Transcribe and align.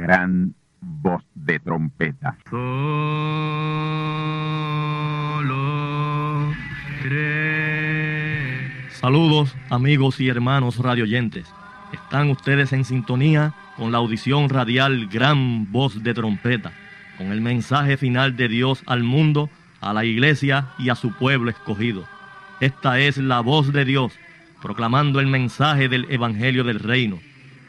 gran 0.00 0.54
voz 0.80 1.22
de 1.34 1.60
trompeta. 1.60 2.38
Solo 2.48 2.70
Saludos 8.92 9.54
amigos 9.68 10.20
y 10.20 10.28
hermanos 10.28 10.78
radioyentes. 10.78 11.46
Están 11.92 12.30
ustedes 12.30 12.72
en 12.72 12.86
sintonía 12.86 13.52
con 13.76 13.92
la 13.92 13.98
audición 13.98 14.48
radial 14.48 15.06
Gran 15.08 15.70
Voz 15.70 16.02
de 16.02 16.14
Trompeta, 16.14 16.72
con 17.18 17.32
el 17.32 17.40
mensaje 17.42 17.96
final 17.96 18.36
de 18.36 18.48
Dios 18.48 18.82
al 18.86 19.02
mundo, 19.02 19.50
a 19.80 19.92
la 19.92 20.04
iglesia 20.04 20.68
y 20.78 20.88
a 20.88 20.94
su 20.94 21.12
pueblo 21.12 21.50
escogido. 21.50 22.04
Esta 22.60 23.00
es 23.00 23.18
la 23.18 23.40
voz 23.40 23.72
de 23.72 23.84
Dios, 23.84 24.12
proclamando 24.62 25.20
el 25.20 25.26
mensaje 25.26 25.88
del 25.88 26.06
Evangelio 26.10 26.64
del 26.64 26.78
Reino, 26.78 27.18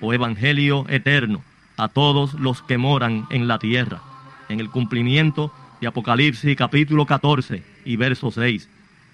o 0.02 0.14
Evangelio 0.14 0.86
eterno, 0.90 1.42
a 1.82 1.88
todos 1.88 2.36
los 2.36 2.62
que 2.62 2.78
moran 2.78 3.26
en 3.32 3.48
la 3.48 3.58
tierra, 3.58 4.02
en 4.50 4.60
el 4.60 4.70
cumplimiento 4.70 5.52
de 5.82 5.88
Apocalipsis 5.88 6.56
capítulo 6.56 7.08
14 7.08 7.64
y 7.86 7.96
verso 7.96 8.30
6. 8.30 8.70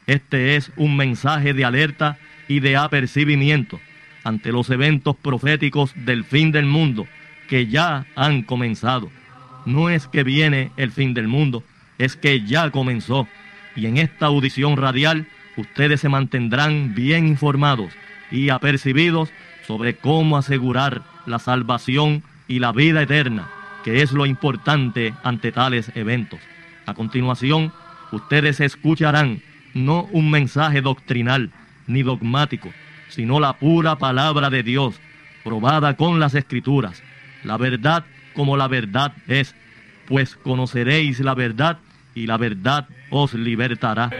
Este 0.06 0.58
es 0.58 0.70
un 0.76 0.98
mensaje 0.98 1.54
de 1.54 1.64
alerta 1.64 2.18
y 2.50 2.60
de 2.60 2.76
apercibimiento 2.76 3.80
ante 4.26 4.52
los 4.52 4.70
eventos 4.70 5.16
proféticos 5.16 5.94
del 5.96 6.26
fin 6.26 6.52
del 6.52 6.66
mundo 6.66 7.08
que 7.48 7.68
ya 7.68 8.06
han 8.18 8.42
comenzado. 8.42 9.10
No 9.66 9.90
es 9.90 10.08
que 10.08 10.24
viene 10.24 10.72
el 10.76 10.92
fin 10.92 11.14
del 11.14 11.30
mundo, 11.30 11.64
es 11.98 12.18
que 12.18 12.42
ya 12.42 12.70
comenzó. 12.72 13.30
Y 13.78 13.86
en 13.86 13.96
esta 13.96 14.26
audición 14.26 14.76
radial 14.76 15.26
ustedes 15.56 16.02
se 16.02 16.10
mantendrán 16.10 16.94
bien 16.94 17.28
informados 17.28 17.94
y 18.30 18.50
apercibidos 18.50 19.30
sobre 19.66 19.96
cómo 19.96 20.36
asegurar 20.36 21.04
la 21.26 21.40
salvación 21.40 22.24
y 22.48 22.60
la 22.60 22.72
vida 22.72 23.02
eterna, 23.02 23.48
que 23.84 24.02
es 24.02 24.12
lo 24.12 24.26
importante 24.26 25.14
ante 25.24 25.52
tales 25.52 25.92
eventos. 25.96 26.40
A 26.86 26.94
continuación, 26.94 27.72
ustedes 28.12 28.60
escucharán 28.60 29.42
no 29.74 30.04
un 30.12 30.32
mensaje 30.32 30.82
doctrinal 30.82 31.52
ni 31.88 32.04
dogmático, 32.04 32.72
sino 33.10 33.40
la 33.40 33.54
pura 33.54 33.98
palabra 33.98 34.50
de 34.50 34.64
Dios, 34.64 35.00
probada 35.44 35.96
con 35.96 36.20
las 36.20 36.36
escrituras, 36.36 37.04
la 37.44 37.58
verdad 37.58 38.06
como 38.34 38.56
la 38.56 38.68
verdad 38.68 39.14
es, 39.28 39.56
pues 40.08 40.36
conoceréis 40.36 41.20
la 41.20 41.34
verdad 41.34 41.80
y 42.14 42.28
la 42.28 42.38
verdad 42.38 42.88
os 43.10 43.34
libertará. 43.34 44.12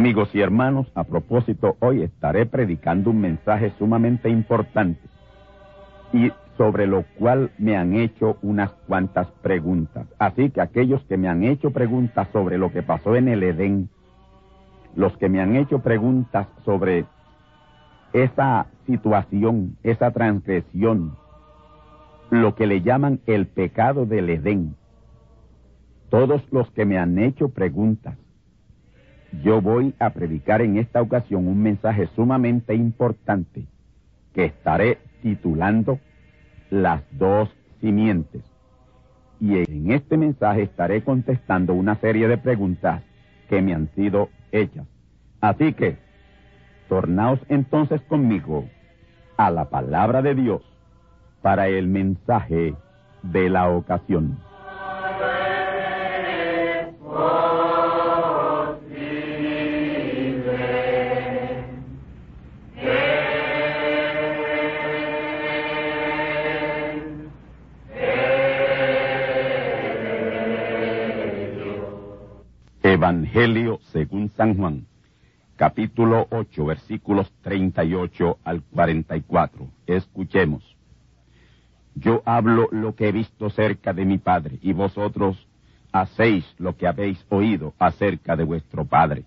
Amigos 0.00 0.34
y 0.34 0.40
hermanos, 0.40 0.90
a 0.94 1.04
propósito, 1.04 1.76
hoy 1.80 2.02
estaré 2.02 2.46
predicando 2.46 3.10
un 3.10 3.20
mensaje 3.20 3.70
sumamente 3.78 4.30
importante 4.30 4.98
y 6.14 6.32
sobre 6.56 6.86
lo 6.86 7.04
cual 7.18 7.50
me 7.58 7.76
han 7.76 7.94
hecho 7.94 8.38
unas 8.40 8.72
cuantas 8.86 9.28
preguntas. 9.42 10.06
Así 10.18 10.48
que 10.48 10.62
aquellos 10.62 11.04
que 11.04 11.18
me 11.18 11.28
han 11.28 11.44
hecho 11.44 11.70
preguntas 11.72 12.28
sobre 12.32 12.56
lo 12.56 12.72
que 12.72 12.82
pasó 12.82 13.14
en 13.14 13.28
el 13.28 13.42
Edén, 13.42 13.90
los 14.96 15.14
que 15.18 15.28
me 15.28 15.42
han 15.42 15.54
hecho 15.54 15.80
preguntas 15.80 16.48
sobre 16.64 17.04
esa 18.14 18.68
situación, 18.86 19.76
esa 19.82 20.12
transgresión, 20.12 21.14
lo 22.30 22.54
que 22.54 22.66
le 22.66 22.80
llaman 22.80 23.20
el 23.26 23.48
pecado 23.48 24.06
del 24.06 24.30
Edén, 24.30 24.76
todos 26.08 26.40
los 26.50 26.70
que 26.70 26.86
me 26.86 26.98
han 26.98 27.18
hecho 27.18 27.50
preguntas 27.50 28.16
yo 29.42 29.60
voy 29.60 29.94
a 29.98 30.10
predicar 30.10 30.60
en 30.62 30.76
esta 30.76 31.00
ocasión 31.00 31.46
un 31.46 31.62
mensaje 31.62 32.08
sumamente 32.14 32.74
importante 32.74 33.64
que 34.34 34.46
estaré 34.46 34.98
titulando 35.22 35.98
Las 36.70 37.02
dos 37.12 37.48
simientes. 37.80 38.42
Y 39.40 39.56
en 39.58 39.92
este 39.92 40.16
mensaje 40.16 40.62
estaré 40.62 41.02
contestando 41.02 41.74
una 41.74 41.94
serie 41.96 42.28
de 42.28 42.38
preguntas 42.38 43.02
que 43.48 43.62
me 43.62 43.74
han 43.74 43.88
sido 43.94 44.28
hechas. 44.52 44.86
Así 45.40 45.72
que, 45.72 45.96
tornaos 46.88 47.40
entonces 47.48 48.00
conmigo 48.02 48.66
a 49.36 49.50
la 49.50 49.70
palabra 49.70 50.20
de 50.22 50.34
Dios 50.34 50.62
para 51.40 51.68
el 51.68 51.86
mensaje 51.86 52.74
de 53.22 53.48
la 53.48 53.70
ocasión. 53.70 54.38
Evangelio 73.30 73.78
según 73.92 74.28
San 74.30 74.56
Juan, 74.56 74.86
capítulo 75.54 76.26
8, 76.30 76.66
versículos 76.66 77.32
38 77.42 78.38
al 78.42 78.60
44. 78.62 79.68
Escuchemos. 79.86 80.76
Yo 81.94 82.22
hablo 82.24 82.68
lo 82.72 82.96
que 82.96 83.06
he 83.06 83.12
visto 83.12 83.48
cerca 83.50 83.92
de 83.92 84.04
mi 84.04 84.18
Padre, 84.18 84.58
y 84.62 84.72
vosotros 84.72 85.46
hacéis 85.92 86.44
lo 86.58 86.76
que 86.76 86.88
habéis 86.88 87.24
oído 87.28 87.72
acerca 87.78 88.34
de 88.34 88.42
vuestro 88.42 88.84
Padre. 88.84 89.22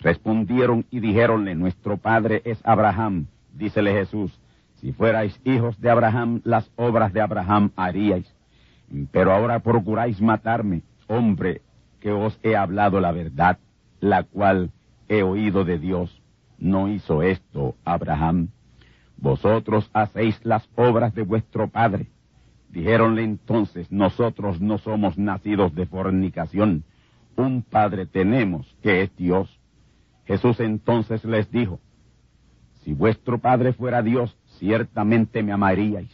Respondieron 0.00 0.84
y 0.90 0.98
dijéronle, 0.98 1.54
nuestro 1.54 1.96
Padre 1.96 2.42
es 2.44 2.58
Abraham. 2.64 3.26
Dícele 3.54 3.92
Jesús, 3.92 4.36
si 4.80 4.90
fuerais 4.90 5.40
hijos 5.44 5.80
de 5.80 5.90
Abraham, 5.90 6.40
las 6.42 6.68
obras 6.74 7.12
de 7.12 7.20
Abraham 7.20 7.70
haríais. 7.76 8.34
Pero 9.12 9.32
ahora 9.32 9.60
procuráis 9.60 10.20
matarme, 10.20 10.82
hombre 11.06 11.62
que 12.00 12.10
os 12.12 12.38
he 12.42 12.56
hablado 12.56 13.00
la 13.00 13.12
verdad, 13.12 13.58
la 14.00 14.22
cual 14.22 14.70
he 15.08 15.22
oído 15.22 15.64
de 15.64 15.78
Dios. 15.78 16.22
¿No 16.58 16.88
hizo 16.88 17.22
esto 17.22 17.76
Abraham? 17.84 18.48
Vosotros 19.16 19.90
hacéis 19.92 20.44
las 20.44 20.68
obras 20.76 21.14
de 21.14 21.22
vuestro 21.22 21.68
padre. 21.68 22.06
Dijéronle 22.70 23.22
entonces, 23.22 23.90
nosotros 23.90 24.60
no 24.60 24.78
somos 24.78 25.18
nacidos 25.18 25.74
de 25.74 25.86
fornicación, 25.86 26.84
un 27.36 27.62
padre 27.62 28.06
tenemos 28.06 28.76
que 28.82 29.02
es 29.02 29.16
Dios. 29.16 29.58
Jesús 30.26 30.60
entonces 30.60 31.24
les 31.24 31.50
dijo, 31.50 31.80
si 32.84 32.92
vuestro 32.92 33.38
padre 33.38 33.72
fuera 33.72 34.02
Dios, 34.02 34.36
ciertamente 34.58 35.42
me 35.42 35.52
amaríais, 35.52 36.10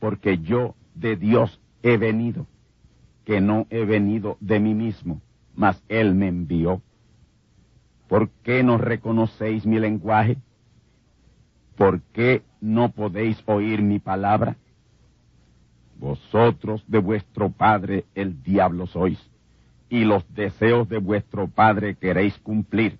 porque 0.00 0.38
yo 0.38 0.74
de 0.94 1.16
Dios 1.16 1.60
he 1.82 1.96
venido 1.96 2.46
que 3.26 3.40
no 3.40 3.66
he 3.70 3.84
venido 3.84 4.38
de 4.40 4.60
mí 4.60 4.72
mismo, 4.72 5.20
mas 5.54 5.82
Él 5.88 6.14
me 6.14 6.28
envió. 6.28 6.80
¿Por 8.08 8.30
qué 8.44 8.62
no 8.62 8.78
reconocéis 8.78 9.66
mi 9.66 9.80
lenguaje? 9.80 10.38
¿Por 11.76 12.00
qué 12.12 12.42
no 12.60 12.92
podéis 12.92 13.42
oír 13.46 13.82
mi 13.82 13.98
palabra? 13.98 14.56
Vosotros 15.98 16.84
de 16.86 16.98
vuestro 16.98 17.50
padre 17.50 18.04
el 18.14 18.44
diablo 18.44 18.86
sois, 18.86 19.18
y 19.90 20.04
los 20.04 20.24
deseos 20.32 20.88
de 20.88 20.98
vuestro 20.98 21.48
padre 21.48 21.96
queréis 21.96 22.38
cumplir. 22.38 22.96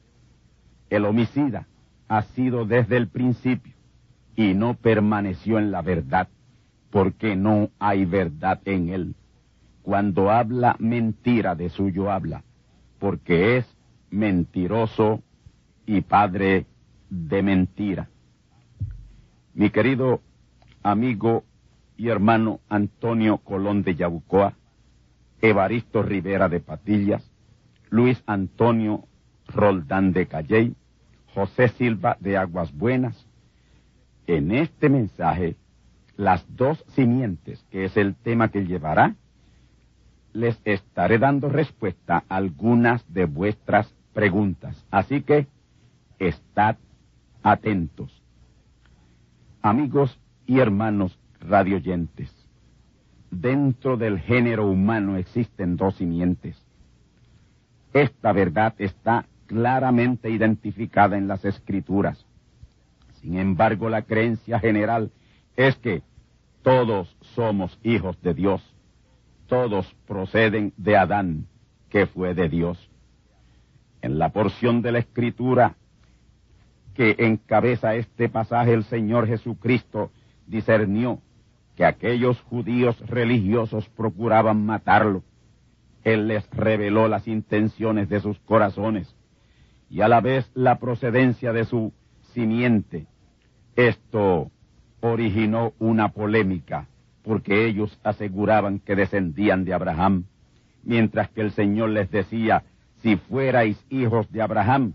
El 0.91 1.05
homicida 1.05 1.69
ha 2.09 2.23
sido 2.23 2.65
desde 2.65 2.97
el 2.97 3.07
principio, 3.07 3.75
y 4.35 4.55
no 4.55 4.75
permaneció 4.75 5.59
en 5.61 5.71
la 5.71 5.83
verdad, 5.83 6.27
porque 6.91 7.37
no 7.37 7.71
hay 7.79 8.05
verdad 8.07 8.61
en 8.65 8.89
él 8.89 9.15
cuando 9.87 10.33
habla 10.33 10.75
mentira 10.81 11.55
de 11.55 11.69
suyo 11.69 12.11
habla, 12.11 12.43
porque 12.99 13.57
es 13.57 13.77
mentiroso 14.11 15.23
y 15.87 16.01
padre 16.01 16.67
de 17.09 17.41
mentira. 17.45 18.09
Mi 19.55 19.71
querido 19.71 20.23
amigo 20.83 21.45
y 21.97 22.09
hermano 22.09 22.59
Antonio 22.69 23.39
Colón 23.39 23.85
de 23.85 23.95
Yabucoa, 23.95 24.55
Evaristo 25.41 26.03
Rivera 26.03 26.49
de 26.49 26.59
Patillas, 26.59 27.31
Luis 27.89 28.21
Antonio 28.27 29.05
Roldán 29.47 30.13
de 30.13 30.27
Calley, 30.27 30.75
José 31.33 31.69
Silva 31.69 32.17
de 32.19 32.37
Aguas 32.37 32.77
Buenas, 32.77 33.29
en 34.27 34.51
este 34.51 34.89
mensaje, 34.89 35.55
las 36.17 36.45
dos 36.57 36.85
simientes, 36.97 37.65
que 37.71 37.85
es 37.85 37.97
el 37.97 38.17
tema 38.17 38.49
que 38.49 38.67
llevará, 38.67 39.15
les 40.37 40.61
estaré 40.65 41.19
dando 41.19 41.49
respuesta 41.49 42.25
a 42.29 42.37
algunas 42.37 43.03
de 43.13 43.25
vuestras 43.25 43.93
preguntas. 44.13 44.85
Así 44.91 45.23
que 45.23 45.47
estad 46.19 46.77
atentos. 47.43 48.23
Amigos 49.63 50.19
y 50.47 50.59
hermanos 50.61 51.19
radioyentes, 51.41 52.31
dentro 53.31 53.97
del 53.97 54.19
género 54.21 54.69
humano 54.69 55.17
existen 55.17 55.77
dos 55.77 55.97
simientes. 55.97 56.57
Esta 57.93 58.33
verdad 58.33 58.75
está 58.79 59.27
claramente 59.47 60.31
identificada 60.31 61.17
en 61.17 61.29
las 61.29 61.45
escrituras. 61.45 62.25
Sin 63.23 63.39
embargo, 63.39 63.89
la 63.89 64.03
creencia 64.03 64.61
general 64.61 65.11
es 65.57 65.77
que 65.77 66.03
todos 66.63 67.17
somos 67.35 67.79
hijos 67.83 68.21
de 68.23 68.35
Dios. 68.35 68.76
Todos 69.47 69.95
proceden 70.07 70.73
de 70.77 70.97
Adán, 70.97 71.47
que 71.89 72.07
fue 72.07 72.35
de 72.35 72.49
Dios. 72.49 72.91
En 74.03 74.19
la 74.19 74.31
porción 74.31 74.83
de 74.83 74.93
la 74.93 74.99
escritura 74.99 75.77
que 76.95 77.15
encabeza 77.19 77.95
este 77.95 78.29
pasaje, 78.29 78.73
el 78.73 78.85
Señor 78.85 79.27
Jesucristo 79.27 80.11
discernió 80.47 81.21
que 81.77 81.85
aquellos 81.85 82.41
judíos 82.43 82.99
religiosos 83.07 83.89
procuraban 83.91 84.65
matarlo. 84.65 85.23
Él 86.03 86.29
les 86.29 86.49
reveló 86.51 87.07
las 87.09 87.29
intenciones 87.29 88.09
de 88.09 88.21
sus 88.21 88.39
corazones 88.41 89.15
y 89.91 90.01
a 90.01 90.09
la 90.09 90.21
vez 90.21 90.51
la 90.55 90.79
procedencia 90.79 91.53
de 91.53 91.65
su 91.65 91.93
simiente. 92.33 93.07
Esto 93.77 94.51
originó 95.01 95.75
una 95.79 96.09
polémica 96.09 96.89
porque 97.27 97.67
ellos 97.67 97.99
aseguraban 98.05 98.79
que 98.79 98.95
descendían 98.95 99.65
de 99.65 99.75
Abraham, 99.75 100.27
mientras 100.85 101.29
que 101.31 101.41
el 101.41 101.51
Señor 101.51 101.89
les 101.91 102.09
decía, 102.09 102.63
si 103.03 103.17
fuerais 103.17 103.85
hijos 103.91 104.31
de 104.31 104.43
Abraham, 104.43 104.93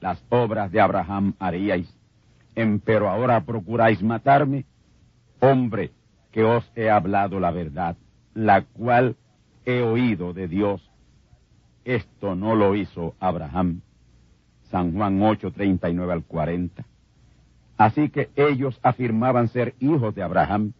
las 0.00 0.24
obras 0.30 0.72
de 0.72 0.80
Abraham 0.80 1.34
haríais. 1.38 1.94
Empero 2.54 3.10
ahora 3.10 3.44
procuráis 3.44 4.02
matarme, 4.02 4.64
hombre, 5.40 5.90
que 6.32 6.42
os 6.42 6.64
he 6.74 6.88
hablado 6.88 7.38
la 7.38 7.50
verdad, 7.50 7.96
la 8.32 8.62
cual 8.62 9.16
he 9.66 9.82
oído 9.82 10.32
de 10.32 10.48
Dios. 10.48 10.90
Esto 11.84 12.34
no 12.34 12.54
lo 12.54 12.74
hizo 12.76 13.14
Abraham. 13.20 13.82
San 14.70 14.94
Juan 14.94 15.20
8, 15.20 15.50
39 15.50 16.12
al 16.14 16.24
40. 16.24 16.82
Así 17.76 18.08
que 18.08 18.30
ellos 18.36 18.80
afirmaban 18.82 19.48
ser 19.48 19.74
hijos 19.80 20.14
de 20.14 20.22
Abraham 20.22 20.72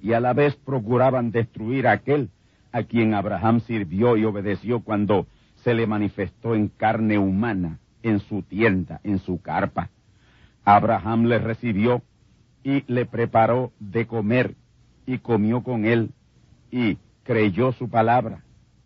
y 0.00 0.12
a 0.12 0.20
la 0.20 0.32
vez 0.32 0.56
procuraban 0.56 1.30
destruir 1.30 1.86
a 1.86 1.92
aquel 1.92 2.30
a 2.72 2.82
quien 2.82 3.14
Abraham 3.14 3.60
sirvió 3.60 4.16
y 4.16 4.24
obedeció 4.24 4.80
cuando 4.80 5.26
se 5.56 5.74
le 5.74 5.86
manifestó 5.86 6.54
en 6.54 6.68
carne 6.68 7.18
humana, 7.18 7.78
en 8.02 8.20
su 8.20 8.42
tienda, 8.42 9.00
en 9.04 9.18
su 9.18 9.40
carpa. 9.40 9.90
Abraham 10.64 11.24
le 11.24 11.38
recibió 11.38 12.02
y 12.62 12.84
le 12.92 13.06
preparó 13.06 13.72
de 13.80 14.06
comer 14.06 14.54
y 15.06 15.18
comió 15.18 15.62
con 15.62 15.84
él 15.84 16.10
y 16.70 16.98
creyó 17.22 17.72
su 17.72 17.88
palabra. 17.88 18.42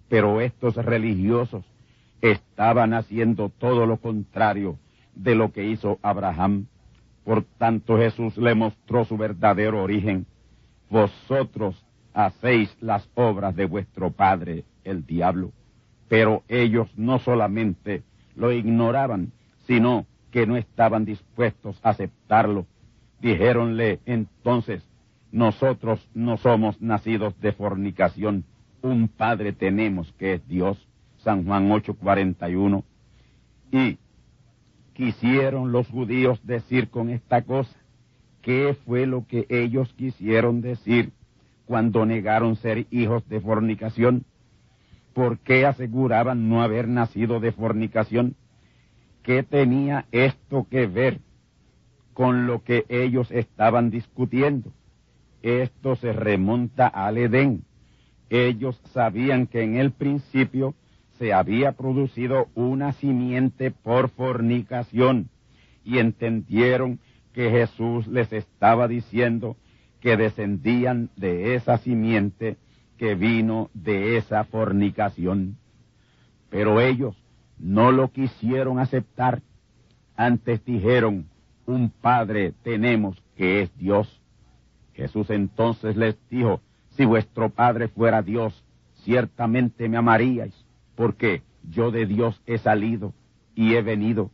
Pero 0.09 0.41
estos 0.41 0.77
religiosos 0.77 1.65
estaban 2.21 2.95
haciendo 2.95 3.49
todo 3.49 3.87
lo 3.87 3.97
contrario 3.97 4.79
de 5.15 5.35
lo 5.35 5.53
que 5.53 5.65
hizo 5.65 5.99
Abraham. 6.03 6.67
Por 7.25 7.45
tanto 7.59 7.99
Jesús 7.99 8.37
le 8.37 8.55
mostró 8.55 9.05
su 9.05 9.17
verdadero 9.17 9.83
origen. 9.83 10.27
Vosotros 10.93 11.83
hacéis 12.13 12.77
las 12.83 13.09
obras 13.15 13.57
de 13.57 13.65
vuestro 13.65 14.11
padre, 14.11 14.65
el 14.85 15.07
diablo. 15.07 15.51
Pero 16.07 16.43
ellos 16.49 16.87
no 16.99 17.19
solamente 17.19 18.03
lo 18.37 18.53
ignoraban, 18.53 19.33
sino 19.67 20.05
que 20.31 20.47
no 20.47 20.55
estaban 20.59 21.07
dispuestos 21.07 21.81
a 21.83 21.89
aceptarlo. 21.89 22.67
Dijéronle 23.23 24.01
entonces, 24.05 24.87
nosotros 25.31 26.07
no 26.13 26.37
somos 26.37 26.79
nacidos 26.83 27.41
de 27.41 27.53
fornicación, 27.53 28.45
un 28.83 29.09
padre 29.09 29.55
tenemos 29.55 30.13
que 30.19 30.35
es 30.35 30.47
Dios. 30.47 30.77
San 31.25 31.47
Juan 31.47 31.71
8:41. 31.71 32.85
Y 33.71 33.97
quisieron 34.93 35.73
los 35.73 35.89
judíos 35.89 36.39
decir 36.47 36.91
con 36.91 37.09
esta 37.09 37.41
cosa? 37.41 37.82
¿Qué 38.43 38.77
fue 38.85 39.07
lo 39.07 39.27
que 39.27 39.47
ellos 39.49 39.95
quisieron 39.97 40.61
decir 40.61 41.13
cuando 41.65 42.05
negaron 42.05 42.57
ser 42.57 42.87
hijos 42.91 43.27
de 43.29 43.41
fornicación? 43.41 44.25
¿Por 45.15 45.39
qué 45.39 45.65
aseguraban 45.65 46.49
no 46.49 46.63
haber 46.63 46.89
nacido 46.89 47.39
de 47.39 47.53
fornicación? 47.53 48.35
¿Qué 49.23 49.45
tenía 49.45 50.07
esto 50.11 50.67
que 50.69 50.87
ver 50.87 51.21
con 52.15 52.47
lo 52.49 52.65
que 52.65 52.85
ellos 52.89 53.31
estaban 53.31 53.91
discutiendo? 53.91 54.73
Esto 55.43 55.95
se 55.97 56.13
remonta 56.13 56.89
al 56.89 57.19
Edén. 57.19 57.63
Ellos 58.29 58.81
sabían 58.93 59.47
que 59.47 59.63
en 59.63 59.77
el 59.77 59.93
principio 59.93 60.75
se 61.19 61.33
había 61.33 61.73
producido 61.73 62.49
una 62.55 62.93
simiente 62.95 63.71
por 63.71 64.09
fornicación 64.09 65.29
y 65.85 65.99
entendieron 65.99 66.99
que 67.33 67.51
Jesús 67.51 68.07
les 68.07 68.33
estaba 68.33 68.89
diciendo 68.89 69.57
que 70.01 70.17
descendían 70.17 71.11
de 71.17 71.55
esa 71.55 71.79
simiente 71.79 72.57
que 72.99 73.15
vino 73.15 73.71
de 73.75 74.17
esa 74.17 74.45
fornicación. 74.45 75.57
Pero 76.51 76.81
ellos 76.81 77.17
no 77.59 77.93
lo 77.93 78.11
quisieron 78.11 78.79
aceptar. 78.79 79.43
Antes 80.17 80.65
dijeron, 80.65 81.27
un 81.67 81.91
Padre 81.91 82.53
tenemos 82.63 83.23
que 83.37 83.63
es 83.63 83.77
Dios. 83.79 84.21
Jesús 84.95 85.31
entonces 85.31 85.97
les 85.97 86.17
dijo, 86.29 86.61
si 86.91 87.05
vuestro 87.05 87.49
Padre 87.49 87.89
fuera 87.89 88.23
Dios, 88.23 88.65
ciertamente 89.05 89.89
me 89.89 89.97
amaríais 89.97 90.55
porque 90.95 91.43
yo 91.69 91.91
de 91.91 92.07
Dios 92.07 92.41
he 92.47 92.59
salido 92.59 93.15
y 93.55 93.75
he 93.75 93.83
venido, 93.83 94.31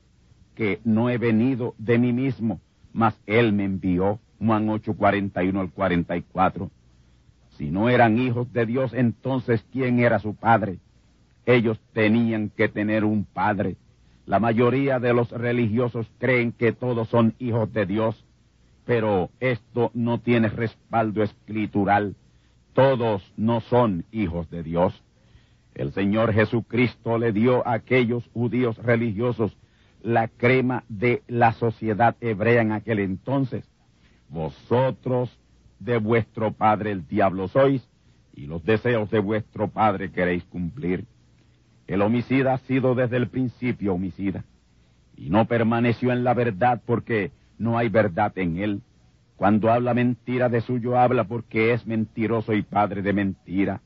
que 0.54 0.80
no 0.84 1.08
he 1.08 1.18
venido 1.18 1.74
de 1.78 1.98
mí 1.98 2.12
mismo, 2.12 2.60
mas 2.98 3.16
Él 3.26 3.52
me 3.52 3.64
envió. 3.64 4.18
Juan 4.40 4.68
8, 4.68 4.94
41 4.94 5.60
al 5.60 5.70
44. 5.70 6.68
Si 7.56 7.70
no 7.70 7.88
eran 7.88 8.18
hijos 8.18 8.52
de 8.52 8.66
Dios, 8.66 8.92
entonces 8.92 9.64
¿quién 9.72 10.00
era 10.00 10.18
su 10.18 10.34
padre? 10.34 10.78
Ellos 11.46 11.78
tenían 11.92 12.50
que 12.50 12.68
tener 12.68 13.04
un 13.04 13.24
padre. 13.24 13.76
La 14.26 14.40
mayoría 14.40 14.98
de 14.98 15.14
los 15.14 15.30
religiosos 15.30 16.10
creen 16.18 16.50
que 16.50 16.72
todos 16.72 17.08
son 17.08 17.34
hijos 17.38 17.72
de 17.72 17.86
Dios, 17.86 18.24
pero 18.84 19.30
esto 19.38 19.92
no 19.94 20.18
tiene 20.18 20.48
respaldo 20.48 21.22
escritural. 21.22 22.16
Todos 22.72 23.22
no 23.36 23.60
son 23.60 24.06
hijos 24.10 24.50
de 24.50 24.64
Dios. 24.64 25.04
El 25.76 25.92
Señor 25.92 26.32
Jesucristo 26.32 27.16
le 27.16 27.30
dio 27.30 27.64
a 27.64 27.74
aquellos 27.74 28.28
judíos 28.34 28.76
religiosos 28.78 29.56
la 30.08 30.28
crema 30.28 30.84
de 30.88 31.22
la 31.28 31.52
sociedad 31.52 32.16
hebrea 32.22 32.62
en 32.62 32.72
aquel 32.72 32.98
entonces. 32.98 33.62
Vosotros 34.30 35.38
de 35.80 35.98
vuestro 35.98 36.52
padre 36.52 36.92
el 36.92 37.06
diablo 37.06 37.46
sois, 37.48 37.86
y 38.34 38.46
los 38.46 38.64
deseos 38.64 39.10
de 39.10 39.18
vuestro 39.18 39.68
padre 39.68 40.10
queréis 40.10 40.44
cumplir. 40.44 41.04
El 41.86 42.00
homicida 42.00 42.54
ha 42.54 42.58
sido 42.60 42.94
desde 42.94 43.18
el 43.18 43.28
principio 43.28 43.92
homicida, 43.92 44.44
y 45.14 45.28
no 45.28 45.44
permaneció 45.44 46.10
en 46.10 46.24
la 46.24 46.32
verdad 46.32 46.80
porque 46.86 47.30
no 47.58 47.76
hay 47.76 47.90
verdad 47.90 48.32
en 48.38 48.56
él. 48.56 48.80
Cuando 49.36 49.70
habla 49.70 49.92
mentira 49.92 50.48
de 50.48 50.62
suyo 50.62 50.98
habla 50.98 51.24
porque 51.24 51.74
es 51.74 51.86
mentiroso 51.86 52.54
y 52.54 52.62
padre 52.62 53.02
de 53.02 53.12
mentira. 53.12 53.82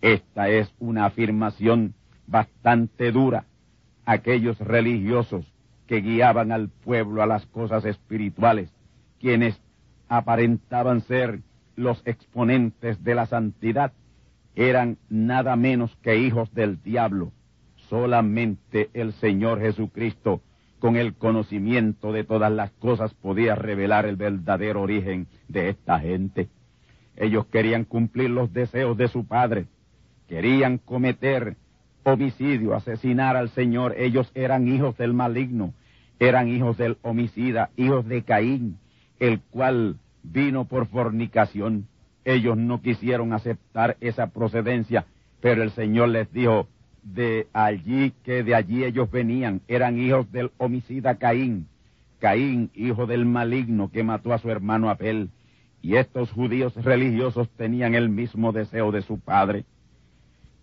Esta 0.00 0.48
es 0.48 0.72
una 0.78 1.06
afirmación 1.06 1.94
bastante 2.28 3.10
dura. 3.10 3.46
Aquellos 4.10 4.58
religiosos 4.58 5.46
que 5.86 6.00
guiaban 6.00 6.50
al 6.50 6.68
pueblo 6.68 7.22
a 7.22 7.26
las 7.26 7.46
cosas 7.46 7.84
espirituales, 7.84 8.68
quienes 9.20 9.62
aparentaban 10.08 11.02
ser 11.02 11.42
los 11.76 12.02
exponentes 12.04 13.04
de 13.04 13.14
la 13.14 13.26
santidad, 13.26 13.92
eran 14.56 14.98
nada 15.10 15.54
menos 15.54 15.94
que 16.02 16.16
hijos 16.16 16.52
del 16.52 16.82
diablo. 16.82 17.30
Solamente 17.88 18.90
el 18.94 19.12
Señor 19.12 19.60
Jesucristo, 19.60 20.40
con 20.80 20.96
el 20.96 21.14
conocimiento 21.14 22.10
de 22.10 22.24
todas 22.24 22.50
las 22.50 22.72
cosas, 22.72 23.14
podía 23.14 23.54
revelar 23.54 24.06
el 24.06 24.16
verdadero 24.16 24.82
origen 24.82 25.28
de 25.46 25.68
esta 25.68 26.00
gente. 26.00 26.48
Ellos 27.14 27.46
querían 27.46 27.84
cumplir 27.84 28.30
los 28.30 28.52
deseos 28.52 28.96
de 28.96 29.06
su 29.06 29.24
Padre, 29.24 29.66
querían 30.26 30.78
cometer 30.78 31.56
homicidio, 32.04 32.74
asesinar 32.74 33.36
al 33.36 33.50
Señor, 33.50 33.94
ellos 33.98 34.30
eran 34.34 34.68
hijos 34.68 34.96
del 34.96 35.12
maligno, 35.14 35.74
eran 36.18 36.48
hijos 36.48 36.76
del 36.76 36.98
homicida, 37.02 37.70
hijos 37.76 38.06
de 38.06 38.22
Caín, 38.22 38.78
el 39.18 39.40
cual 39.40 39.96
vino 40.22 40.64
por 40.64 40.86
fornicación. 40.86 41.86
Ellos 42.24 42.56
no 42.56 42.82
quisieron 42.82 43.32
aceptar 43.32 43.96
esa 44.00 44.28
procedencia 44.28 45.06
Pero 45.40 45.62
el 45.62 45.70
Señor 45.70 46.10
les 46.10 46.30
dijo, 46.32 46.68
de 47.02 47.48
allí 47.54 48.12
que 48.24 48.42
de 48.42 48.54
allí 48.54 48.84
ellos 48.84 49.10
venían, 49.10 49.62
eran 49.68 49.98
hijos 49.98 50.30
del 50.32 50.50
homicida 50.58 51.14
Caín. 51.14 51.66
Caín, 52.18 52.70
hijo 52.74 53.06
del 53.06 53.24
maligno 53.24 53.90
que 53.90 54.02
mató 54.02 54.34
a 54.34 54.38
su 54.38 54.50
hermano 54.50 54.90
Abel. 54.90 55.30
Y 55.80 55.96
estos 55.96 56.30
judíos 56.30 56.74
religiosos 56.74 57.48
tenían 57.56 57.94
el 57.94 58.10
mismo 58.10 58.52
deseo 58.52 58.92
de 58.92 59.00
su 59.00 59.18
padre. 59.18 59.64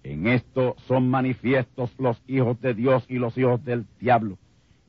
En 0.09 0.25
esto 0.25 0.77
son 0.87 1.09
manifiestos 1.09 1.93
los 1.99 2.23
hijos 2.27 2.61
de 2.61 2.73
Dios 2.73 3.05
y 3.09 3.15
los 3.15 3.37
hijos 3.37 3.65
del 3.65 3.85
diablo. 3.99 4.37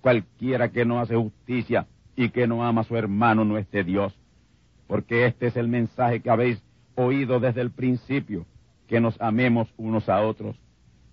Cualquiera 0.00 0.68
que 0.68 0.84
no 0.84 1.00
hace 1.00 1.16
justicia 1.16 1.88
y 2.14 2.28
que 2.28 2.46
no 2.46 2.64
ama 2.64 2.82
a 2.82 2.84
su 2.84 2.96
hermano 2.96 3.44
no 3.44 3.58
es 3.58 3.68
de 3.72 3.82
Dios. 3.82 4.16
Porque 4.86 5.26
este 5.26 5.48
es 5.48 5.56
el 5.56 5.66
mensaje 5.66 6.20
que 6.20 6.30
habéis 6.30 6.62
oído 6.94 7.40
desde 7.40 7.62
el 7.62 7.72
principio, 7.72 8.46
que 8.86 9.00
nos 9.00 9.20
amemos 9.20 9.66
unos 9.76 10.08
a 10.08 10.22
otros. 10.22 10.54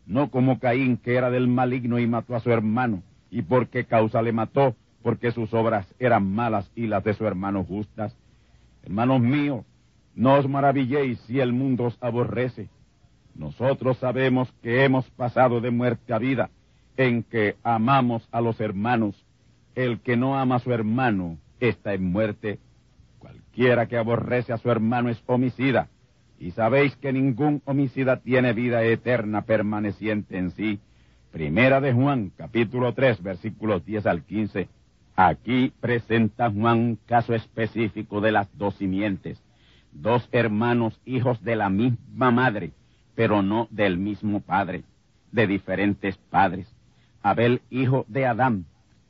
No 0.05 0.29
como 0.29 0.59
Caín, 0.59 0.97
que 0.97 1.15
era 1.15 1.31
del 1.31 1.47
maligno 1.47 1.97
y 1.97 2.05
mató 2.05 2.35
a 2.35 2.41
su 2.41 2.51
hermano. 2.51 3.01
¿Y 3.31 3.41
por 3.41 3.69
qué 3.69 3.85
causa 3.85 4.21
le 4.21 4.33
mató? 4.33 4.75
Porque 5.01 5.31
sus 5.31 5.51
obras 5.51 5.91
eran 5.97 6.31
malas 6.31 6.71
y 6.75 6.85
las 6.85 7.03
de 7.03 7.15
su 7.15 7.25
hermano 7.25 7.63
justas. 7.63 8.15
Hermanos 8.83 9.19
míos, 9.21 9.65
no 10.13 10.35
os 10.35 10.47
maravilléis 10.47 11.19
si 11.21 11.39
el 11.39 11.53
mundo 11.53 11.85
os 11.85 11.97
aborrece. 12.01 12.69
Nosotros 13.35 13.97
sabemos 13.97 14.51
que 14.63 14.85
hemos 14.85 15.09
pasado 15.11 15.59
de 15.59 15.69
muerte 15.69 16.13
a 16.13 16.17
vida, 16.17 16.49
en 16.95 17.23
que 17.23 17.57
amamos 17.63 18.27
a 18.31 18.39
los 18.39 18.59
hermanos. 18.61 19.15
El 19.75 19.99
que 19.99 20.15
no 20.15 20.39
ama 20.39 20.55
a 20.55 20.59
su 20.59 20.71
hermano 20.71 21.37
está 21.59 21.93
en 21.93 22.05
muerte. 22.05 22.59
Cualquiera 23.19 23.87
que 23.87 23.97
aborrece 23.97 24.53
a 24.53 24.57
su 24.57 24.71
hermano 24.71 25.09
es 25.09 25.21
homicida. 25.25 25.89
Y 26.39 26.51
sabéis 26.51 26.95
que 26.95 27.11
ningún 27.11 27.61
homicida 27.65 28.17
tiene 28.17 28.53
vida 28.53 28.83
eterna 28.83 29.41
permaneciente 29.41 30.37
en 30.37 30.51
sí. 30.51 30.79
Primera 31.31 31.81
de 31.81 31.91
Juan, 31.91 32.31
capítulo 32.37 32.93
3, 32.93 33.21
versículos 33.21 33.85
10 33.85 34.05
al 34.05 34.23
15. 34.23 34.69
Aquí 35.17 35.73
presenta 35.81 36.49
Juan 36.49 36.79
un 36.79 36.99
caso 37.05 37.33
específico 37.33 38.21
de 38.21 38.31
las 38.31 38.47
dos 38.57 38.75
simientes. 38.75 39.41
Dos 39.91 40.27
hermanos 40.31 40.99
hijos 41.05 41.41
de 41.43 41.57
la 41.57 41.69
misma 41.69 42.31
madre, 42.31 42.71
pero 43.15 43.41
no 43.41 43.67
del 43.71 43.97
mismo 43.97 44.41
padre, 44.41 44.83
de 45.31 45.47
diferentes 45.47 46.17
padres. 46.29 46.67
Abel 47.23 47.61
hijo 47.69 48.05
de 48.07 48.25
Adán, 48.25 48.65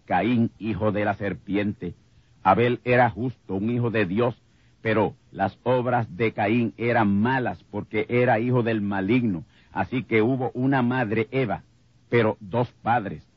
Caín 0.05 0.51
hijo 0.59 0.91
de 0.91 1.05
la 1.05 1.15
serpiente. 1.15 1.95
Abel 2.43 2.79
era 2.83 3.09
justo, 3.09 3.55
un 3.55 3.69
hijo 3.69 3.89
de 3.89 4.05
Dios, 4.05 4.39
pero 4.81 5.15
las 5.31 5.57
obras 5.63 6.15
de 6.15 6.31
Caín 6.31 6.73
eran 6.77 7.19
malas 7.19 7.63
porque 7.71 8.05
era 8.07 8.39
hijo 8.39 8.61
del 8.61 8.81
maligno. 8.81 9.43
Así 9.71 10.03
que 10.03 10.21
hubo 10.21 10.51
una 10.53 10.81
madre 10.83 11.27
Eva, 11.31 11.63
pero 12.09 12.37
dos 12.39 12.71
padres. 12.83 13.27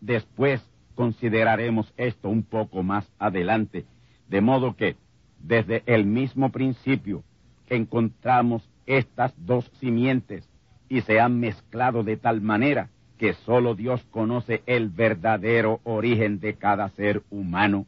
Después 0.00 0.62
consideraremos 0.94 1.92
esto 1.96 2.28
un 2.30 2.42
poco 2.42 2.82
más 2.82 3.06
adelante, 3.18 3.84
de 4.28 4.40
modo 4.40 4.74
que 4.74 4.96
desde 5.38 5.82
el 5.86 6.06
mismo 6.06 6.50
principio 6.50 7.22
encontramos 7.68 8.68
estas 8.86 9.34
dos 9.36 9.70
simientes 9.80 10.48
y 10.88 11.00
se 11.02 11.20
han 11.20 11.40
mezclado 11.40 12.02
de 12.02 12.16
tal 12.16 12.40
manera 12.40 12.88
que 13.18 13.32
sólo 13.32 13.74
Dios 13.74 14.04
conoce 14.10 14.62
el 14.66 14.88
verdadero 14.88 15.80
origen 15.84 16.38
de 16.38 16.54
cada 16.54 16.88
ser 16.90 17.22
humano. 17.30 17.86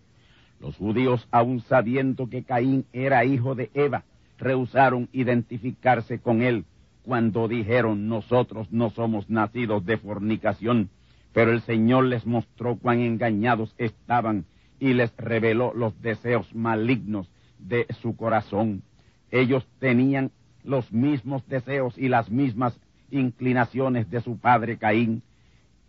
Los 0.61 0.77
judíos, 0.77 1.29
aun 1.31 1.61
sabiendo 1.61 2.29
que 2.29 2.43
Caín 2.43 2.87
era 2.93 3.25
hijo 3.25 3.55
de 3.55 3.71
Eva, 3.75 4.05
rehusaron 4.39 5.09
identificarse 5.13 6.19
con 6.19 6.43
él 6.43 6.65
cuando 7.09 7.49
dijeron 7.49 8.09
nosotros 8.09 8.71
no 8.71 8.91
somos 8.91 9.31
nacidos 9.31 9.85
de 9.87 9.97
fornicación, 9.97 10.91
pero 11.33 11.53
el 11.53 11.63
Señor 11.63 12.05
les 12.05 12.27
mostró 12.27 12.77
cuán 12.77 13.01
engañados 13.01 13.75
estaban 13.79 14.45
y 14.79 14.93
les 14.93 15.17
reveló 15.17 15.73
los 15.75 16.01
deseos 16.03 16.55
malignos 16.55 17.31
de 17.59 17.87
su 18.03 18.17
corazón. 18.17 18.83
Ellos 19.31 19.67
tenían 19.79 20.31
los 20.65 20.93
mismos 20.93 21.47
deseos 21.49 21.97
y 21.97 22.09
las 22.09 22.31
mismas 22.31 22.79
inclinaciones 23.11 24.11
de 24.11 24.21
su 24.21 24.39
padre 24.39 24.77
Caín. 24.77 25.23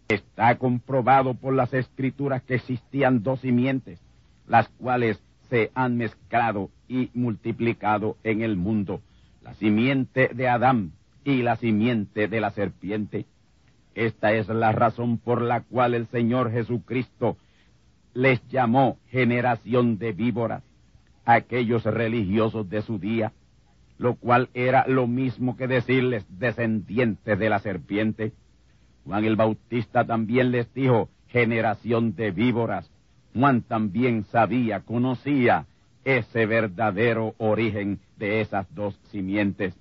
Está 0.08 0.58
comprobado 0.58 1.36
por 1.36 1.54
las 1.54 1.74
escrituras 1.74 2.42
que 2.44 2.56
existían 2.56 3.22
dos 3.22 3.42
simientes, 3.42 4.00
las 4.48 4.68
cuales 4.70 5.22
se 5.50 5.72
han 5.76 5.98
mezclado 5.98 6.70
y 6.88 7.10
multiplicado 7.14 8.18
en 8.24 8.42
el 8.42 8.56
mundo, 8.56 9.02
la 9.44 9.54
simiente 9.56 10.30
de 10.34 10.48
Adán 10.48 10.92
y 11.24 11.42
la 11.42 11.56
simiente 11.56 12.28
de 12.28 12.42
la 12.42 12.52
serpiente. 12.52 13.26
Esta 13.96 14.34
es 14.34 14.48
la 14.48 14.72
razón 14.72 15.18
por 15.18 15.42
la 15.42 15.62
cual 15.62 15.94
el 15.94 16.08
Señor 16.08 16.52
Jesucristo 16.52 17.38
les 18.14 18.46
llamó 18.50 18.98
generación 19.10 19.98
de 19.98 20.14
víboras, 20.14 20.64
aquellos 21.26 21.84
religiosos 21.84 22.70
de 22.70 22.82
su 22.82 22.98
día, 22.98 23.32
lo 24.00 24.16
cual 24.16 24.50
era 24.56 24.88
lo 24.88 25.06
mismo 25.06 25.56
que 25.56 25.68
decirles 25.68 26.26
descendientes 26.40 27.38
de 27.38 27.50
la 27.50 27.60
serpiente. 27.60 28.34
Juan 29.06 29.26
el 29.26 29.36
Bautista 29.36 30.04
también 30.06 30.50
les 30.50 30.74
dijo 30.74 31.10
generación 31.28 32.16
de 32.16 32.32
víboras. 32.32 32.90
Juan 33.36 33.62
también 33.62 34.24
sabía, 34.32 34.80
conocía 34.80 35.68
ese 36.04 36.48
verdadero 36.48 37.36
origen 37.38 38.00
de 38.18 38.42
esas 38.42 38.66
dos 38.74 39.00
simientes 39.12 39.76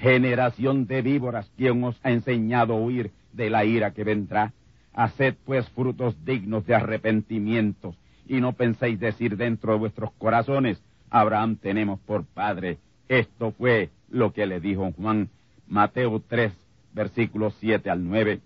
generación 0.00 0.86
de 0.86 1.02
víboras, 1.02 1.50
quien 1.56 1.84
os 1.84 1.98
ha 2.02 2.10
enseñado 2.10 2.74
a 2.74 2.80
huir 2.80 3.10
de 3.32 3.50
la 3.50 3.64
ira 3.64 3.92
que 3.92 4.02
vendrá. 4.02 4.52
Haced 4.92 5.36
pues 5.44 5.68
frutos 5.70 6.16
dignos 6.24 6.66
de 6.66 6.74
arrepentimientos, 6.74 7.96
y 8.26 8.40
no 8.40 8.54
penséis 8.54 8.98
decir 8.98 9.36
dentro 9.36 9.72
de 9.72 9.78
vuestros 9.78 10.10
corazones, 10.12 10.82
Abraham 11.10 11.56
tenemos 11.56 12.00
por 12.00 12.24
padre. 12.24 12.78
Esto 13.10 13.50
fue 13.50 13.90
lo 14.08 14.32
que 14.32 14.46
le 14.46 14.60
dijo 14.60 14.92
Juan, 14.92 15.30
Mateo 15.66 16.22
3, 16.28 16.52
versículos 16.92 17.56
7 17.58 17.90
al 17.90 18.08
9. 18.08 18.38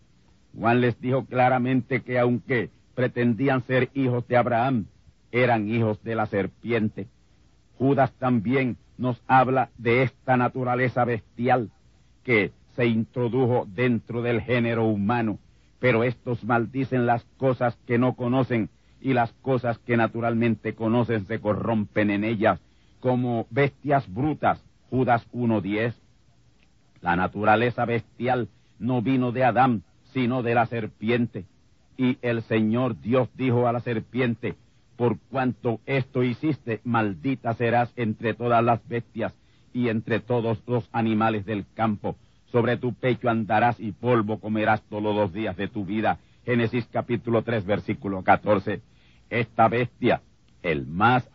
Juan 0.59 0.81
les 0.81 0.99
dijo 1.03 1.27
claramente 1.27 2.01
que 2.01 2.19
aunque 2.19 2.71
pretendían 2.95 3.63
ser 3.67 3.91
hijos 3.93 4.27
de 4.27 4.39
Abraham, 4.39 4.87
eran 5.33 5.69
hijos 5.69 6.03
de 6.03 6.15
la 6.15 6.25
serpiente. 6.25 7.09
Judas 7.77 8.11
también 8.19 8.79
nos 8.97 9.21
habla 9.27 9.69
de 9.77 10.03
esta 10.03 10.39
naturaleza 10.39 11.05
bestial 11.05 11.69
que 12.23 12.51
se 12.75 12.87
introdujo 12.87 13.67
dentro 13.69 14.23
del 14.23 14.41
género 14.41 14.87
humano, 14.87 15.39
pero 15.79 16.05
estos 16.05 16.43
maldicen 16.43 17.05
las 17.05 17.23
cosas 17.37 17.77
que 17.87 17.99
no 17.99 18.15
conocen 18.15 18.71
y 19.03 19.13
las 19.13 19.31
cosas 19.43 19.77
que 19.81 19.99
naturalmente 19.99 20.75
conocen 20.75 21.27
se 21.27 21.39
corrompen 21.39 22.11
en 22.11 22.25
ellas, 22.25 22.63
como 23.05 23.47
bestias 23.51 24.11
brutas, 24.11 24.65
Judas 24.89 25.29
1.10. 25.35 25.93
La 27.03 27.17
naturaleza 27.17 27.85
bestial 27.85 28.49
no 28.79 29.03
vino 29.03 29.31
de 29.31 29.45
Adán, 29.45 29.83
sino 30.15 30.43
de 30.43 30.55
la 30.55 30.65
serpiente. 30.65 31.45
Y 31.99 32.17
el 32.23 32.41
Señor 32.45 32.99
Dios 33.03 33.29
dijo 33.35 33.69
a 33.69 33.75
la 33.75 33.81
serpiente, 33.81 34.55
por 34.97 35.19
cuanto 35.31 35.81
esto 35.85 36.23
hiciste, 36.23 36.81
maldita 36.83 37.53
serás 37.53 37.93
entre 37.97 38.33
todas 38.33 38.65
las 38.65 38.81
bestias 38.89 39.35
y 39.75 39.91
entre 39.91 40.21
todos 40.21 40.63
los 40.67 40.89
animales 40.91 41.45
del 41.45 41.67
campo. 41.75 42.17
Sobre 42.47 42.79
tu 42.79 42.95
pecho 42.95 43.29
andarás 43.29 43.79
y 43.81 43.93
polvo 43.93 44.41
comerás 44.41 44.81
todos 44.89 45.15
los 45.15 45.31
días 45.31 45.59
de 45.59 45.69
tu 45.69 45.85
vida. 45.85 46.21
Génesis 46.47 46.89
capítulo 46.91 47.43
3, 47.43 47.67
versículo 47.67 48.23
14. 48.23 48.81
Esta 49.29 49.69
bestia, 49.69 50.23
el 50.63 50.87
más 50.87 51.29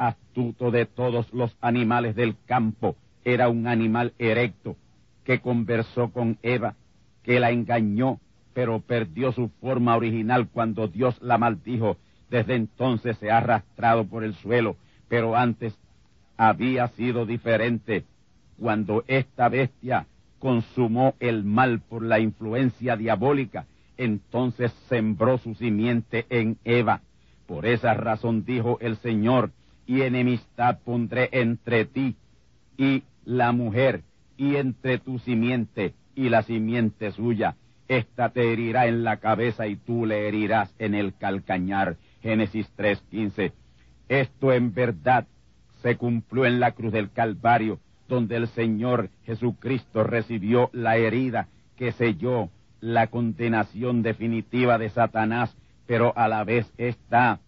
de 0.72 0.86
todos 0.86 1.34
los 1.34 1.56
animales 1.60 2.16
del 2.16 2.36
campo, 2.46 2.96
era 3.26 3.50
un 3.50 3.68
animal 3.68 4.14
erecto 4.18 4.78
que 5.26 5.42
conversó 5.42 6.12
con 6.12 6.38
Eva, 6.42 6.76
que 7.24 7.40
la 7.40 7.52
engañó, 7.52 8.20
pero 8.54 8.80
perdió 8.80 9.34
su 9.34 9.50
forma 9.62 9.96
original 9.98 10.48
cuando 10.48 10.88
Dios 10.88 11.22
la 11.22 11.38
maldijo. 11.38 11.98
Desde 12.30 12.56
entonces 12.56 13.18
se 13.18 13.32
ha 13.32 13.40
arrastrado 13.40 14.06
por 14.06 14.24
el 14.24 14.34
suelo, 14.36 14.78
pero 15.10 15.36
antes 15.36 15.78
había 16.38 16.88
sido 16.90 17.26
diferente. 17.26 18.06
Cuando 18.58 19.04
esta 19.08 19.50
bestia 19.50 20.08
consumó 20.40 21.16
el 21.20 21.44
mal 21.44 21.82
por 21.82 22.02
la 22.02 22.20
influencia 22.20 22.96
diabólica, 22.96 23.66
entonces 23.98 24.72
sembró 24.88 25.38
su 25.38 25.54
simiente 25.56 26.26
en 26.30 26.58
Eva. 26.64 27.02
Por 27.46 27.66
esa 27.66 27.94
razón 27.94 28.46
dijo 28.46 28.78
el 28.80 28.96
Señor, 28.98 29.52
y 29.90 30.04
enemistad 30.04 30.78
pondré 30.86 31.30
entre 31.32 31.84
ti 31.84 32.16
y 32.78 33.02
la 33.26 33.52
mujer, 33.52 34.04
y 34.38 34.56
entre 34.58 35.00
tu 35.00 35.18
simiente 35.18 35.96
y 36.14 36.30
la 36.30 36.44
simiente 36.44 37.12
suya. 37.12 37.56
Esta 37.88 38.30
te 38.30 38.54
herirá 38.54 38.86
en 38.86 39.04
la 39.04 39.18
cabeza 39.18 39.66
y 39.66 39.78
tú 39.78 40.06
le 40.06 40.28
herirás 40.28 40.72
en 40.78 40.94
el 40.94 41.16
calcañar. 41.18 41.98
Génesis 42.22 42.72
3:15. 42.78 43.52
Esto 44.10 44.54
en 44.54 44.76
verdad 44.76 45.26
se 45.82 45.98
cumplió 45.98 46.46
en 46.46 46.60
la 46.60 46.74
cruz 46.74 46.94
del 46.94 47.10
Calvario, 47.10 47.80
donde 48.08 48.36
el 48.36 48.48
Señor 48.50 49.10
Jesucristo 49.26 50.04
recibió 50.04 50.70
la 50.72 50.98
herida 50.98 51.48
que 51.78 51.94
selló 51.94 52.50
la 52.80 53.08
condenación 53.08 54.04
definitiva 54.04 54.78
de 54.78 54.92
Satanás, 54.92 55.58
pero 55.88 56.16
a 56.16 56.28
la 56.28 56.44
vez 56.44 56.72
esta 56.78 57.40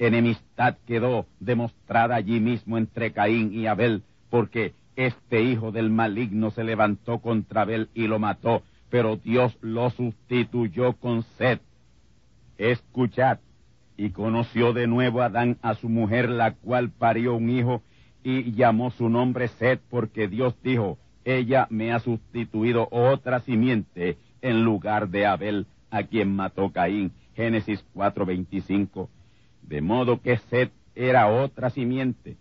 enemistad 0.00 0.78
quedó 0.86 1.26
demostrada 1.38 2.16
allí 2.16 2.40
mismo 2.40 2.78
entre 2.78 3.12
Caín 3.12 3.52
y 3.52 3.66
Abel, 3.66 4.02
porque 4.30 4.72
este 4.96 5.42
hijo 5.42 5.72
del 5.72 5.90
maligno 5.90 6.50
se 6.50 6.64
levantó 6.64 7.18
contra 7.18 7.62
Abel 7.62 7.90
y 7.94 8.06
lo 8.06 8.18
mató, 8.18 8.62
pero 8.88 9.16
Dios 9.16 9.56
lo 9.60 9.90
sustituyó 9.90 10.94
con 10.94 11.22
Sed. 11.36 11.60
Escuchad, 12.58 13.38
y 13.96 14.10
conoció 14.10 14.72
de 14.72 14.86
nuevo 14.86 15.20
Adán 15.20 15.58
a 15.60 15.74
su 15.74 15.90
mujer, 15.90 16.30
la 16.30 16.52
cual 16.54 16.90
parió 16.90 17.34
un 17.34 17.50
hijo, 17.50 17.82
y 18.24 18.52
llamó 18.52 18.90
su 18.90 19.10
nombre 19.10 19.48
Sed, 19.48 19.80
porque 19.90 20.28
Dios 20.28 20.56
dijo, 20.62 20.98
ella 21.24 21.66
me 21.68 21.92
ha 21.92 22.00
sustituido 22.00 22.88
otra 22.90 23.40
simiente 23.40 24.16
en 24.40 24.64
lugar 24.64 25.10
de 25.10 25.26
Abel, 25.26 25.66
a 25.90 26.04
quien 26.04 26.34
mató 26.34 26.72
Caín. 26.72 27.12
Génesis 27.34 27.84
4:25. 27.94 29.08
De 29.70 29.80
modo 29.80 30.20
que 30.20 30.36
Sed 30.50 30.68
era 30.94 31.28
otra 31.28 31.70
simiente, 31.70 32.36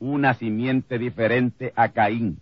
una 0.00 0.32
simiente 0.32 0.98
diferente 0.98 1.74
a 1.76 1.90
Caín. 1.90 2.38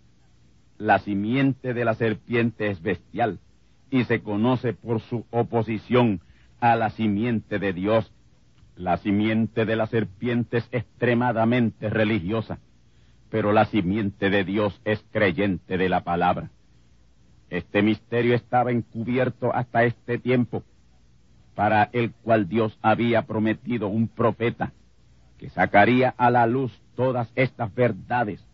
La 0.77 0.99
simiente 0.99 1.73
de 1.73 1.83
la 1.83 1.95
serpiente 1.95 2.69
es 2.69 2.81
bestial 2.81 3.39
y 3.91 4.05
se 4.05 4.21
conoce 4.21 4.71
por 4.71 5.01
su 5.01 5.25
oposición 5.31 6.21
a 6.61 6.77
la 6.77 6.91
simiente 6.91 7.59
de 7.59 7.73
Dios. 7.73 8.09
La 8.77 8.95
simiente 8.95 9.65
de 9.65 9.75
la 9.75 9.87
serpiente 9.87 10.59
es 10.59 10.69
extremadamente 10.71 11.89
religiosa 11.89 12.59
pero 13.29 13.51
la 13.51 13.65
simiente 13.65 14.29
de 14.29 14.43
Dios 14.43 14.79
es 14.85 15.03
creyente 15.11 15.77
de 15.77 15.89
la 15.89 16.01
palabra. 16.01 16.49
Este 17.49 17.81
misterio 17.81 18.35
estaba 18.35 18.71
encubierto 18.71 19.53
hasta 19.53 19.83
este 19.83 20.17
tiempo, 20.17 20.63
para 21.57 21.89
el 21.91 22.11
cual 22.11 22.47
Dios 22.47 22.77
había 22.83 23.23
prometido 23.23 23.87
un 23.87 24.07
profeta 24.07 24.73
que 25.39 25.49
sacaría 25.49 26.13
a 26.15 26.29
la 26.29 26.45
luz 26.45 26.71
todas 26.95 27.31
estas 27.33 27.73
verdades. 27.73 28.45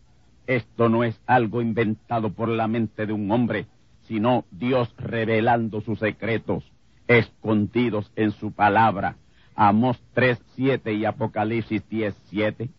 Esto 0.46 0.88
no 0.88 1.04
es 1.04 1.20
algo 1.26 1.60
inventado 1.60 2.32
por 2.32 2.48
la 2.48 2.66
mente 2.66 3.04
de 3.04 3.12
un 3.12 3.30
hombre, 3.30 3.66
sino 4.04 4.46
Dios 4.50 4.90
revelando 4.96 5.82
sus 5.82 5.98
secretos 5.98 6.64
escondidos 7.06 8.10
en 8.16 8.30
su 8.30 8.52
palabra. 8.52 9.16
Amos 9.54 10.02
3, 10.14 10.42
7 10.56 10.94
y 10.94 11.04
Apocalipsis 11.04 11.86
10, 11.90 12.14
7 12.30 12.70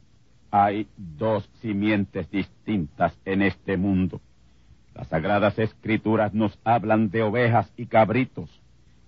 hay 0.49 0.87
dos 0.97 1.47
simientes 1.61 2.31
distintas 2.31 3.15
en 3.25 3.43
este 3.43 3.77
mundo. 3.77 4.21
Las 4.95 5.07
sagradas 5.09 5.59
escrituras 5.59 6.33
nos 6.33 6.57
hablan 6.63 7.11
de 7.11 7.21
ovejas 7.21 7.71
y 7.77 7.85
cabritos, 7.85 8.49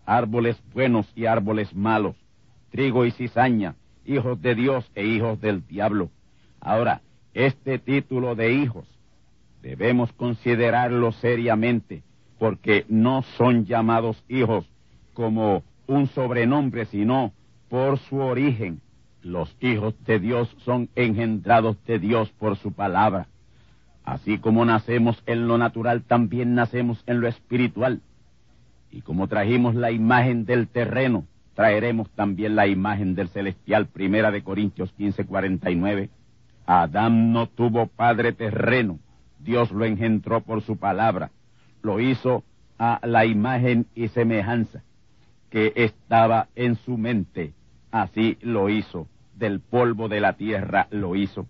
árboles 0.07 0.57
buenos 0.73 1.05
y 1.15 1.25
árboles 1.25 1.75
malos, 1.75 2.15
trigo 2.71 3.05
y 3.05 3.11
cizaña, 3.11 3.75
hijos 4.05 4.41
de 4.41 4.55
Dios 4.55 4.89
e 4.95 5.05
hijos 5.05 5.39
del 5.41 5.67
diablo. 5.67 6.09
Ahora, 6.61 7.01
este 7.33 7.77
título 7.77 8.33
de 8.33 8.53
hijos 8.53 8.87
debemos 9.61 10.11
considerarlo 10.13 11.11
seriamente, 11.11 12.01
porque 12.39 12.85
no 12.87 13.21
son 13.37 13.65
llamados 13.65 14.23
hijos 14.29 14.65
como 15.13 15.63
un 15.87 16.07
sobrenombre, 16.07 16.85
sino 16.85 17.33
por 17.69 17.99
su 17.99 18.17
origen, 18.17 18.81
los 19.23 19.55
hijos 19.59 19.93
de 20.05 20.19
Dios 20.19 20.55
son 20.63 20.89
engendrados 20.95 21.75
de 21.85 21.99
Dios 21.99 22.29
por 22.39 22.55
su 22.55 22.71
palabra. 22.71 23.27
Así 24.05 24.37
como 24.37 24.63
nacemos 24.63 25.21
en 25.25 25.49
lo 25.49 25.57
natural, 25.57 26.03
también 26.03 26.55
nacemos 26.55 27.03
en 27.07 27.19
lo 27.19 27.27
espiritual. 27.27 27.99
Y 28.97 29.01
como 29.01 29.27
trajimos 29.27 29.75
la 29.75 29.91
imagen 29.91 30.45
del 30.45 30.67
terreno, 30.67 31.27
traeremos 31.53 32.09
también 32.15 32.55
la 32.55 32.65
imagen 32.65 33.13
del 33.13 33.29
celestial. 33.29 33.85
Primera 33.85 34.31
de 34.31 34.41
Corintios 34.41 34.91
15, 34.93 35.23
49. 35.27 36.09
Adán 36.65 37.31
no 37.31 37.45
tuvo 37.45 37.85
padre 37.85 38.33
terreno. 38.33 38.97
Dios 39.37 39.71
lo 39.71 39.85
engendró 39.85 40.41
por 40.41 40.63
su 40.63 40.77
palabra. 40.77 41.29
Lo 41.83 41.99
hizo 41.99 42.43
a 42.79 42.99
la 43.03 43.27
imagen 43.27 43.85
y 43.93 44.07
semejanza 44.07 44.81
que 45.51 45.73
estaba 45.75 46.47
en 46.55 46.73
su 46.73 46.97
mente. 46.97 47.53
Así 47.91 48.39
lo 48.41 48.67
hizo 48.67 49.07
del 49.35 49.59
polvo 49.59 50.09
de 50.09 50.21
la 50.21 50.33
tierra 50.33 50.87
lo 50.89 51.15
hizo. 51.15 51.45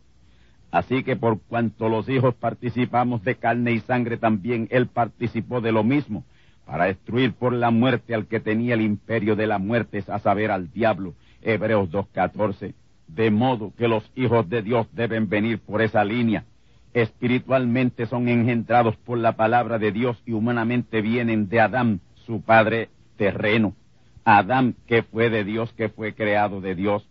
Así 0.70 1.02
que 1.02 1.16
por 1.16 1.40
cuanto 1.40 1.88
los 1.88 2.10
hijos 2.10 2.36
participamos 2.36 3.24
de 3.24 3.36
carne 3.36 3.72
y 3.72 3.80
sangre, 3.80 4.18
también 4.18 4.68
él 4.70 4.88
participó 4.88 5.62
de 5.62 5.72
lo 5.72 5.86
mismo, 5.86 6.26
para 6.68 6.86
destruir 6.86 7.34
por 7.34 7.54
la 7.54 7.72
muerte 7.72 8.14
al 8.14 8.28
que 8.28 8.42
tenía 8.42 8.74
el 8.74 8.82
imperio 8.82 9.38
de 9.38 9.48
la 9.48 9.58
muerte, 9.58 10.04
a 10.08 10.20
saber, 10.20 10.52
al 10.52 10.70
diablo. 10.72 11.14
Hebreos 11.42 11.90
2.14. 11.90 12.74
De 13.08 13.32
modo 13.32 13.72
que 13.78 13.88
los 13.88 14.04
hijos 14.16 14.50
de 14.50 14.62
Dios 14.62 14.86
deben 14.92 15.30
venir 15.30 15.60
por 15.60 15.82
esa 15.82 16.04
línea. 16.04 16.44
Espiritualmente 16.94 18.06
son 18.06 18.28
engendrados 18.28 18.98
por 18.98 19.18
la 19.18 19.38
palabra 19.38 19.80
de 19.80 19.94
Dios 19.94 20.22
y 20.26 20.34
humanamente 20.34 21.02
vienen 21.02 21.48
de 21.48 21.62
Adán, 21.62 22.02
su 22.26 22.42
padre 22.42 22.90
terreno. 23.16 23.74
Adán, 24.26 24.76
que 24.88 25.04
fue 25.04 25.30
de 25.30 25.46
Dios, 25.46 25.72
que 25.72 25.88
fue 25.88 26.16
creado 26.16 26.60
de 26.60 26.76
Dios. 26.76 27.08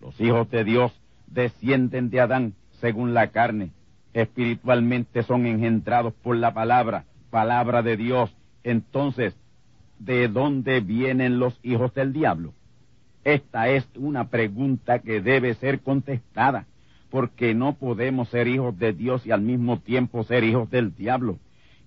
Los 0.00 0.20
hijos 0.20 0.48
de 0.50 0.62
Dios 0.62 0.92
descienden 1.26 2.10
de 2.10 2.20
Adán 2.20 2.54
según 2.80 3.12
la 3.12 3.32
carne. 3.32 3.72
Espiritualmente 4.12 5.24
son 5.24 5.46
engendrados 5.46 6.14
por 6.22 6.36
la 6.36 6.54
palabra, 6.54 7.06
palabra 7.30 7.82
de 7.82 7.96
Dios. 7.96 8.32
Entonces, 8.64 9.34
¿de 9.98 10.28
dónde 10.28 10.80
vienen 10.80 11.38
los 11.38 11.58
hijos 11.62 11.94
del 11.94 12.12
diablo? 12.12 12.52
Esta 13.24 13.68
es 13.68 13.86
una 13.96 14.28
pregunta 14.28 15.00
que 15.00 15.20
debe 15.20 15.54
ser 15.54 15.80
contestada, 15.80 16.66
porque 17.10 17.54
no 17.54 17.74
podemos 17.74 18.28
ser 18.28 18.48
hijos 18.48 18.78
de 18.78 18.92
Dios 18.92 19.26
y 19.26 19.30
al 19.30 19.42
mismo 19.42 19.80
tiempo 19.80 20.24
ser 20.24 20.44
hijos 20.44 20.70
del 20.70 20.94
diablo. 20.94 21.38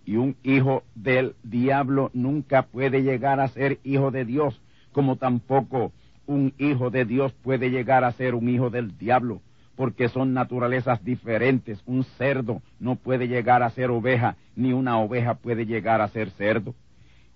Y 0.06 0.18
un 0.18 0.36
hijo 0.44 0.84
del 0.96 1.36
diablo 1.44 2.12
nunca 2.14 2.64
puede 2.64 3.04
llegar 3.04 3.40
a 3.40 3.48
ser 3.48 3.80
hijo 3.84 4.12
de 4.12 4.26
Dios, 4.26 4.62
como 4.92 5.16
tampoco 5.16 5.92
un 6.26 6.54
hijo 6.58 6.90
de 6.90 7.06
Dios 7.06 7.34
puede 7.42 7.70
llegar 7.70 8.04
a 8.04 8.12
ser 8.12 8.36
un 8.36 8.50
hijo 8.50 8.70
del 8.70 8.98
diablo, 8.98 9.42
porque 9.84 10.08
son 10.08 10.34
naturalezas 10.34 11.04
diferentes. 11.04 11.84
Un 11.86 12.06
cerdo 12.18 12.62
no 12.80 12.96
puede 12.96 13.28
llegar 13.28 13.64
a 13.64 13.70
ser 13.70 13.90
oveja, 13.90 14.38
ni 14.56 14.72
una 14.72 14.98
oveja 14.98 15.34
puede 15.34 15.66
llegar 15.66 16.00
a 16.00 16.08
ser 16.08 16.30
cerdo. 16.30 16.74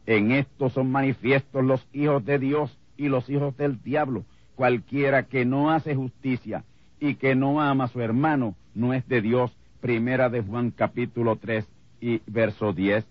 En 0.06 0.32
esto 0.32 0.70
son 0.70 0.90
manifiestos 0.90 1.62
los 1.62 1.86
hijos 1.92 2.24
de 2.24 2.40
Dios 2.40 2.80
y 2.96 3.10
los 3.10 3.30
hijos 3.30 3.58
del 3.58 3.84
diablo. 3.84 4.24
Cualquiera 4.56 5.24
que 5.24 5.44
no 5.44 5.72
hace 5.72 5.94
justicia 5.94 6.64
y 7.02 7.16
que 7.16 7.36
no 7.36 7.60
ama 7.60 7.84
a 7.84 7.90
su 7.90 8.00
hermano 8.00 8.56
no 8.74 8.94
es 8.94 9.06
de 9.10 9.20
Dios. 9.20 9.52
Primera 9.82 10.30
de 10.30 10.42
Juan 10.42 10.72
capítulo 10.72 11.36
3 11.36 11.68
y 12.00 12.22
verso 12.28 12.72
10. 12.72 13.06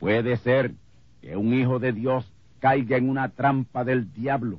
Puede 0.00 0.38
ser 0.38 0.72
que 1.20 1.36
un 1.36 1.52
hijo 1.52 1.80
de 1.80 1.92
Dios 1.92 2.32
caiga 2.60 2.96
en 2.96 3.10
una 3.10 3.28
trampa 3.28 3.84
del 3.84 4.10
diablo 4.14 4.58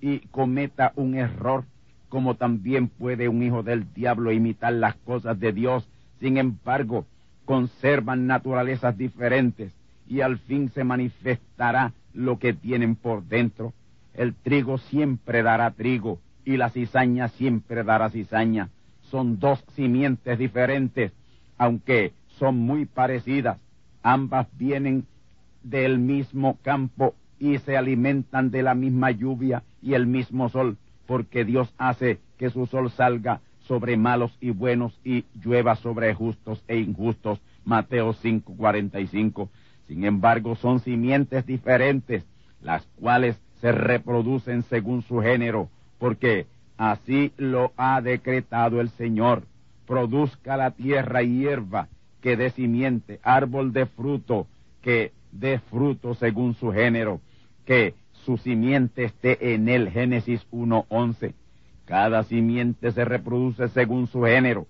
y 0.00 0.20
cometa 0.28 0.94
un 0.96 1.16
error, 1.16 1.66
como 2.12 2.34
también 2.34 2.88
puede 2.88 3.30
un 3.30 3.42
hijo 3.42 3.62
del 3.62 3.90
diablo 3.94 4.32
imitar 4.32 4.74
las 4.74 4.96
cosas 4.96 5.40
de 5.40 5.50
Dios. 5.50 5.88
Sin 6.20 6.36
embargo, 6.36 7.06
conservan 7.46 8.26
naturalezas 8.26 8.98
diferentes 8.98 9.72
y 10.06 10.20
al 10.20 10.36
fin 10.36 10.68
se 10.74 10.84
manifestará 10.84 11.94
lo 12.12 12.38
que 12.38 12.52
tienen 12.52 12.96
por 12.96 13.24
dentro. 13.24 13.72
El 14.12 14.34
trigo 14.34 14.76
siempre 14.76 15.42
dará 15.42 15.70
trigo 15.70 16.18
y 16.44 16.58
la 16.58 16.68
cizaña 16.68 17.28
siempre 17.28 17.82
dará 17.82 18.10
cizaña. 18.10 18.68
Son 19.04 19.38
dos 19.38 19.64
simientes 19.74 20.38
diferentes, 20.38 21.12
aunque 21.56 22.12
son 22.38 22.58
muy 22.58 22.84
parecidas. 22.84 23.56
Ambas 24.02 24.48
vienen 24.58 25.06
del 25.62 25.98
mismo 25.98 26.58
campo 26.60 27.14
y 27.38 27.56
se 27.60 27.74
alimentan 27.74 28.50
de 28.50 28.62
la 28.62 28.74
misma 28.74 29.12
lluvia 29.12 29.62
y 29.80 29.94
el 29.94 30.06
mismo 30.06 30.50
sol, 30.50 30.76
porque 31.06 31.44
Dios 31.44 31.72
hace 31.78 32.18
que 32.38 32.50
su 32.50 32.66
sol 32.66 32.90
salga 32.90 33.40
sobre 33.66 33.96
malos 33.96 34.36
y 34.40 34.50
buenos 34.50 34.98
y 35.04 35.24
llueva 35.34 35.76
sobre 35.76 36.14
justos 36.14 36.62
e 36.68 36.78
injustos. 36.78 37.40
Mateo 37.64 38.12
5:45. 38.12 39.48
Sin 39.86 40.04
embargo, 40.04 40.56
son 40.56 40.80
simientes 40.80 41.46
diferentes, 41.46 42.24
las 42.60 42.86
cuales 43.00 43.40
se 43.60 43.72
reproducen 43.72 44.62
según 44.64 45.02
su 45.02 45.20
género, 45.20 45.68
porque 45.98 46.46
así 46.76 47.32
lo 47.36 47.72
ha 47.76 48.00
decretado 48.00 48.80
el 48.80 48.90
Señor. 48.90 49.44
Produzca 49.86 50.56
la 50.56 50.70
tierra 50.72 51.22
hierba 51.22 51.88
que 52.20 52.36
dé 52.36 52.50
simiente, 52.50 53.20
árbol 53.22 53.72
de 53.72 53.86
fruto 53.86 54.46
que 54.80 55.12
dé 55.32 55.58
fruto 55.58 56.14
según 56.14 56.54
su 56.54 56.72
género 56.72 57.20
que 57.64 57.94
su 58.24 58.36
simiente 58.38 59.04
esté 59.04 59.54
en 59.54 59.68
él. 59.68 59.90
Génesis 59.90 60.46
1.11. 60.50 61.34
Cada 61.84 62.22
simiente 62.24 62.92
se 62.92 63.04
reproduce 63.04 63.68
según 63.68 64.06
su 64.06 64.22
género, 64.22 64.66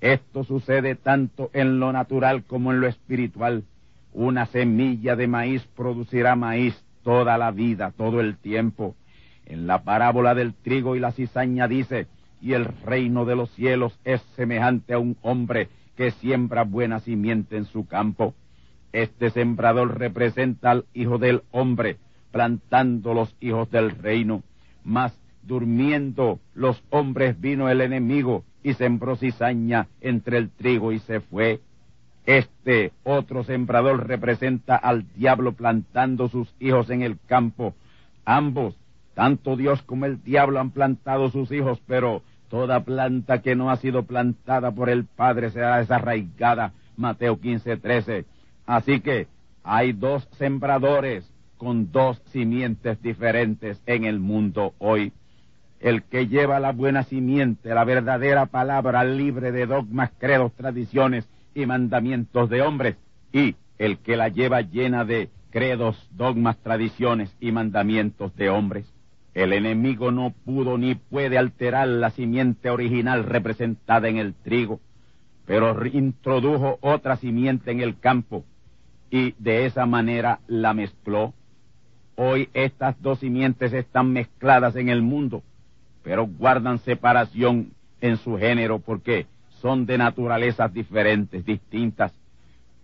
Esto 0.00 0.44
sucede 0.44 0.94
tanto 0.94 1.50
en 1.54 1.80
lo 1.80 1.90
natural 1.92 2.44
como 2.44 2.72
en 2.72 2.80
lo 2.80 2.86
espiritual. 2.86 3.64
Una 4.12 4.46
semilla 4.46 5.16
de 5.16 5.26
maíz 5.26 5.66
producirá 5.74 6.36
maíz 6.36 6.78
toda 7.02 7.38
la 7.38 7.50
vida, 7.50 7.92
todo 7.96 8.20
el 8.20 8.36
tiempo. 8.36 8.94
En 9.46 9.66
la 9.66 9.84
parábola 9.84 10.34
del 10.34 10.54
trigo 10.54 10.96
y 10.96 11.00
la 11.00 11.12
cizaña 11.12 11.66
dice, 11.66 12.08
y 12.42 12.52
el 12.52 12.66
reino 12.84 13.24
de 13.24 13.36
los 13.36 13.50
cielos 13.52 13.98
es 14.04 14.20
semejante 14.34 14.92
a 14.92 14.98
un 14.98 15.16
hombre 15.22 15.68
que 15.96 16.10
siembra 16.10 16.64
buena 16.64 17.00
simiente 17.00 17.56
en 17.56 17.64
su 17.64 17.86
campo. 17.86 18.34
Este 18.92 19.30
sembrador 19.30 19.98
representa 19.98 20.70
al 20.72 20.84
Hijo 20.94 21.18
del 21.18 21.42
Hombre, 21.52 21.96
plantando 22.36 23.14
los 23.14 23.34
hijos 23.40 23.70
del 23.70 23.92
reino. 23.92 24.42
Mas 24.84 25.18
durmiendo 25.42 26.38
los 26.54 26.82
hombres 26.90 27.40
vino 27.40 27.70
el 27.70 27.80
enemigo 27.80 28.44
y 28.62 28.74
sembró 28.74 29.16
cizaña 29.16 29.86
entre 30.02 30.36
el 30.36 30.50
trigo 30.50 30.92
y 30.92 30.98
se 30.98 31.20
fue. 31.20 31.60
Este 32.26 32.92
otro 33.04 33.42
sembrador 33.42 34.06
representa 34.06 34.76
al 34.76 35.06
diablo 35.14 35.52
plantando 35.52 36.28
sus 36.28 36.54
hijos 36.60 36.90
en 36.90 37.00
el 37.00 37.16
campo. 37.26 37.74
Ambos, 38.26 38.76
tanto 39.14 39.56
Dios 39.56 39.80
como 39.80 40.04
el 40.04 40.22
diablo 40.22 40.60
han 40.60 40.72
plantado 40.72 41.30
sus 41.30 41.50
hijos, 41.52 41.80
pero 41.86 42.20
toda 42.50 42.80
planta 42.80 43.40
que 43.40 43.56
no 43.56 43.70
ha 43.70 43.76
sido 43.76 44.02
plantada 44.02 44.72
por 44.72 44.90
el 44.90 45.06
Padre 45.06 45.50
será 45.50 45.78
desarraigada. 45.78 46.72
Mateo 46.98 47.40
15, 47.40 47.78
13. 47.78 48.26
Así 48.66 49.00
que 49.00 49.26
hay 49.64 49.92
dos 49.92 50.28
sembradores, 50.36 51.32
con 51.56 51.92
dos 51.92 52.20
simientes 52.32 53.00
diferentes 53.02 53.80
en 53.86 54.04
el 54.04 54.20
mundo 54.20 54.74
hoy. 54.78 55.12
El 55.80 56.02
que 56.02 56.26
lleva 56.26 56.60
la 56.60 56.72
buena 56.72 57.02
simiente, 57.02 57.74
la 57.74 57.84
verdadera 57.84 58.46
palabra 58.46 59.04
libre 59.04 59.52
de 59.52 59.66
dogmas, 59.66 60.10
credos, 60.18 60.52
tradiciones 60.54 61.28
y 61.54 61.66
mandamientos 61.66 62.48
de 62.48 62.62
hombres, 62.62 62.96
y 63.32 63.56
el 63.78 63.98
que 63.98 64.16
la 64.16 64.28
lleva 64.28 64.62
llena 64.62 65.04
de 65.04 65.28
credos, 65.50 65.96
dogmas, 66.12 66.56
tradiciones 66.58 67.34
y 67.40 67.52
mandamientos 67.52 68.34
de 68.36 68.50
hombres. 68.50 68.86
El 69.34 69.52
enemigo 69.52 70.10
no 70.10 70.32
pudo 70.44 70.78
ni 70.78 70.94
puede 70.94 71.36
alterar 71.36 71.88
la 71.88 72.10
simiente 72.10 72.70
original 72.70 73.24
representada 73.24 74.08
en 74.08 74.16
el 74.16 74.34
trigo, 74.34 74.80
pero 75.44 75.76
introdujo 75.86 76.78
otra 76.80 77.16
simiente 77.16 77.70
en 77.70 77.80
el 77.80 77.98
campo 77.98 78.44
y 79.10 79.34
de 79.38 79.66
esa 79.66 79.86
manera 79.86 80.40
la 80.46 80.74
mezcló 80.74 81.34
Hoy 82.16 82.48
estas 82.54 83.00
dos 83.02 83.18
simientes 83.18 83.74
están 83.74 84.12
mezcladas 84.12 84.74
en 84.76 84.88
el 84.88 85.02
mundo, 85.02 85.42
pero 86.02 86.26
guardan 86.26 86.78
separación 86.78 87.72
en 88.00 88.16
su 88.16 88.38
género 88.38 88.78
porque 88.78 89.26
son 89.60 89.84
de 89.84 89.98
naturalezas 89.98 90.72
diferentes, 90.72 91.44
distintas. 91.44 92.12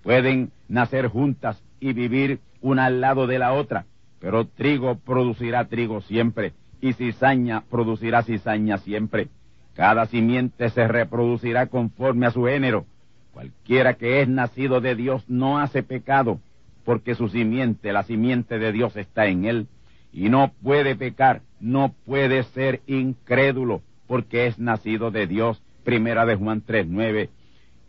Pueden 0.03 0.53
nacer 0.69 1.07
juntas 1.09 1.63
y 1.81 1.95
vivir 1.95 2.41
una 2.61 2.87
al 2.87 3.01
lado 3.01 3.27
de 3.27 3.39
la 3.39 3.55
otra, 3.55 3.87
pero 4.21 4.47
trigo 4.47 4.97
producirá 4.97 5.65
trigo 5.65 6.03
siempre 6.03 6.53
y 6.83 6.93
cizaña 6.93 7.63
producirá 7.71 8.23
cizaña 8.23 8.77
siempre. 8.79 9.29
Cada 9.75 10.05
simiente 10.07 10.69
se 10.69 10.87
reproducirá 10.87 11.69
conforme 11.69 12.27
a 12.27 12.33
su 12.33 12.45
género. 12.45 12.85
Cualquiera 13.33 13.95
que 13.95 14.21
es 14.21 14.29
nacido 14.29 14.83
de 14.83 14.95
Dios 14.95 15.25
no 15.27 15.59
hace 15.59 15.83
pecado, 15.83 16.39
porque 16.85 17.15
su 17.15 17.29
simiente, 17.29 17.93
la 17.93 18.03
simiente 18.03 18.59
de 18.59 18.73
Dios 18.73 18.97
está 18.97 19.27
en 19.27 19.45
él, 19.45 19.69
y 20.13 20.29
no 20.29 20.53
puede 20.63 20.95
pecar, 20.95 21.43
no 21.61 21.95
puede 22.05 22.43
ser 22.43 22.81
incrédulo, 22.87 23.83
porque 24.07 24.47
es 24.47 24.59
nacido 24.59 25.11
de 25.11 25.27
Dios. 25.27 25.63
Primera 25.85 26.27
de 26.27 26.37
Juan 26.37 26.63
3.9. 26.65 27.31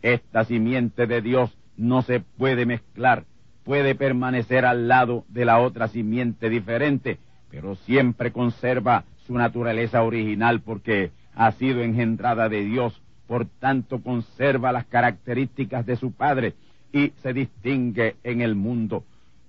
Esta 0.02 0.44
simiente 0.44 1.06
de 1.06 1.20
Dios 1.20 1.56
no 1.76 2.02
se 2.02 2.20
puede 2.20 2.66
mezclar, 2.66 3.24
puede 3.64 3.94
permanecer 3.94 4.64
al 4.64 4.88
lado 4.88 5.24
de 5.28 5.44
la 5.44 5.60
otra 5.60 5.88
simiente 5.88 6.48
diferente, 6.48 7.18
pero 7.50 7.74
siempre 7.76 8.32
conserva 8.32 9.04
su 9.26 9.34
naturaleza 9.34 10.02
original 10.02 10.60
porque 10.60 11.10
ha 11.34 11.52
sido 11.52 11.82
engendrada 11.82 12.48
de 12.48 12.64
Dios, 12.64 13.00
por 13.26 13.46
tanto 13.46 14.02
conserva 14.02 14.72
las 14.72 14.86
características 14.86 15.86
de 15.86 15.96
su 15.96 16.12
Padre 16.12 16.54
y 16.94 17.12
se 17.22 17.32
distingue 17.32 18.14
en 18.22 18.40
el 18.40 18.54
mundo 18.54 19.04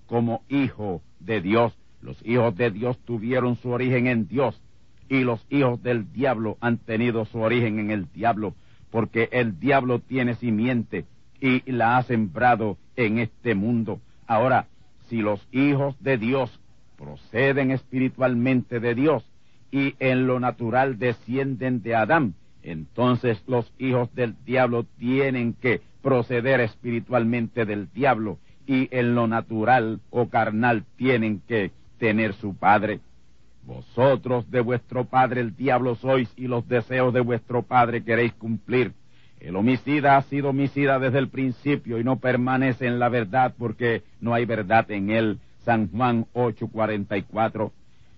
como 0.07 0.41
hijo 0.49 1.03
de 1.19 1.41
Dios. 1.41 1.77
Los 2.01 2.17
hijos 2.25 2.57
de 2.57 2.71
Dios 2.71 2.97
tuvieron 3.05 3.55
su 3.57 3.69
origen 3.69 4.07
en 4.07 4.27
Dios 4.27 4.59
y 5.07 5.19
los 5.19 5.45
hijos 5.51 5.81
del 5.83 6.11
diablo 6.11 6.57
han 6.59 6.79
tenido 6.79 7.23
su 7.25 7.39
origen 7.39 7.77
en 7.77 7.91
el 7.91 8.11
diablo, 8.11 8.55
porque 8.89 9.29
el 9.31 9.59
diablo 9.59 9.99
tiene 9.99 10.33
simiente 10.33 11.05
y 11.39 11.71
la 11.71 11.97
ha 11.97 12.03
sembrado 12.03 12.77
en 12.95 13.19
este 13.19 13.53
mundo. 13.53 13.99
Ahora, 14.25 14.65
si 15.07 15.17
los 15.17 15.47
hijos 15.51 15.95
de 16.01 16.17
Dios 16.17 16.59
proceden 16.97 17.69
espiritualmente 17.69 18.79
de 18.79 18.95
Dios 18.95 19.23
y 19.69 19.93
en 19.99 20.25
lo 20.25 20.39
natural 20.39 20.97
descienden 20.97 21.83
de 21.83 21.93
Adán, 21.93 22.33
entonces 22.63 23.43
los 23.45 23.71
hijos 23.77 24.13
del 24.15 24.35
diablo 24.45 24.85
tienen 24.97 25.53
que 25.53 25.81
proceder 26.05 26.61
espiritualmente 26.61 27.65
del 27.65 27.91
diablo 27.91 28.37
y 28.67 28.95
en 28.95 29.15
lo 29.15 29.25
natural 29.25 30.01
o 30.11 30.29
carnal 30.29 30.85
tienen 30.97 31.41
que 31.47 31.71
tener 31.97 32.33
su 32.33 32.55
padre. 32.55 32.99
Vosotros 33.63 34.51
de 34.51 34.61
vuestro 34.61 35.05
padre 35.05 35.41
el 35.41 35.55
diablo 35.55 35.95
sois 35.95 36.31
y 36.37 36.45
los 36.45 36.67
deseos 36.67 37.11
de 37.11 37.21
vuestro 37.21 37.63
padre 37.63 38.03
queréis 38.03 38.33
cumplir. 38.33 38.91
El 39.39 39.55
homicida 39.55 40.15
ha 40.15 40.21
sido 40.21 40.49
homicida 40.49 40.99
desde 40.99 41.17
el 41.17 41.29
principio 41.29 41.99
y 41.99 42.03
no 42.03 42.17
permanece 42.17 42.85
en 42.85 42.99
la 42.99 43.09
verdad 43.09 43.55
porque 43.57 44.03
no 44.21 44.35
hay 44.35 44.45
verdad 44.45 44.91
en 44.91 45.09
él. 45.09 45.39
San 45.63 45.89
Juan 45.89 46.27
8:44. 46.35 47.71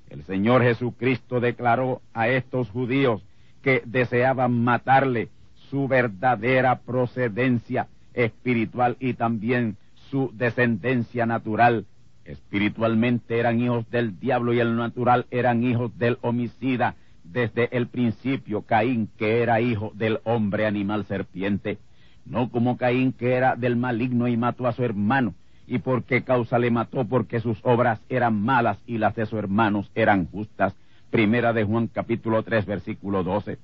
El 0.10 0.24
Señor 0.24 0.62
Jesucristo 0.62 1.40
declaró 1.40 2.02
a 2.14 2.28
estos 2.28 2.70
judíos 2.70 3.24
que 3.62 3.82
deseaban 3.86 4.62
matarle 4.62 5.30
su 5.70 5.88
verdadera 5.88 6.80
procedencia 6.80 7.88
espiritual 8.14 8.98
y 9.00 9.14
también 9.14 9.78
su 10.10 10.32
descendencia 10.34 11.26
natural. 11.26 11.86
Espiritualmente 12.26 13.40
eran 13.40 13.62
hijos 13.62 13.90
del 13.90 14.20
diablo 14.20 14.54
y 14.54 14.60
el 14.60 14.76
natural 14.76 15.26
eran 15.32 15.64
hijos 15.64 15.98
del 15.98 16.18
homicida 16.22 16.96
desde 17.24 17.70
el 17.76 17.88
principio. 17.88 18.62
Caín, 18.62 19.10
que 19.18 19.42
era 19.42 19.62
hijo 19.62 19.92
del 19.96 20.20
hombre 20.24 20.66
animal 20.66 21.06
serpiente, 21.06 21.78
no 22.26 22.50
como 22.50 22.78
Caín, 22.78 23.14
que 23.14 23.34
era 23.34 23.56
del 23.56 23.76
maligno 23.76 24.28
y 24.28 24.36
mató 24.36 24.68
a 24.68 24.74
su 24.74 24.84
hermano. 24.84 25.34
¿Y 25.68 25.80
por 25.80 26.04
qué 26.04 26.24
causa 26.24 26.60
le 26.60 26.72
mató? 26.72 27.06
Porque 27.06 27.40
sus 27.40 27.60
obras 27.64 28.02
eran 28.10 28.42
malas 28.42 28.78
y 28.88 28.98
las 28.98 29.16
de 29.16 29.26
sus 29.26 29.40
hermanos 29.40 29.92
eran 29.96 30.26
justas. 30.28 30.74
Primera 31.10 31.54
de 31.54 31.64
Juan 31.64 31.88
capítulo 31.88 32.44
3 32.44 32.66
versículo 32.66 33.24
12. 33.24 33.58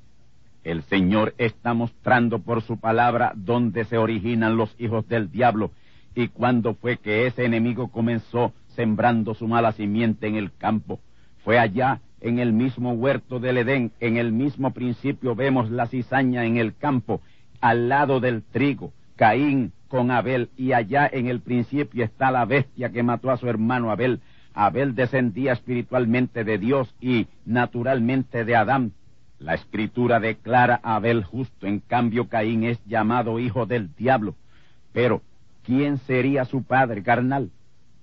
El 0.64 0.84
Señor 0.84 1.34
está 1.38 1.74
mostrando 1.74 2.40
por 2.40 2.62
su 2.62 2.78
palabra 2.78 3.34
dónde 3.36 3.84
se 3.86 3.98
originan 3.98 4.56
los 4.56 4.74
hijos 4.80 5.08
del 5.08 5.30
diablo 5.30 5.72
y 6.16 6.30
cuándo 6.30 6.76
fue 6.76 6.98
que 6.98 7.28
ese 7.28 7.46
enemigo 7.46 7.90
comenzó 7.90 8.54
sembrando 8.76 9.34
su 9.34 9.48
mala 9.48 9.72
simiente 9.74 10.28
en 10.28 10.36
el 10.36 10.52
campo. 10.56 11.00
Fue 11.44 11.60
allá, 11.60 12.00
en 12.22 12.40
el 12.40 12.54
mismo 12.54 12.94
huerto 12.94 13.40
del 13.40 13.58
Edén, 13.58 13.92
en 14.00 14.16
el 14.16 14.32
mismo 14.32 14.72
principio 14.72 15.36
vemos 15.36 15.70
la 15.70 15.88
cizaña 15.88 16.46
en 16.46 16.56
el 16.56 16.76
campo, 16.76 17.22
al 17.60 17.90
lado 17.90 18.22
del 18.22 18.44
trigo, 18.44 18.94
Caín 19.18 19.74
con 19.90 20.10
Abel, 20.10 20.50
y 20.56 20.72
allá 20.72 21.10
en 21.12 21.28
el 21.28 21.42
principio 21.42 22.06
está 22.06 22.32
la 22.32 22.46
bestia 22.46 22.92
que 22.92 23.04
mató 23.04 23.30
a 23.30 23.38
su 23.38 23.50
hermano 23.50 23.92
Abel. 23.92 24.22
Abel 24.54 24.96
descendía 24.96 25.52
espiritualmente 25.52 26.46
de 26.46 26.58
Dios 26.58 26.96
y 27.02 27.28
naturalmente 27.46 28.46
de 28.46 28.56
Adán, 28.56 28.94
la 29.44 29.56
escritura 29.56 30.22
declara 30.22 30.80
a 30.84 30.96
Abel 30.96 31.26
justo, 31.26 31.68
en 31.68 31.82
cambio 31.82 32.30
Caín 32.30 32.64
es 32.64 32.80
llamado 32.86 33.40
hijo 33.40 33.66
del 33.66 33.94
diablo. 33.94 34.36
Pero, 34.94 35.22
¿quién 35.66 35.98
sería 35.98 36.46
su 36.46 36.64
padre 36.64 37.04
carnal? 37.04 37.52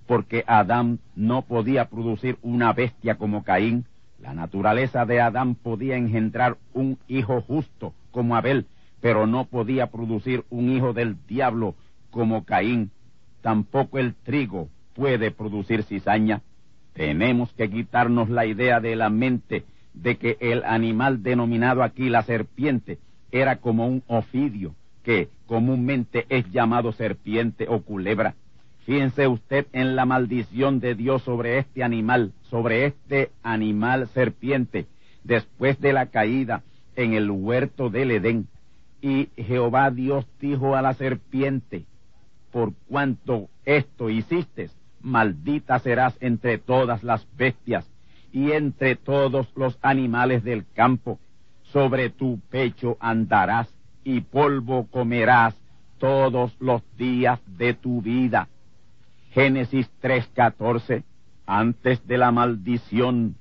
Porque 0.05 0.43
Adán 0.45 0.99
no 1.15 1.41
podía 1.41 1.85
producir 1.89 2.37
una 2.43 2.73
bestia 2.73 3.15
como 3.15 3.43
Caín. 3.43 3.85
La 4.19 4.35
naturaleza 4.35 5.07
de 5.07 5.19
Adán 5.19 5.55
podía 5.55 5.95
engendrar 5.95 6.57
un 6.73 6.99
hijo 7.07 7.41
justo 7.41 7.95
como 8.11 8.35
Abel, 8.35 8.67
pero 8.99 9.25
no 9.25 9.45
podía 9.45 9.87
producir 9.87 10.45
un 10.51 10.69
hijo 10.69 10.93
del 10.93 11.17
diablo 11.25 11.73
como 12.11 12.45
Caín. 12.45 12.91
Tampoco 13.41 13.97
el 13.97 14.13
trigo 14.13 14.69
puede 14.93 15.31
producir 15.31 15.81
cizaña. 15.85 16.41
Tenemos 16.93 17.51
que 17.53 17.67
quitarnos 17.67 18.29
la 18.29 18.45
idea 18.45 18.79
de 18.79 18.95
la 18.95 19.09
mente 19.09 19.63
de 19.93 20.17
que 20.17 20.37
el 20.39 20.63
animal 20.63 21.23
denominado 21.23 21.83
aquí 21.83 22.09
la 22.09 22.23
serpiente 22.23 22.99
era 23.31 23.57
como 23.57 23.87
un 23.87 24.03
ofidio, 24.07 24.75
que 25.03 25.29
comúnmente 25.47 26.25
es 26.29 26.49
llamado 26.51 26.91
serpiente 26.91 27.67
o 27.67 27.81
culebra. 27.81 28.35
Fíjense 28.85 29.27
usted 29.27 29.67
en 29.73 29.95
la 29.95 30.05
maldición 30.05 30.79
de 30.79 30.95
Dios 30.95 31.21
sobre 31.23 31.59
este 31.59 31.83
animal, 31.83 32.33
sobre 32.49 32.85
este 32.85 33.31
animal 33.43 34.07
serpiente, 34.09 34.87
después 35.23 35.79
de 35.79 35.93
la 35.93 36.07
caída 36.07 36.63
en 36.95 37.13
el 37.13 37.29
huerto 37.29 37.89
del 37.89 38.11
Edén. 38.11 38.47
Y 39.01 39.29
Jehová 39.35 39.91
Dios 39.91 40.25
dijo 40.39 40.75
a 40.75 40.81
la 40.81 40.93
serpiente, 40.93 41.85
por 42.51 42.73
cuanto 42.87 43.49
esto 43.65 44.09
hiciste, 44.09 44.69
maldita 45.01 45.79
serás 45.79 46.15
entre 46.19 46.57
todas 46.57 47.03
las 47.03 47.25
bestias 47.35 47.90
y 48.31 48.51
entre 48.51 48.95
todos 48.95 49.47
los 49.55 49.77
animales 49.81 50.43
del 50.43 50.65
campo. 50.73 51.19
Sobre 51.63 52.09
tu 52.09 52.39
pecho 52.49 52.97
andarás 52.99 53.73
y 54.03 54.21
polvo 54.21 54.87
comerás 54.87 55.55
todos 55.99 56.55
los 56.59 56.81
días 56.97 57.39
de 57.57 57.73
tu 57.73 58.01
vida. 58.01 58.49
Génesis 59.31 59.89
3:14. 60.01 61.03
Antes 61.45 62.05
de 62.07 62.17
la 62.17 62.31
maldición, 62.31 63.35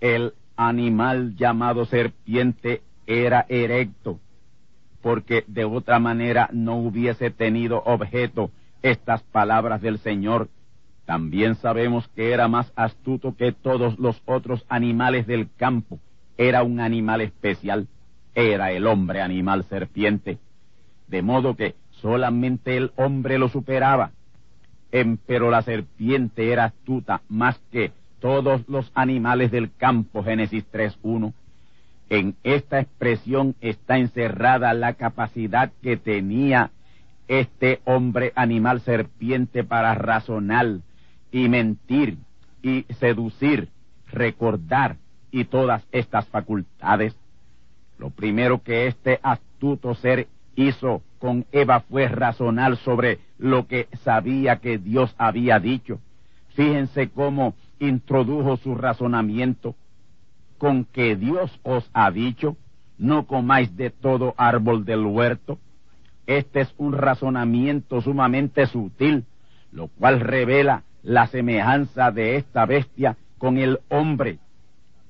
el 0.00 0.34
animal 0.56 1.36
llamado 1.36 1.84
serpiente 1.86 2.82
era 3.06 3.46
erecto, 3.48 4.20
porque 5.02 5.44
de 5.46 5.64
otra 5.64 5.98
manera 5.98 6.48
no 6.52 6.76
hubiese 6.76 7.30
tenido 7.30 7.82
objeto 7.84 8.50
estas 8.82 9.22
palabras 9.22 9.80
del 9.80 9.98
Señor. 9.98 10.48
También 11.10 11.56
sabemos 11.56 12.06
que 12.14 12.30
era 12.30 12.46
más 12.46 12.72
astuto 12.76 13.34
que 13.34 13.50
todos 13.50 13.98
los 13.98 14.22
otros 14.26 14.64
animales 14.68 15.26
del 15.26 15.48
campo. 15.56 15.98
Era 16.38 16.62
un 16.62 16.78
animal 16.78 17.20
especial. 17.20 17.88
Era 18.32 18.70
el 18.70 18.86
hombre 18.86 19.20
animal 19.20 19.64
serpiente. 19.64 20.38
De 21.08 21.20
modo 21.20 21.56
que 21.56 21.74
solamente 22.00 22.76
el 22.76 22.92
hombre 22.94 23.40
lo 23.40 23.48
superaba. 23.48 24.12
pero 25.26 25.50
la 25.50 25.62
serpiente 25.62 26.52
era 26.52 26.66
astuta 26.66 27.22
más 27.28 27.60
que 27.72 27.90
todos 28.20 28.68
los 28.68 28.92
animales 28.94 29.50
del 29.50 29.74
campo. 29.76 30.22
Génesis 30.22 30.64
3.1. 30.72 31.32
En 32.08 32.36
esta 32.44 32.78
expresión 32.78 33.56
está 33.60 33.98
encerrada 33.98 34.72
la 34.74 34.94
capacidad 34.94 35.72
que 35.82 35.96
tenía 35.96 36.70
este 37.26 37.80
hombre 37.84 38.32
animal 38.36 38.80
serpiente 38.82 39.64
para 39.64 39.96
razonar 39.96 40.78
y 41.32 41.48
mentir 41.48 42.18
y 42.62 42.84
seducir, 42.98 43.68
recordar 44.10 44.96
y 45.30 45.44
todas 45.44 45.86
estas 45.92 46.26
facultades. 46.28 47.14
Lo 47.98 48.10
primero 48.10 48.62
que 48.62 48.86
este 48.86 49.20
astuto 49.22 49.94
ser 49.94 50.26
hizo 50.56 51.02
con 51.18 51.46
Eva 51.52 51.80
fue 51.80 52.08
razonar 52.08 52.76
sobre 52.78 53.18
lo 53.38 53.66
que 53.66 53.88
sabía 54.02 54.56
que 54.56 54.78
Dios 54.78 55.14
había 55.18 55.58
dicho. 55.58 56.00
Fíjense 56.54 57.10
cómo 57.10 57.54
introdujo 57.78 58.56
su 58.56 58.74
razonamiento 58.74 59.74
con 60.58 60.84
que 60.84 61.16
Dios 61.16 61.58
os 61.62 61.88
ha 61.94 62.10
dicho, 62.10 62.56
no 62.98 63.26
comáis 63.26 63.74
de 63.76 63.88
todo 63.88 64.34
árbol 64.36 64.84
del 64.84 65.06
huerto. 65.06 65.58
Este 66.26 66.60
es 66.60 66.74
un 66.76 66.92
razonamiento 66.92 68.02
sumamente 68.02 68.66
sutil, 68.66 69.24
lo 69.72 69.88
cual 69.88 70.20
revela 70.20 70.82
la 71.02 71.26
semejanza 71.26 72.10
de 72.10 72.36
esta 72.36 72.66
bestia 72.66 73.16
con 73.38 73.58
el 73.58 73.80
hombre. 73.88 74.38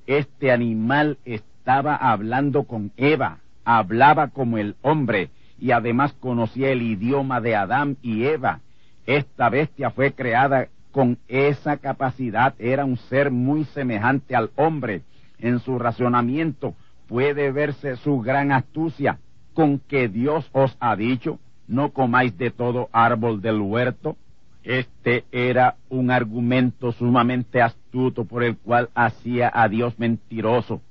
Este 0.07 0.51
animal 0.51 1.17
estaba 1.25 1.95
hablando 1.95 2.63
con 2.63 2.91
Eva, 2.97 3.39
hablaba 3.65 4.29
como 4.29 4.57
el 4.57 4.75
hombre 4.81 5.29
y 5.59 5.71
además 5.71 6.13
conocía 6.19 6.69
el 6.69 6.81
idioma 6.81 7.41
de 7.41 7.55
Adán 7.55 7.97
y 8.01 8.25
Eva. 8.25 8.61
Esta 9.05 9.49
bestia 9.49 9.91
fue 9.91 10.13
creada 10.13 10.67
con 10.91 11.17
esa 11.27 11.77
capacidad, 11.77 12.53
era 12.59 12.83
un 12.83 12.97
ser 12.97 13.31
muy 13.31 13.63
semejante 13.65 14.35
al 14.35 14.51
hombre 14.55 15.03
en 15.39 15.59
su 15.59 15.79
razonamiento 15.79 16.75
puede 17.11 17.51
verse 17.51 17.97
su 17.97 18.21
gran 18.21 18.53
astucia 18.53 19.19
con 19.53 19.79
que 19.79 20.07
Dios 20.07 20.49
os 20.53 20.77
ha 20.79 20.95
dicho, 20.95 21.39
no 21.67 21.91
comáis 21.91 22.37
de 22.37 22.51
todo 22.51 22.87
árbol 22.93 23.41
del 23.41 23.59
huerto. 23.59 24.15
Este 24.63 25.25
era 25.31 25.75
un 25.89 26.11
argumento 26.11 26.91
sumamente 26.91 27.61
astuto 27.61 28.25
por 28.25 28.43
el 28.43 28.57
cual 28.57 28.89
hacía 28.93 29.51
a 29.53 29.67
Dios 29.67 29.97
mentiroso. 29.97 30.81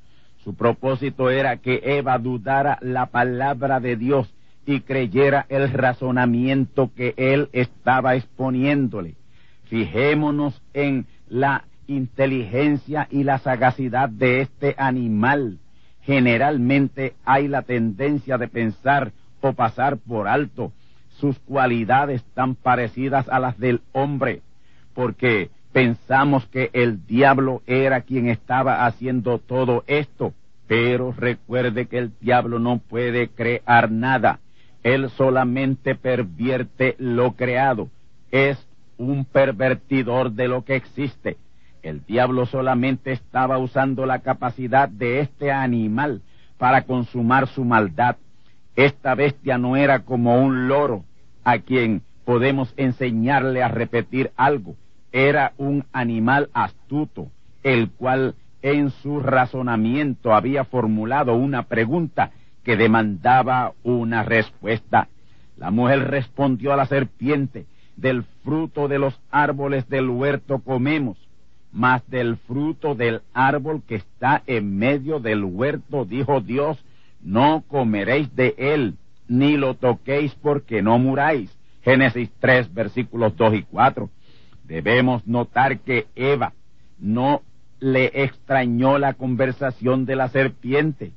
Su 0.43 0.55
propósito 0.55 1.31
era 1.31 1.59
que 1.59 1.81
Eva 1.85 2.19
dudara 2.19 2.79
la 2.81 3.07
palabra 3.07 3.79
de 3.79 3.97
Dios 3.97 4.35
y 4.67 4.81
creyera 4.81 5.47
el 5.49 5.73
razonamiento 5.73 6.91
que 6.95 7.15
él 7.17 7.49
estaba 7.53 8.17
exponiéndole. 8.17 9.15
Fijémonos 9.65 10.61
en 10.75 11.07
la 11.29 11.65
inteligencia 11.87 13.07
y 13.11 13.25
la 13.25 13.39
sagacidad 13.39 14.09
de 14.09 14.41
este 14.41 14.75
animal. 14.79 15.59
Generalmente 16.03 17.15
hay 17.25 17.47
la 17.47 17.63
tendencia 17.63 18.39
de 18.39 18.49
pensar 18.49 19.13
o 19.41 19.53
pasar 19.53 19.97
por 19.99 20.27
alto 20.27 20.73
sus 21.21 21.39
cualidades 21.41 22.25
tan 22.35 22.55
parecidas 22.55 23.29
a 23.29 23.39
las 23.39 23.59
del 23.59 23.83
hombre, 23.93 24.43
porque 24.95 25.51
pensamos 25.73 26.47
que 26.47 26.71
el 26.73 27.07
diablo 27.07 27.63
era 27.67 28.01
quien 28.01 28.29
estaba 28.29 28.87
haciendo 28.87 29.39
todo 29.39 29.85
esto, 29.87 30.33
pero 30.67 31.13
recuerde 31.13 31.87
que 31.87 31.99
el 31.99 32.13
diablo 32.21 32.59
no 32.59 32.79
puede 32.79 33.29
crear 33.29 33.91
nada, 33.91 34.41
él 34.83 35.11
solamente 35.11 35.95
pervierte 35.95 36.97
lo 36.99 37.33
creado, 37.33 37.89
es 38.31 38.59
un 38.97 39.25
pervertidor 39.25 40.33
de 40.33 40.49
lo 40.49 40.65
que 40.65 40.77
existe. 40.77 41.37
El 41.83 42.05
diablo 42.05 42.45
solamente 42.45 43.13
estaba 43.13 43.59
usando 43.59 44.05
la 44.05 44.19
capacidad 44.19 44.89
de 44.89 45.21
este 45.21 45.51
animal 45.51 46.21
para 46.59 46.83
consumar 46.83 47.47
su 47.49 47.65
maldad. 47.65 48.17
Esta 48.77 49.15
bestia 49.15 49.57
no 49.57 49.77
era 49.77 50.01
como 50.01 50.43
un 50.43 50.69
loro 50.69 51.05
a 51.45 51.59
quien 51.59 52.03
podemos 52.25 52.73
enseñarle 52.77 53.63
a 53.63 53.69
repetir 53.69 54.31
algo. 54.37 54.77
Era 55.13 55.53
un 55.59 55.85
animal 55.93 56.51
astuto, 56.53 57.29
el 57.63 57.91
cual 57.91 58.35
en 58.63 58.91
su 58.91 59.21
razonamiento 59.21 60.35
había 60.35 60.65
formulado 60.65 61.35
una 61.35 61.65
pregunta 61.65 62.31
que 62.63 62.77
demandaba 62.77 63.73
una 63.83 64.23
respuesta. 64.23 65.09
La 65.57 65.71
mujer 65.71 66.09
respondió 66.11 66.73
a 66.73 66.77
la 66.77 66.87
serpiente, 66.87 67.67
del 67.97 68.25
fruto 68.45 68.89
de 68.89 68.99
los 68.99 69.21
árboles 69.31 69.89
del 69.89 70.09
huerto 70.09 70.61
comemos 70.61 71.19
mas 71.73 72.03
del 72.09 72.37
fruto 72.37 72.95
del 72.95 73.23
árbol 73.33 73.83
que 73.87 73.97
está 73.97 74.43
en 74.47 74.77
medio 74.77 75.21
del 75.21 75.45
huerto, 75.45 76.05
dijo 76.05 76.41
Dios, 76.41 76.79
no 77.23 77.65
comeréis 77.69 78.35
de 78.35 78.55
él, 78.59 78.97
ni 79.31 79.57
lo 79.57 79.75
toquéis 79.75 80.35
porque 80.35 80.83
no 80.83 80.99
muráis. 80.99 81.57
Génesis 81.83 82.31
3, 82.41 82.75
versículos 82.75 83.37
2 83.37 83.55
y 83.55 83.63
4. 83.63 84.11
Debemos 84.65 85.25
notar 85.27 85.79
que 85.79 86.09
Eva 86.17 86.53
no 86.99 87.43
le 87.79 88.11
extrañó 88.25 88.99
la 88.99 89.15
conversación 89.15 90.05
de 90.05 90.17
la 90.17 90.29
serpiente. 90.29 91.13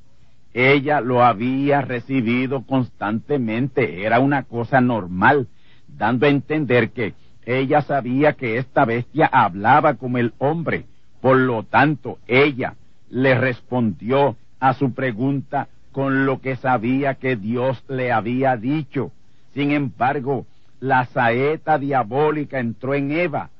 Ella 0.54 1.02
lo 1.02 1.24
había 1.24 1.82
recibido 1.82 2.62
constantemente, 2.62 4.06
era 4.06 4.20
una 4.20 4.44
cosa 4.44 4.80
normal, 4.80 5.48
dando 5.88 6.28
a 6.28 6.30
entender 6.30 6.92
que 6.92 7.16
ella 7.46 7.82
sabía 7.82 8.34
que 8.34 8.58
esta 8.58 8.86
bestia 8.86 9.26
hablaba 9.26 9.96
como 9.96 10.20
el 10.20 10.34
hombre, 10.38 10.86
por 11.20 11.38
lo 11.38 11.64
tanto 11.64 12.20
ella 12.28 12.76
le 13.10 13.34
respondió 13.34 14.38
a 14.60 14.76
su 14.76 14.94
pregunta 14.94 15.68
con 15.94 16.26
lo 16.26 16.42
que 16.42 16.58
sabía 16.58 17.16
que 17.16 17.38
Dios 17.38 17.82
le 17.88 18.12
había 18.12 18.58
dicho. 18.58 19.12
Sin 19.54 19.72
embargo, 19.72 20.46
la 20.82 21.06
saeta 21.06 21.78
diabólica 21.78 22.60
entró 22.60 22.94
en 22.94 23.12
Eva 23.12 23.52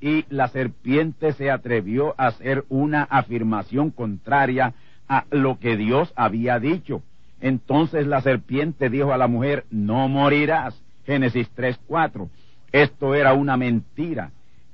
y 0.00 0.24
la 0.30 0.48
serpiente 0.48 1.32
se 1.34 1.50
atrevió 1.50 2.14
a 2.16 2.28
hacer 2.28 2.64
una 2.70 3.02
afirmación 3.02 3.90
contraria 3.90 4.72
a 5.08 5.24
lo 5.30 5.58
que 5.58 5.76
Dios 5.76 6.12
había 6.16 6.58
dicho. 6.58 7.02
Entonces 7.40 8.06
la 8.06 8.22
serpiente 8.22 8.88
dijo 8.88 9.12
a 9.12 9.18
la 9.18 9.26
mujer, 9.26 9.66
no 9.70 10.08
morirás. 10.08 10.80
Génesis 11.04 11.50
3.4. 11.56 12.28
Esto 12.72 13.14
era 13.14 13.34
una 13.34 13.56
mentira. 13.56 14.30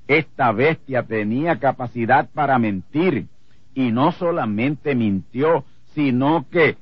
Esta 0.06 0.52
bestia 0.52 1.02
tenía 1.02 1.58
capacidad 1.58 2.28
para 2.32 2.58
mentir 2.58 3.26
y 3.74 3.90
no 3.90 4.12
solamente 4.12 4.94
mintió, 4.94 5.64
sino 5.94 6.46
que 6.50 6.76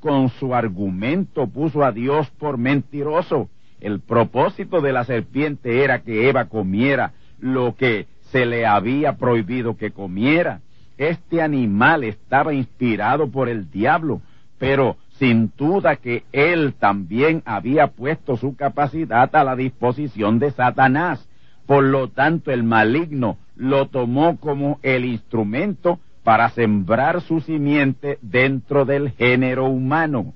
con 0.00 0.30
su 0.30 0.54
argumento 0.54 1.46
puso 1.46 1.84
a 1.84 1.92
Dios 1.92 2.28
por 2.38 2.58
mentiroso. 2.58 3.48
El 3.80 4.00
propósito 4.00 4.80
de 4.80 4.92
la 4.92 5.04
serpiente 5.04 5.84
era 5.84 6.02
que 6.02 6.28
Eva 6.28 6.46
comiera 6.46 7.12
lo 7.38 7.76
que 7.76 8.06
se 8.30 8.46
le 8.46 8.66
había 8.66 9.16
prohibido 9.16 9.76
que 9.76 9.90
comiera. 9.90 10.60
Este 10.98 11.40
animal 11.40 12.04
estaba 12.04 12.52
inspirado 12.52 13.30
por 13.30 13.48
el 13.48 13.70
diablo, 13.70 14.20
pero 14.58 14.96
sin 15.18 15.52
duda 15.56 15.96
que 15.96 16.24
él 16.32 16.74
también 16.78 17.42
había 17.44 17.88
puesto 17.88 18.36
su 18.36 18.56
capacidad 18.56 19.34
a 19.34 19.44
la 19.44 19.56
disposición 19.56 20.38
de 20.38 20.50
Satanás. 20.50 21.26
Por 21.66 21.84
lo 21.84 22.08
tanto, 22.08 22.50
el 22.50 22.62
maligno 22.62 23.38
lo 23.54 23.86
tomó 23.88 24.38
como 24.38 24.78
el 24.82 25.04
instrumento 25.04 26.00
para 26.22 26.50
sembrar 26.50 27.22
su 27.22 27.40
simiente 27.40 28.18
dentro 28.22 28.84
del 28.84 29.10
género 29.10 29.66
humano. 29.66 30.34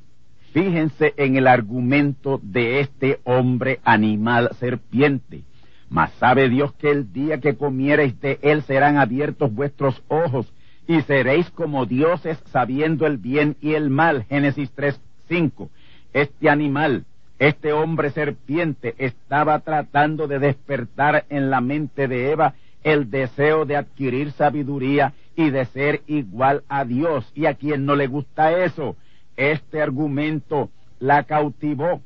Fíjense 0.52 1.14
en 1.16 1.36
el 1.36 1.46
argumento 1.46 2.40
de 2.42 2.80
este 2.80 3.20
hombre 3.24 3.80
animal 3.84 4.50
serpiente. 4.60 5.42
Mas 5.90 6.12
sabe 6.12 6.48
Dios 6.48 6.72
que 6.74 6.90
el 6.90 7.12
día 7.12 7.38
que 7.40 7.56
comiereis 7.56 8.20
de 8.20 8.38
él 8.42 8.62
serán 8.62 8.96
abiertos 8.96 9.52
vuestros 9.52 10.02
ojos 10.08 10.52
y 10.86 11.00
seréis 11.02 11.50
como 11.50 11.86
dioses 11.86 12.42
sabiendo 12.52 13.06
el 13.06 13.18
bien 13.18 13.56
y 13.60 13.74
el 13.74 13.90
mal. 13.90 14.24
Génesis 14.24 14.70
3, 14.74 15.00
5. 15.28 15.70
Este 16.12 16.48
animal, 16.48 17.04
este 17.38 17.72
hombre 17.72 18.10
serpiente 18.10 18.94
estaba 18.98 19.58
tratando 19.60 20.28
de 20.28 20.38
despertar 20.38 21.24
en 21.28 21.50
la 21.50 21.60
mente 21.60 22.06
de 22.06 22.30
Eva 22.30 22.54
el 22.84 23.10
deseo 23.10 23.64
de 23.64 23.76
adquirir 23.76 24.30
sabiduría 24.32 25.14
y 25.34 25.50
de 25.50 25.64
ser 25.64 26.02
igual 26.06 26.62
a 26.68 26.84
Dios. 26.84 27.30
Y 27.34 27.46
a 27.46 27.54
quien 27.54 27.84
no 27.86 27.96
le 27.96 28.06
gusta 28.06 28.52
eso, 28.64 28.96
este 29.36 29.82
argumento 29.82 30.70
la 31.00 31.24
cautivó 31.24 32.00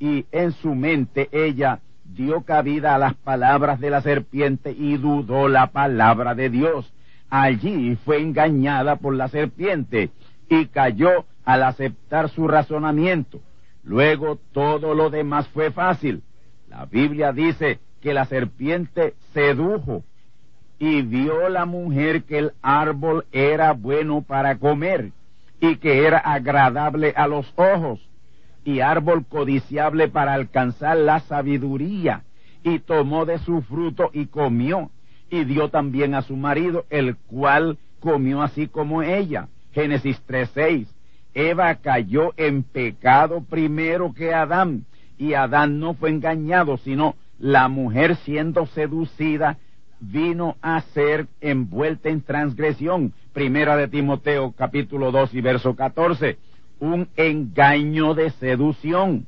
y 0.00 0.26
en 0.32 0.52
su 0.52 0.74
mente 0.74 1.28
ella 1.30 1.80
dio 2.04 2.42
cabida 2.42 2.94
a 2.94 2.98
las 2.98 3.14
palabras 3.14 3.78
de 3.78 3.90
la 3.90 4.02
serpiente 4.02 4.72
y 4.72 4.96
dudó 4.96 5.48
la 5.48 5.68
palabra 5.68 6.34
de 6.34 6.50
Dios. 6.50 6.92
Allí 7.30 7.96
fue 8.04 8.20
engañada 8.20 8.96
por 8.96 9.14
la 9.14 9.28
serpiente 9.28 10.10
y 10.48 10.66
cayó 10.66 11.24
al 11.44 11.62
aceptar 11.62 12.28
su 12.28 12.48
razonamiento. 12.48 13.40
Luego 13.84 14.38
todo 14.52 14.94
lo 14.94 15.10
demás 15.10 15.48
fue 15.48 15.70
fácil. 15.70 16.22
La 16.68 16.86
Biblia 16.86 17.32
dice 17.32 17.78
que 18.00 18.14
la 18.14 18.24
serpiente 18.24 19.14
sedujo 19.32 20.04
y 20.82 21.02
vio 21.02 21.48
la 21.48 21.64
mujer 21.64 22.24
que 22.24 22.38
el 22.38 22.52
árbol 22.60 23.24
era 23.30 23.72
bueno 23.72 24.22
para 24.22 24.56
comer 24.58 25.12
y 25.60 25.76
que 25.76 26.04
era 26.04 26.18
agradable 26.18 27.14
a 27.16 27.28
los 27.28 27.46
ojos 27.54 28.00
y 28.64 28.80
árbol 28.80 29.24
codiciable 29.24 30.08
para 30.08 30.34
alcanzar 30.34 30.96
la 30.96 31.20
sabiduría 31.20 32.24
y 32.64 32.80
tomó 32.80 33.26
de 33.26 33.38
su 33.38 33.62
fruto 33.62 34.10
y 34.12 34.26
comió 34.26 34.90
y 35.30 35.44
dio 35.44 35.68
también 35.68 36.16
a 36.16 36.22
su 36.22 36.34
marido 36.34 36.84
el 36.90 37.14
cual 37.14 37.78
comió 38.00 38.42
así 38.42 38.66
como 38.66 39.04
ella. 39.04 39.46
Génesis 39.70 40.20
3:6. 40.26 40.88
Eva 41.32 41.76
cayó 41.76 42.34
en 42.36 42.64
pecado 42.64 43.44
primero 43.48 44.12
que 44.14 44.34
Adán 44.34 44.84
y 45.16 45.34
Adán 45.34 45.78
no 45.78 45.94
fue 45.94 46.10
engañado, 46.10 46.76
sino 46.78 47.14
la 47.38 47.68
mujer 47.68 48.16
siendo 48.16 48.66
seducida 48.66 49.58
vino 50.02 50.56
a 50.62 50.80
ser 50.80 51.28
envuelta 51.40 52.08
en 52.08 52.22
transgresión. 52.22 53.12
Primera 53.32 53.76
de 53.76 53.88
Timoteo 53.88 54.52
capítulo 54.52 55.12
2 55.12 55.34
y 55.34 55.40
verso 55.40 55.76
14. 55.76 56.38
Un 56.80 57.08
engaño 57.16 58.14
de 58.14 58.30
seducción. 58.30 59.26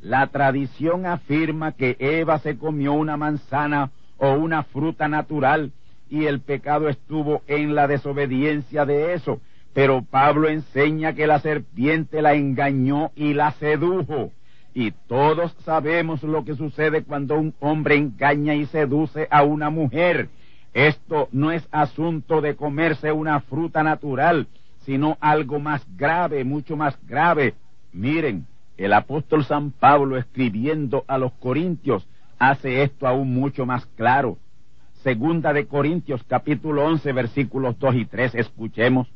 La 0.00 0.28
tradición 0.28 1.06
afirma 1.06 1.72
que 1.72 1.96
Eva 1.98 2.38
se 2.38 2.56
comió 2.56 2.92
una 2.92 3.16
manzana 3.16 3.90
o 4.16 4.32
una 4.32 4.62
fruta 4.62 5.08
natural 5.08 5.72
y 6.08 6.26
el 6.26 6.40
pecado 6.40 6.88
estuvo 6.88 7.42
en 7.48 7.74
la 7.74 7.88
desobediencia 7.88 8.84
de 8.84 9.14
eso. 9.14 9.40
Pero 9.74 10.02
Pablo 10.02 10.48
enseña 10.48 11.14
que 11.14 11.26
la 11.26 11.40
serpiente 11.40 12.22
la 12.22 12.34
engañó 12.34 13.10
y 13.16 13.34
la 13.34 13.52
sedujo. 13.52 14.30
Y 14.74 14.92
todos 15.06 15.52
sabemos 15.64 16.22
lo 16.22 16.44
que 16.44 16.54
sucede 16.54 17.02
cuando 17.02 17.38
un 17.38 17.54
hombre 17.60 17.96
engaña 17.96 18.54
y 18.54 18.66
seduce 18.66 19.28
a 19.30 19.42
una 19.42 19.70
mujer. 19.70 20.28
Esto 20.72 21.28
no 21.32 21.52
es 21.52 21.68
asunto 21.70 22.40
de 22.40 22.56
comerse 22.56 23.12
una 23.12 23.40
fruta 23.40 23.82
natural, 23.82 24.46
sino 24.84 25.18
algo 25.20 25.60
más 25.60 25.84
grave, 25.96 26.44
mucho 26.44 26.76
más 26.76 26.98
grave. 27.06 27.54
Miren, 27.92 28.46
el 28.78 28.94
apóstol 28.94 29.44
San 29.44 29.70
Pablo 29.70 30.16
escribiendo 30.16 31.04
a 31.06 31.18
los 31.18 31.32
Corintios 31.34 32.06
hace 32.38 32.82
esto 32.82 33.06
aún 33.06 33.34
mucho 33.34 33.66
más 33.66 33.84
claro. 33.96 34.38
Segunda 35.02 35.52
de 35.52 35.66
Corintios 35.66 36.22
capítulo 36.26 36.84
11 36.86 37.12
versículos 37.12 37.78
2 37.78 37.94
y 37.96 38.04
3, 38.06 38.34
escuchemos. 38.36 39.08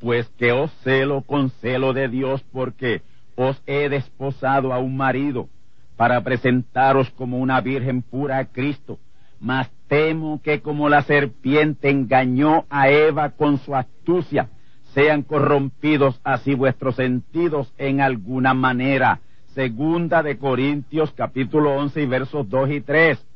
Pues 0.00 0.28
que 0.36 0.52
os 0.52 0.70
celo 0.82 1.22
con 1.22 1.48
celo 1.48 1.94
de 1.94 2.08
Dios 2.08 2.44
porque 2.52 3.00
os 3.36 3.62
he 3.66 3.88
desposado 3.88 4.72
a 4.72 4.78
un 4.78 4.96
marido 4.96 5.48
para 5.96 6.22
presentaros 6.22 7.10
como 7.10 7.38
una 7.38 7.60
virgen 7.60 8.02
pura 8.02 8.38
a 8.38 8.46
Cristo. 8.46 8.98
Mas 9.38 9.70
temo 9.88 10.40
que 10.42 10.60
como 10.60 10.88
la 10.88 11.02
serpiente 11.02 11.90
engañó 11.90 12.64
a 12.70 12.88
Eva 12.88 13.30
con 13.30 13.58
su 13.58 13.74
astucia, 13.74 14.48
sean 14.94 15.22
corrompidos 15.22 16.20
así 16.24 16.54
vuestros 16.54 16.96
sentidos 16.96 17.72
en 17.76 18.00
alguna 18.00 18.54
manera. 18.54 19.20
Segunda 19.54 20.22
de 20.22 20.38
Corintios 20.38 21.12
capítulo 21.12 21.76
11 21.76 22.02
y 22.02 22.06
versos 22.06 22.48
2 22.48 22.70
y 22.70 22.80
3. 22.80 23.26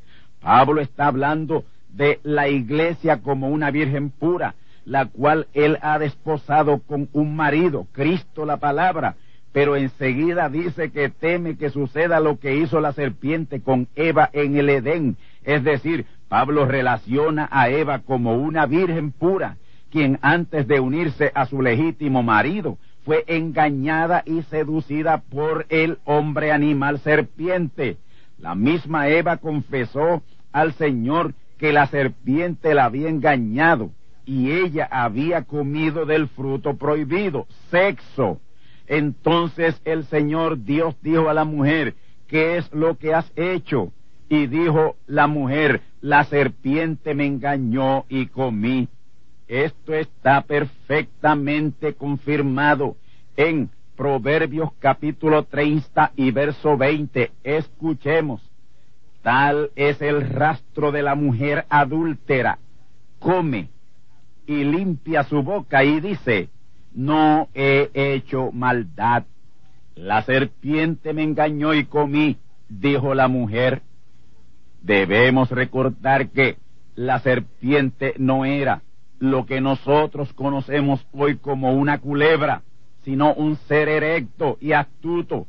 Pablo 0.40 0.80
está 0.80 1.06
hablando 1.06 1.64
de 1.90 2.20
la 2.22 2.48
iglesia 2.48 3.20
como 3.20 3.48
una 3.48 3.70
virgen 3.70 4.10
pura, 4.10 4.54
la 4.84 5.06
cual 5.06 5.48
él 5.52 5.78
ha 5.82 5.98
desposado 5.98 6.80
con 6.86 7.08
un 7.12 7.36
marido, 7.36 7.86
Cristo 7.92 8.46
la 8.46 8.56
palabra, 8.56 9.16
pero 9.52 9.76
enseguida 9.76 10.48
dice 10.48 10.90
que 10.90 11.08
teme 11.08 11.56
que 11.56 11.70
suceda 11.70 12.20
lo 12.20 12.38
que 12.38 12.56
hizo 12.56 12.80
la 12.80 12.92
serpiente 12.92 13.60
con 13.60 13.88
Eva 13.96 14.30
en 14.32 14.56
el 14.56 14.68
Edén. 14.68 15.16
Es 15.42 15.64
decir, 15.64 16.06
Pablo 16.28 16.66
relaciona 16.66 17.48
a 17.50 17.68
Eva 17.68 18.00
como 18.00 18.34
una 18.34 18.66
virgen 18.66 19.10
pura, 19.10 19.56
quien 19.90 20.18
antes 20.22 20.68
de 20.68 20.78
unirse 20.78 21.32
a 21.34 21.46
su 21.46 21.62
legítimo 21.62 22.22
marido 22.22 22.78
fue 23.04 23.24
engañada 23.26 24.22
y 24.24 24.42
seducida 24.42 25.22
por 25.22 25.66
el 25.68 25.98
hombre 26.04 26.52
animal 26.52 27.00
serpiente. 27.00 27.96
La 28.38 28.54
misma 28.54 29.08
Eva 29.08 29.38
confesó 29.38 30.22
al 30.52 30.72
Señor 30.74 31.34
que 31.58 31.72
la 31.72 31.86
serpiente 31.86 32.74
la 32.74 32.84
había 32.84 33.08
engañado 33.08 33.90
y 34.24 34.52
ella 34.52 34.88
había 34.90 35.42
comido 35.42 36.06
del 36.06 36.28
fruto 36.28 36.76
prohibido, 36.76 37.46
sexo. 37.70 38.40
Entonces 38.90 39.81
el 39.85 40.05
Señor 40.07 40.64
Dios 40.64 40.96
dijo 41.00 41.29
a 41.29 41.35
la 41.35 41.44
mujer, 41.44 41.94
¿qué 42.26 42.57
es 42.57 42.68
lo 42.74 42.98
que 42.98 43.14
has 43.14 43.31
hecho? 43.37 43.92
Y 44.29 44.48
dijo 44.48 44.96
la 45.07 45.29
mujer, 45.29 45.83
la 46.00 46.24
serpiente 46.24 47.14
me 47.14 47.24
engañó 47.24 48.05
y 48.09 48.26
comí. 48.26 48.88
Esto 49.46 49.94
está 49.94 50.42
perfectamente 50.42 51.94
confirmado 51.94 52.96
en 53.37 53.70
Proverbios 53.96 54.70
capítulo 54.81 55.44
30 55.44 56.11
y 56.16 56.33
verso 56.33 56.76
20. 56.76 57.31
Escuchemos. 57.44 58.42
Tal 59.22 59.70
es 59.76 60.03
el 60.03 60.29
rastro 60.29 60.90
de 60.90 61.03
la 61.03 61.14
mujer 61.14 61.64
adúltera. 61.68 62.59
Come 63.20 63.68
y 64.48 64.64
limpia 64.64 65.22
su 65.22 65.44
boca 65.44 65.85
y 65.85 66.00
dice, 66.00 66.48
no 66.92 67.48
he 67.55 67.90
hecho 67.94 68.50
maldad. 68.53 69.24
La 69.94 70.22
serpiente 70.22 71.12
me 71.12 71.22
engañó 71.22 71.74
y 71.74 71.85
comí, 71.85 72.37
dijo 72.68 73.14
la 73.14 73.29
mujer. 73.29 73.83
Debemos 74.83 75.50
recordar 75.50 76.31
que 76.31 76.57
la 76.94 77.18
serpiente 77.20 78.14
no 78.18 78.44
era 78.44 78.83
lo 79.18 79.44
que 79.44 79.61
nosotros 79.61 80.33
conocemos 80.33 81.07
hoy 81.12 81.37
como 81.37 81.74
una 81.74 81.98
culebra, 81.98 82.62
sino 83.05 83.35
un 83.35 83.57
ser 83.68 83.88
erecto 83.88 84.57
y 84.61 84.72
astuto 84.72 85.46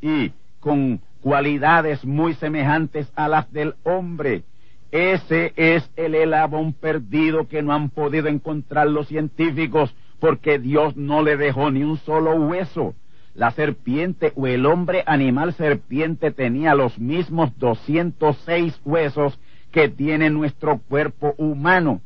y 0.00 0.32
con 0.60 1.00
cualidades 1.20 2.04
muy 2.04 2.34
semejantes 2.34 3.10
a 3.14 3.28
las 3.28 3.50
del 3.52 3.74
hombre. 3.84 4.42
Ese 4.90 5.52
es 5.56 5.88
el 5.96 6.14
elabón 6.14 6.72
perdido 6.72 7.48
que 7.48 7.62
no 7.62 7.72
han 7.72 7.90
podido 7.90 8.28
encontrar 8.28 8.88
los 8.88 9.08
científicos 9.08 9.94
porque 10.24 10.58
Dios 10.58 10.96
no 10.96 11.22
le 11.22 11.36
dejó 11.36 11.70
ni 11.70 11.84
un 11.84 11.98
solo 11.98 12.34
hueso. 12.34 12.94
La 13.34 13.50
serpiente 13.50 14.32
o 14.36 14.46
el 14.46 14.64
hombre 14.64 15.02
animal 15.04 15.52
serpiente 15.52 16.30
tenía 16.30 16.74
los 16.74 16.98
mismos 16.98 17.50
206 17.58 18.80
huesos 18.86 19.38
que 19.70 19.90
tiene 19.90 20.30
nuestro 20.30 20.78
cuerpo 20.78 21.34
humano. 21.36 22.00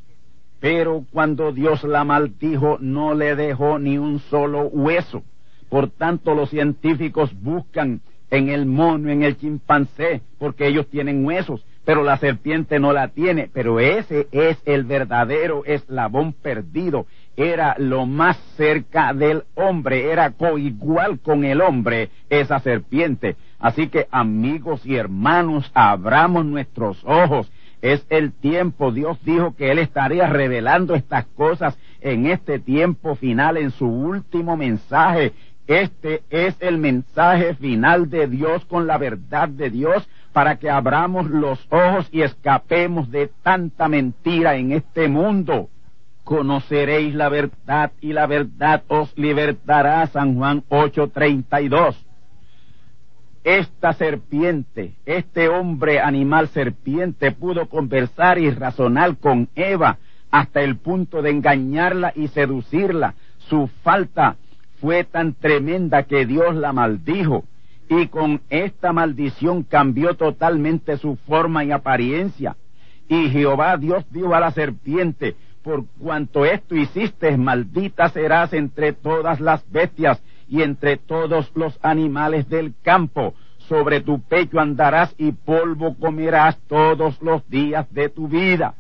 Pero 0.59 1.05
cuando 1.13 1.53
Dios 1.53 1.85
la 1.85 2.03
maldijo 2.03 2.79
no 2.81 3.15
le 3.15 3.37
dejó 3.37 3.79
ni 3.79 3.99
un 3.99 4.19
solo 4.19 4.63
hueso. 4.63 5.23
Por 5.69 5.89
tanto 5.89 6.35
los 6.35 6.51
científicos 6.51 7.31
buscan 7.41 8.01
en 8.33 8.49
el 8.49 8.67
mono, 8.67 9.11
en 9.11 9.23
el 9.23 9.37
chimpancé, 9.37 10.23
porque 10.39 10.67
ellos 10.67 10.89
tienen 10.89 11.25
huesos, 11.25 11.65
pero 11.85 12.03
la 12.03 12.17
serpiente 12.17 12.81
no 12.81 12.93
la 12.93 13.09
tiene. 13.09 13.49
Pero 13.53 13.79
ese 13.79 14.27
es 14.33 14.59
el 14.65 14.83
verdadero 14.83 15.65
eslabón 15.67 16.33
perdido 16.33 17.07
era 17.39 17.77
lo 17.79 18.05
más 18.05 18.37
cerca 18.57 19.15
del 19.15 19.45
hombre, 19.55 20.11
era 20.11 20.33
coigual 20.33 21.21
con 21.21 21.45
el 21.45 21.61
hombre 21.61 22.11
esa 22.29 22.59
serpiente. 22.59 23.37
Así 23.61 23.87
que 23.87 24.09
amigos 24.11 24.85
y 24.85 24.97
hermanos, 24.97 25.71
abramos 25.73 26.45
nuestros 26.45 27.01
ojos. 27.05 27.49
Es 27.81 28.05
el 28.11 28.33
tiempo, 28.33 28.91
Dios 28.91 29.19
dijo 29.25 29.55
que 29.55 29.71
Él 29.71 29.79
estaría 29.79 30.27
revelando 30.27 30.97
estas 30.97 31.27
cosas 31.27 31.79
en 32.01 32.27
este 32.27 32.59
tiempo 32.59 33.15
final, 33.15 33.57
en 33.57 33.71
su 33.71 33.87
último 33.87 34.57
mensaje. 34.57 35.33
Este 35.69 36.25
es 36.31 36.57
el 36.59 36.79
mensaje 36.79 37.55
final 37.55 38.11
de 38.11 38.27
Dios 38.27 38.65
con 38.65 38.89
la 38.89 38.99
verdad 38.99 39.49
de 39.49 39.71
Dios 39.71 40.09
para 40.33 40.57
que 40.57 40.71
abramos 40.71 41.31
los 41.31 41.65
ojos 41.71 42.09
y 42.11 42.23
escapemos 42.23 43.13
de 43.13 43.31
tanta 43.45 43.89
mentira 43.89 44.57
en 44.57 44.73
este 44.73 45.07
mundo. 45.07 45.69
Conoceréis 46.29 47.15
la 47.15 47.31
verdad 47.31 47.93
y 48.03 48.13
la 48.13 48.27
verdad 48.27 48.83
os 48.89 49.17
libertará. 49.17 50.07
San 50.09 50.37
Juan 50.37 50.63
8:32. 50.69 51.97
Esta 53.45 53.95
serpiente, 53.95 54.93
este 55.07 55.49
hombre 55.49 56.01
animal 56.01 56.49
serpiente 56.49 57.33
pudo 57.33 57.71
conversar 57.71 58.39
y 58.39 58.51
razonar 58.51 59.17
con 59.17 59.49
Eva 59.55 59.97
hasta 60.31 60.61
el 60.61 60.77
punto 60.77 61.23
de 61.23 61.31
engañarla 61.31 62.13
y 62.15 62.29
seducirla. 62.29 63.15
Su 63.39 63.69
falta 63.83 64.37
fue 64.83 65.05
tan 65.05 65.33
tremenda 65.33 66.03
que 66.03 66.27
Dios 66.27 66.55
la 66.57 66.75
maldijo 66.75 67.45
y 67.89 68.09
con 68.09 68.43
esta 68.51 68.93
maldición 68.93 69.63
cambió 69.63 70.15
totalmente 70.15 70.99
su 70.99 71.17
forma 71.17 71.65
y 71.65 71.71
apariencia. 71.71 72.55
Y 73.09 73.31
Jehová 73.31 73.79
Dios 73.79 74.05
dijo 74.11 74.35
a 74.35 74.41
la 74.41 74.51
serpiente, 74.51 75.35
por 75.69 75.85
cuanto 76.01 76.47
esto 76.47 76.75
hiciste, 76.75 77.37
maldita 77.37 78.09
serás 78.09 78.55
entre 78.55 78.95
todas 78.95 79.39
las 79.39 79.71
bestias 79.71 80.19
y 80.49 80.63
entre 80.63 80.97
todos 80.97 81.53
los 81.55 81.79
animales 81.83 82.49
del 82.49 82.73
campo. 82.83 83.35
Sobre 83.69 84.01
tu 84.01 84.23
pecho 84.23 84.61
andarás 84.61 85.15
y 85.19 85.33
polvo 85.33 85.95
comerás 85.99 86.57
todos 86.69 87.21
los 87.21 87.47
días 87.51 87.87
de 87.93 88.09
tu 88.09 88.29
vida. 88.29 88.77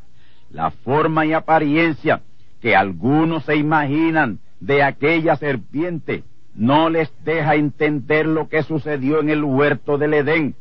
La 0.51 0.71
forma 0.71 1.27
y 1.27 1.35
apariencia 1.35 2.23
que 2.63 2.75
algunos 2.75 3.45
se 3.45 3.57
imaginan 3.57 4.39
de 4.59 4.83
aquella 4.83 5.37
serpiente 5.37 6.25
no 6.55 6.89
les 6.89 7.13
deja 7.23 7.57
entender 7.57 8.25
lo 8.25 8.49
que 8.49 8.63
sucedió 8.63 9.21
en 9.21 9.29
el 9.29 9.45
huerto 9.45 9.99
del 9.99 10.15
Edén. 10.15 10.55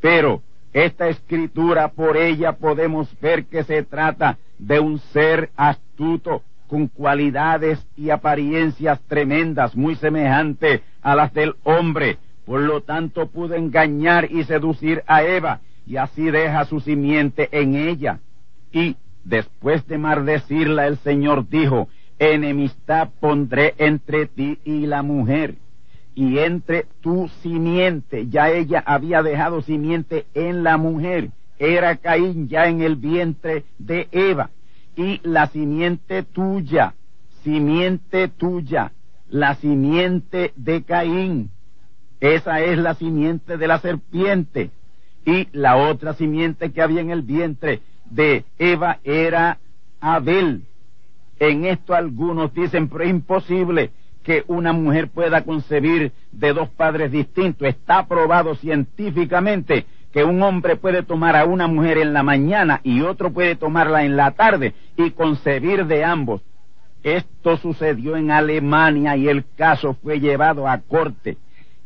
Pero 0.00 0.40
esta 0.72 1.08
escritura 1.08 1.88
por 1.88 2.16
ella 2.16 2.52
podemos 2.52 3.12
ver 3.20 3.46
que 3.46 3.64
se 3.64 3.82
trata 3.82 4.38
de 4.62 4.78
un 4.80 4.98
ser 5.12 5.50
astuto 5.56 6.42
con 6.68 6.86
cualidades 6.86 7.84
y 7.96 8.10
apariencias 8.10 9.00
tremendas, 9.08 9.76
muy 9.76 9.96
semejante 9.96 10.82
a 11.02 11.14
las 11.14 11.34
del 11.34 11.54
hombre. 11.64 12.18
Por 12.46 12.60
lo 12.60 12.80
tanto 12.80 13.26
pudo 13.28 13.54
engañar 13.54 14.30
y 14.30 14.44
seducir 14.44 15.02
a 15.06 15.22
Eva 15.22 15.60
y 15.86 15.96
así 15.96 16.30
deja 16.30 16.64
su 16.64 16.80
simiente 16.80 17.48
en 17.52 17.74
ella. 17.74 18.20
Y 18.72 18.96
después 19.24 19.86
de 19.86 19.98
maldecirla 19.98 20.86
el 20.86 20.96
Señor 20.98 21.48
dijo, 21.48 21.88
enemistad 22.18 23.10
pondré 23.20 23.74
entre 23.78 24.26
ti 24.26 24.58
y 24.64 24.86
la 24.86 25.02
mujer, 25.02 25.56
y 26.14 26.38
entre 26.38 26.86
tu 27.00 27.28
simiente. 27.42 28.28
Ya 28.28 28.50
ella 28.50 28.82
había 28.86 29.22
dejado 29.22 29.62
simiente 29.62 30.26
en 30.34 30.62
la 30.62 30.76
mujer. 30.76 31.30
Era 31.58 31.96
Caín 31.96 32.48
ya 32.48 32.66
en 32.66 32.82
el 32.82 32.96
vientre 32.96 33.64
de 33.78 34.08
Eva. 34.10 34.50
Y 34.96 35.20
la 35.22 35.46
simiente 35.46 36.22
tuya, 36.22 36.94
simiente 37.42 38.28
tuya, 38.28 38.92
la 39.28 39.54
simiente 39.54 40.52
de 40.56 40.82
Caín. 40.82 41.50
Esa 42.20 42.60
es 42.60 42.78
la 42.78 42.94
simiente 42.94 43.56
de 43.56 43.66
la 43.66 43.78
serpiente. 43.78 44.70
Y 45.24 45.48
la 45.52 45.76
otra 45.76 46.14
simiente 46.14 46.72
que 46.72 46.82
había 46.82 47.00
en 47.00 47.10
el 47.10 47.22
vientre 47.22 47.80
de 48.10 48.44
Eva 48.58 48.98
era 49.04 49.58
Abel, 50.00 50.64
en 51.38 51.64
esto 51.64 51.94
algunos 51.94 52.54
dicen, 52.54 52.88
pero 52.88 53.04
es 53.04 53.10
imposible 53.10 53.90
que 54.22 54.44
una 54.46 54.72
mujer 54.72 55.08
pueda 55.08 55.44
concebir 55.44 56.12
de 56.30 56.52
dos 56.52 56.68
padres 56.70 57.10
distintos. 57.10 57.68
Está 57.68 58.06
probado 58.06 58.54
científicamente 58.54 59.86
que 60.12 60.24
un 60.24 60.42
hombre 60.42 60.76
puede 60.76 61.02
tomar 61.02 61.36
a 61.36 61.44
una 61.44 61.66
mujer 61.66 61.98
en 61.98 62.12
la 62.12 62.22
mañana 62.22 62.80
y 62.84 63.00
otro 63.00 63.32
puede 63.32 63.56
tomarla 63.56 64.04
en 64.04 64.16
la 64.16 64.32
tarde 64.32 64.74
y 64.96 65.10
concebir 65.10 65.86
de 65.86 66.04
ambos. 66.04 66.42
Esto 67.02 67.56
sucedió 67.56 68.16
en 68.16 68.30
Alemania 68.30 69.16
y 69.16 69.28
el 69.28 69.44
caso 69.56 69.94
fue 69.94 70.20
llevado 70.20 70.68
a 70.68 70.78
corte 70.78 71.36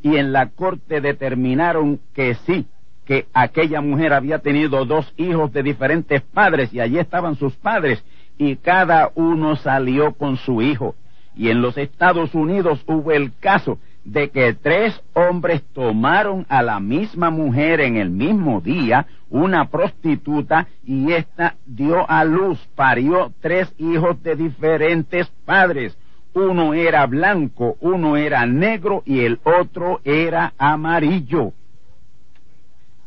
y 0.03 0.17
en 0.17 0.33
la 0.33 0.51
corte 0.51 1.01
determinaron 1.01 2.01
que 2.15 2.35
sí, 2.47 2.67
que 3.07 3.27
aquella 3.33 3.81
mujer 3.81 4.13
había 4.13 4.41
tenido 4.41 4.85
dos 4.85 5.13
hijos 5.17 5.53
de 5.53 5.63
diferentes 5.63 6.21
padres 6.21 6.73
y 6.73 6.81
allí 6.81 6.99
estaban 6.99 7.37
sus 7.37 7.55
padres 7.55 8.05
y 8.37 8.57
cada 8.57 9.11
uno 9.15 9.57
salió 9.57 10.13
con 10.13 10.37
su 10.37 10.61
hijo. 10.61 10.95
Y 11.37 11.51
en 11.51 11.61
los 11.61 11.77
Estados 11.77 12.35
Unidos 12.35 12.83
hubo 12.87 13.13
el 13.13 13.33
caso 13.39 13.79
de 14.05 14.31
que 14.31 14.55
tres 14.55 15.01
hombres 15.15 15.63
tomaron 15.75 16.47
a 16.49 16.63
la 16.63 16.81
misma 16.81 17.31
mujer 17.31 17.81
en 17.81 17.97
el 17.97 18.11
mismo 18.11 18.61
día, 18.61 19.07
una 19.29 19.69
prostituta, 19.69 20.69
y 20.85 21.13
ésta 21.13 21.57
dio 21.67 22.09
a 22.09 22.25
luz, 22.25 22.59
parió 22.75 23.33
tres 23.41 23.73
hijos 23.79 24.23
de 24.23 24.37
diferentes 24.37 25.29
padres. 25.45 25.97
Uno 26.35 26.75
era 26.75 27.07
blanco, 27.07 27.77
uno 27.81 28.17
era 28.17 28.47
negro 28.47 29.03
y 29.05 29.21
el 29.21 29.41
otro 29.45 30.01
era 30.05 30.53
amarillo 30.59 31.53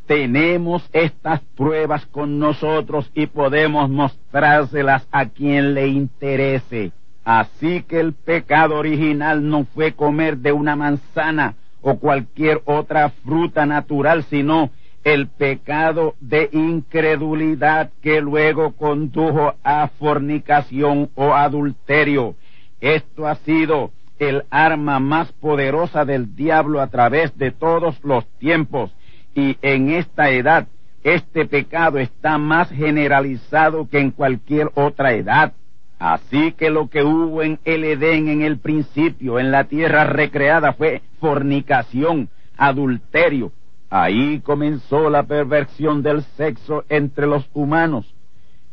tenemos 0.09 0.89
estas 0.91 1.39
pruebas 1.55 2.03
con 2.07 2.39
nosotros 2.39 3.11
y 3.13 3.27
podemos 3.27 3.91
mostrárselas 3.91 5.07
a 5.11 5.27
quien 5.27 5.75
le 5.75 5.87
interese. 5.87 6.91
Así 7.29 7.83
que 7.83 7.99
el 7.99 8.13
pecado 8.13 8.79
original 8.79 9.47
no 9.47 9.63
fue 9.63 9.91
comer 9.91 10.37
de 10.37 10.51
una 10.51 10.75
manzana 10.75 11.53
o 11.79 11.99
cualquier 11.99 12.63
otra 12.65 13.09
fruta 13.23 13.67
natural, 13.67 14.23
sino 14.31 14.71
el 15.03 15.27
pecado 15.27 16.15
de 16.19 16.49
incredulidad 16.51 17.91
que 18.01 18.19
luego 18.21 18.71
condujo 18.71 19.53
a 19.63 19.89
fornicación 19.99 21.11
o 21.13 21.35
adulterio. 21.35 22.33
Esto 22.81 23.27
ha 23.27 23.35
sido 23.35 23.91
el 24.17 24.45
arma 24.49 24.99
más 24.99 25.31
poderosa 25.33 26.05
del 26.05 26.35
diablo 26.35 26.81
a 26.81 26.87
través 26.87 27.37
de 27.37 27.51
todos 27.51 28.03
los 28.03 28.25
tiempos 28.39 28.91
y 29.35 29.55
en 29.61 29.91
esta 29.91 30.31
edad 30.31 30.67
este 31.03 31.45
pecado 31.45 31.99
está 31.99 32.39
más 32.39 32.71
generalizado 32.71 33.87
que 33.87 33.99
en 33.99 34.09
cualquier 34.09 34.71
otra 34.73 35.13
edad. 35.13 35.53
Así 35.99 36.53
que 36.53 36.69
lo 36.69 36.89
que 36.89 37.03
hubo 37.03 37.43
en 37.43 37.59
el 37.65 37.83
Edén 37.83 38.29
en 38.29 38.41
el 38.41 38.57
principio, 38.57 39.37
en 39.37 39.51
la 39.51 39.65
tierra 39.65 40.05
recreada, 40.05 40.73
fue 40.73 41.01
fornicación, 41.19 42.29
adulterio. 42.57 43.51
Ahí 43.89 44.39
comenzó 44.39 45.09
la 45.09 45.23
perversión 45.23 46.01
del 46.01 46.23
sexo 46.37 46.85
entre 46.89 47.27
los 47.27 47.49
humanos. 47.53 48.11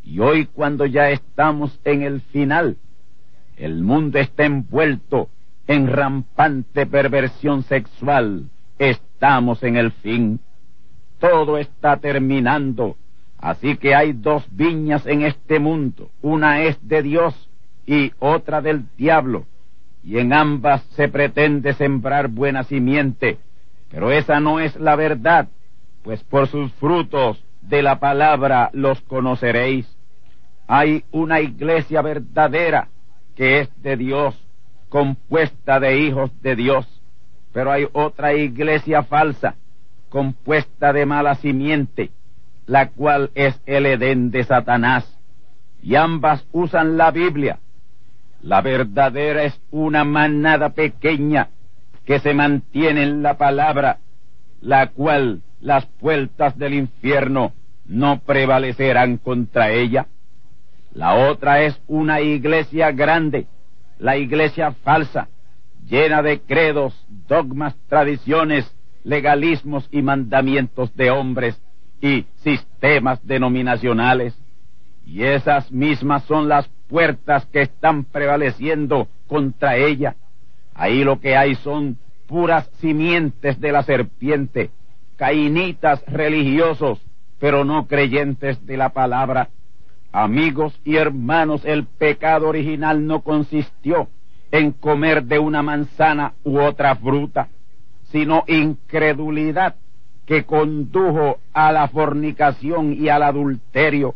Y 0.05 0.21
hoy 0.21 0.47
cuando 0.47 0.87
ya 0.87 1.11
estamos 1.11 1.79
en 1.85 2.03
el 2.03 2.21
final, 2.21 2.77
el 3.57 3.83
mundo 3.83 4.19
está 4.19 4.45
envuelto 4.45 5.29
en 5.67 5.89
rampante 5.89 6.87
perversión 6.87 7.65
sexual. 7.65 8.49
Estamos 8.79 9.63
en 9.65 9.77
el 9.77 9.91
fin 9.91 10.39
todo 11.19 11.59
está 11.59 11.97
terminando. 11.97 12.97
Así 13.39 13.77
que 13.77 13.95
hay 13.95 14.13
dos 14.13 14.45
viñas 14.51 15.07
en 15.07 15.23
este 15.23 15.59
mundo, 15.59 16.11
una 16.23 16.63
es 16.63 16.79
de 16.87 17.03
Dios 17.03 17.49
y 17.87 18.13
otra 18.19 18.61
del 18.61 18.85
diablo, 18.97 19.45
y 20.03 20.19
en 20.19 20.33
ambas 20.33 20.83
se 20.97 21.09
pretende 21.09 21.75
sembrar 21.75 22.29
buena 22.29 22.65
simiente, 22.65 23.39
pero 23.91 24.11
esa 24.11 24.41
no 24.41 24.59
es 24.61 24.75
la 24.77 24.97
verdad, 24.97 25.49
pues 26.03 26.23
por 26.25 26.49
sus 26.49 26.73
frutos 26.75 27.43
de 27.63 27.83
la 27.83 27.99
palabra 27.99 28.71
los 28.73 29.01
conoceréis. 29.03 29.87
Hay 30.67 31.05
una 31.13 31.41
iglesia 31.41 32.03
verdadera 32.03 32.89
que 33.37 33.61
es 33.61 33.83
de 33.83 33.97
Dios, 33.97 34.35
compuesta 34.89 35.79
de 35.79 35.99
hijos 35.99 36.31
de 36.43 36.57
Dios, 36.57 37.03
pero 37.53 37.71
hay 37.71 37.87
otra 37.93 38.35
iglesia 38.35 39.03
falsa 39.03 39.55
compuesta 40.09 40.93
de 40.93 41.05
mala 41.05 41.35
simiente, 41.35 42.11
la 42.67 42.89
cual 42.89 43.31
es 43.35 43.61
el 43.67 43.87
Edén 43.87 44.31
de 44.31 44.45
Satanás, 44.45 45.05
y 45.83 45.95
ambas 45.95 46.45
usan 46.53 46.97
la 46.97 47.11
Biblia. 47.13 47.61
La 48.43 48.61
verdadera 48.61 49.45
es 49.45 49.59
una 49.71 50.05
manada 50.05 50.71
pequeña 50.71 51.49
que 52.05 52.19
se 52.19 52.35
mantiene 52.35 53.05
en 53.05 53.23
la 53.23 53.37
palabra, 53.39 53.99
la 54.61 54.89
cual 54.89 55.43
las 55.61 55.87
puertas 55.87 56.59
del 56.59 56.75
infierno 56.75 57.53
no 57.87 58.21
prevalecerán 58.21 59.19
contra 59.19 59.71
ella. 59.71 60.07
La 60.93 61.15
otra 61.15 61.63
es 61.63 61.81
una 61.87 62.21
iglesia 62.21 62.91
grande, 62.91 63.47
la 63.99 64.17
iglesia 64.17 64.73
falsa, 64.73 65.29
llena 65.89 66.23
de 66.23 66.41
credos, 66.41 66.95
dogmas, 67.29 67.77
tradiciones 67.89 68.73
legalismos 69.05 69.89
y 69.93 70.03
mandamientos 70.03 70.95
de 70.97 71.13
hombres 71.13 71.61
y 72.01 72.27
sistemas 72.43 73.25
denominacionales. 73.27 74.35
Y 75.07 75.23
esas 75.23 75.71
mismas 75.71 76.25
son 76.25 76.49
las 76.49 76.69
puertas 76.89 77.47
que 77.47 77.63
están 77.63 78.05
prevaleciendo 78.05 79.09
contra 79.27 79.77
ella. 79.77 80.17
Ahí 80.75 81.05
lo 81.05 81.21
que 81.21 81.37
hay 81.37 81.55
son 81.57 81.97
puras 82.27 82.69
simientes 82.81 83.61
de 83.61 83.73
la 83.73 83.83
serpiente, 83.83 84.71
cainitas 85.17 86.05
religiosos, 86.07 87.01
pero 87.39 87.65
no 87.65 87.87
creyentes 87.87 88.65
de 88.67 88.77
la 88.77 88.91
palabra. 88.91 89.49
Amigos 90.13 90.79
y 90.85 90.97
hermanos, 90.97 91.65
el 91.65 91.85
pecado 91.85 92.49
original 92.49 93.07
no 93.07 93.23
consistió 93.23 94.09
en 94.51 94.73
comer 94.73 95.25
de 95.25 95.39
una 95.39 95.63
manzana 95.63 96.35
u 96.45 96.59
otra 96.59 96.97
fruta, 96.97 97.49
sino 98.11 98.45
incredulidad 98.47 99.77
que 100.27 100.45
condujo 100.45 101.39
a 101.53 101.73
la 101.73 101.89
fornicación 101.89 102.93
y 102.93 103.09
al 103.09 103.23
adulterio. 103.23 104.15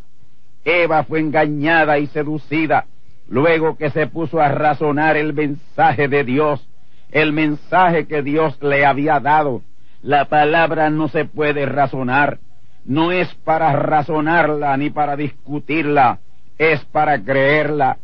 Eva 0.65 1.05
fue 1.05 1.21
engañada 1.21 1.99
y 1.99 2.07
seducida 2.09 2.87
luego 3.29 3.77
que 3.77 3.91
se 3.91 4.09
puso 4.09 4.41
a 4.41 4.49
razonar 4.49 5.17
el 5.17 5.33
mensaje 5.33 6.09
de 6.09 6.25
Dios, 6.25 6.69
el 7.13 7.33
mensaje 7.33 8.07
que 8.07 8.23
Dios 8.23 8.61
le 8.61 8.85
había 8.85 9.21
dado. 9.21 9.63
La 10.03 10.27
palabra 10.27 10.91
no 10.91 11.09
se 11.09 11.25
puede 11.25 11.65
razonar, 11.65 12.39
no 12.85 13.13
es 13.13 13.33
para 13.45 13.73
razonarla 13.73 14.77
ni 14.77 14.91
para 14.91 15.17
discutirla, 15.17 16.19
es 16.59 16.85
para 16.87 17.23
creerla. 17.23 17.99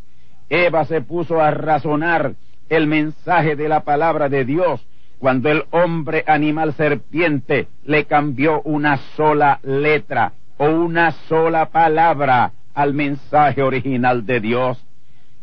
Eva 0.49 0.85
se 0.85 1.01
puso 1.01 1.41
a 1.41 1.51
razonar 1.51 2.33
el 2.69 2.87
mensaje 2.87 3.57
de 3.57 3.67
la 3.67 3.81
palabra 3.81 4.29
de 4.29 4.45
Dios 4.45 4.85
cuando 5.19 5.49
el 5.49 5.63
hombre 5.71 6.23
animal 6.27 6.73
serpiente 6.73 7.67
le 7.85 8.05
cambió 8.05 8.61
una 8.61 8.97
sola 9.15 9.59
letra 9.63 10.33
o 10.57 10.69
una 10.69 11.11
sola 11.27 11.69
palabra 11.69 12.51
al 12.73 12.93
mensaje 12.93 13.63
original 13.63 14.25
de 14.25 14.39
Dios. 14.39 14.83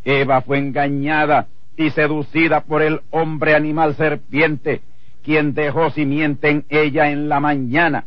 Eva 0.04 0.42
fue 0.42 0.58
engañada 0.58 1.48
y 1.76 1.90
seducida 1.90 2.60
por 2.60 2.82
el 2.82 3.00
hombre 3.10 3.54
animal 3.54 3.96
serpiente, 3.96 4.82
quien 5.24 5.54
dejó 5.54 5.90
simiente 5.90 6.50
en 6.50 6.64
ella 6.68 7.10
en 7.10 7.28
la 7.28 7.40
mañana. 7.40 8.04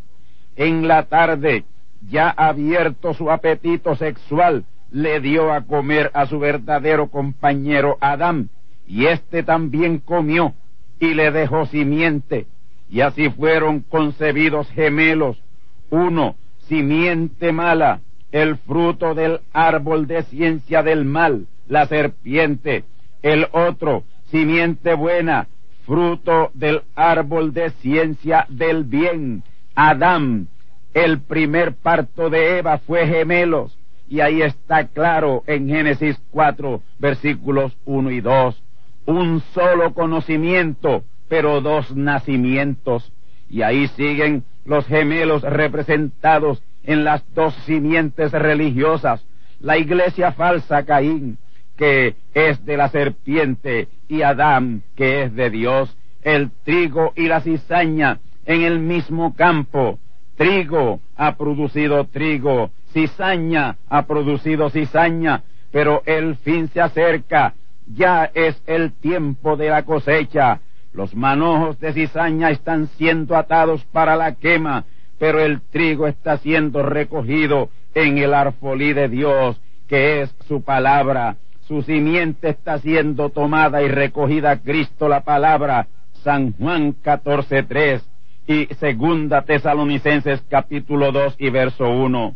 En 0.56 0.88
la 0.88 1.04
tarde, 1.04 1.66
ya 2.10 2.30
abierto 2.30 3.14
su 3.14 3.30
apetito 3.30 3.96
sexual, 3.96 4.64
le 4.92 5.20
dio 5.20 5.52
a 5.52 5.62
comer 5.62 6.12
a 6.14 6.28
su 6.28 6.40
verdadero 6.40 7.10
compañero 7.10 7.98
Adán, 8.00 8.50
y 8.88 9.08
éste 9.08 9.44
también 9.44 9.98
comió 10.00 10.54
y 11.00 11.14
le 11.14 11.32
dejó 11.32 11.66
simiente, 11.66 12.48
y 12.90 13.02
así 13.02 13.30
fueron 13.30 13.82
concebidos 13.82 14.70
gemelos, 14.72 15.38
uno 15.90 16.36
simiente 16.68 17.52
mala, 17.52 18.02
el 18.32 18.58
fruto 18.58 19.14
del 19.14 19.40
árbol 19.54 20.08
de 20.08 20.24
ciencia 20.24 20.84
del 20.84 21.06
mal, 21.06 21.48
la 21.68 21.86
serpiente, 21.86 22.84
el 23.22 23.48
otro, 23.52 24.04
simiente 24.32 24.94
buena, 24.94 25.48
fruto 25.86 26.52
del 26.54 26.82
árbol 26.96 27.54
de 27.54 27.70
ciencia 27.82 28.46
del 28.50 28.84
bien, 28.84 29.44
Adán. 29.76 30.48
El 30.94 31.22
primer 31.22 31.74
parto 31.76 32.30
de 32.30 32.58
Eva 32.58 32.80
fue 32.80 33.08
gemelos, 33.08 33.78
y 34.10 34.20
ahí 34.20 34.42
está 34.42 34.88
claro 34.88 35.44
en 35.48 35.68
Génesis 35.68 36.20
4, 36.32 36.82
versículos 37.00 37.78
1 37.86 38.12
y 38.12 38.22
2. 38.22 38.64
Un 39.08 39.42
solo 39.54 39.94
conocimiento, 39.94 41.04
pero 41.28 41.62
dos 41.62 41.96
nacimientos. 41.96 43.12
Y 43.50 43.64
ahí 43.64 43.88
siguen 43.88 44.44
los 44.66 44.86
gemelos 44.86 45.42
representados 45.42 46.62
en 46.84 47.04
las 47.04 47.24
dos 47.34 47.54
simientes 47.66 48.32
religiosas. 48.34 49.26
La 49.60 49.78
iglesia 49.78 50.34
falsa 50.34 50.84
Caín, 50.84 51.38
que 51.78 52.16
es 52.34 52.64
de 52.66 52.78
la 52.78 52.90
serpiente, 52.90 53.88
y 54.10 54.22
Adán, 54.24 54.84
que 54.96 55.24
es 55.24 55.34
de 55.34 55.50
Dios, 55.50 55.96
el 56.22 56.52
trigo 56.66 57.14
y 57.16 57.28
la 57.28 57.42
cizaña 57.42 58.20
en 58.46 58.64
el 58.64 58.80
mismo 58.80 59.34
campo. 59.36 60.00
Trigo 60.36 61.00
ha 61.16 61.36
producido 61.36 62.04
trigo, 62.06 62.72
cizaña 62.94 63.78
ha 63.90 64.06
producido 64.06 64.70
cizaña, 64.70 65.44
pero 65.72 66.04
el 66.06 66.36
fin 66.36 66.68
se 66.70 66.82
acerca, 66.82 67.54
ya 67.94 68.30
es 68.34 68.62
el 68.66 68.92
tiempo 68.94 69.58
de 69.58 69.70
la 69.70 69.84
cosecha. 69.84 70.60
Los 70.94 71.16
manojos 71.16 71.80
de 71.80 71.94
cizaña 71.94 72.50
están 72.50 72.88
siendo 72.98 73.36
atados 73.36 73.84
para 73.86 74.16
la 74.16 74.36
quema, 74.36 74.86
pero 75.20 75.40
el 75.40 75.62
trigo 75.62 76.08
está 76.08 76.38
siendo 76.38 76.84
recogido 76.84 77.70
en 77.94 78.18
el 78.18 78.34
arfolí 78.34 78.94
de 78.94 79.08
Dios, 79.10 79.60
que 79.88 80.22
es 80.22 80.36
su 80.48 80.62
palabra 80.64 81.38
su 81.68 81.82
simiente 81.82 82.48
está 82.50 82.80
siendo 82.80 83.30
tomada 83.30 83.84
y 83.84 83.90
recogida 83.90 84.62
Cristo 84.62 85.10
la 85.10 85.22
palabra, 85.22 85.88
San 86.24 86.54
Juan 86.54 86.96
14.3 87.04 88.02
y 88.48 88.74
Segunda 88.76 89.42
Tesalonicenses 89.42 90.42
capítulo 90.50 91.12
2 91.12 91.36
y 91.40 91.50
verso 91.50 91.90
1. 91.90 92.36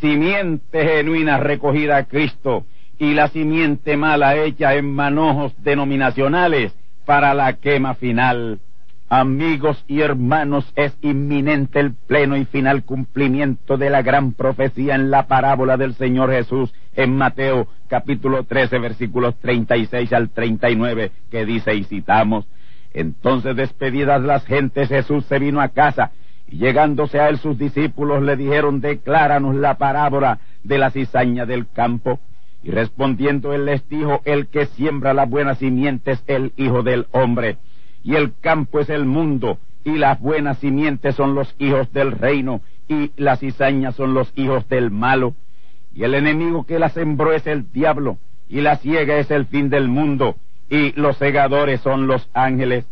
Simiente 0.00 0.84
genuina 0.84 1.38
recogida 1.38 1.98
a 1.98 2.04
Cristo 2.06 2.64
y 3.02 3.14
la 3.14 3.26
simiente 3.26 3.96
mala 3.96 4.36
hecha 4.36 4.76
en 4.76 4.94
manojos 4.94 5.52
denominacionales 5.64 6.72
para 7.04 7.34
la 7.34 7.54
quema 7.54 7.94
final. 7.94 8.60
Amigos 9.08 9.84
y 9.88 10.02
hermanos, 10.02 10.72
es 10.76 10.96
inminente 11.02 11.80
el 11.80 11.94
pleno 11.94 12.36
y 12.36 12.44
final 12.44 12.84
cumplimiento 12.84 13.76
de 13.76 13.90
la 13.90 14.02
gran 14.02 14.34
profecía 14.34 14.94
en 14.94 15.10
la 15.10 15.26
parábola 15.26 15.76
del 15.76 15.94
Señor 15.94 16.30
Jesús 16.30 16.72
en 16.94 17.16
Mateo 17.16 17.66
capítulo 17.88 18.44
13 18.44 18.78
versículos 18.78 19.34
36 19.40 20.12
al 20.12 20.30
39 20.30 21.10
que 21.28 21.44
dice 21.44 21.74
y 21.74 21.82
citamos, 21.82 22.46
entonces 22.94 23.56
despedidas 23.56 24.22
las 24.22 24.46
gentes 24.46 24.88
Jesús 24.88 25.24
se 25.24 25.40
vino 25.40 25.60
a 25.60 25.70
casa 25.70 26.12
y 26.48 26.58
llegándose 26.58 27.18
a 27.18 27.28
él 27.28 27.38
sus 27.38 27.58
discípulos 27.58 28.22
le 28.22 28.36
dijeron 28.36 28.80
decláranos 28.80 29.56
la 29.56 29.76
parábola 29.76 30.38
de 30.62 30.78
la 30.78 30.90
cizaña 30.92 31.46
del 31.46 31.66
campo. 31.68 32.20
Y 32.62 32.70
respondiendo 32.70 33.52
él 33.52 33.64
les 33.64 33.88
dijo, 33.88 34.22
el 34.24 34.46
que 34.46 34.66
siembra 34.66 35.14
la 35.14 35.24
buena 35.24 35.54
simiente 35.56 36.12
es 36.12 36.24
el 36.26 36.52
Hijo 36.56 36.82
del 36.82 37.06
Hombre, 37.10 37.56
y 38.04 38.14
el 38.14 38.32
campo 38.40 38.80
es 38.80 38.88
el 38.88 39.04
mundo, 39.04 39.58
y 39.84 39.96
las 39.98 40.20
buenas 40.20 40.58
simientes 40.58 41.16
son 41.16 41.34
los 41.34 41.54
hijos 41.58 41.92
del 41.92 42.12
reino, 42.12 42.60
y 42.88 43.10
las 43.16 43.40
cizañas 43.40 43.96
son 43.96 44.14
los 44.14 44.32
hijos 44.36 44.68
del 44.68 44.90
malo. 44.90 45.34
Y 45.94 46.04
el 46.04 46.14
enemigo 46.14 46.64
que 46.64 46.78
la 46.78 46.88
sembró 46.88 47.32
es 47.32 47.46
el 47.46 47.70
diablo, 47.72 48.18
y 48.48 48.60
la 48.60 48.76
ciega 48.76 49.18
es 49.18 49.30
el 49.30 49.46
fin 49.46 49.68
del 49.68 49.88
mundo, 49.88 50.36
y 50.70 50.92
los 50.92 51.16
segadores 51.16 51.80
son 51.80 52.06
los 52.06 52.28
ángeles. 52.32 52.86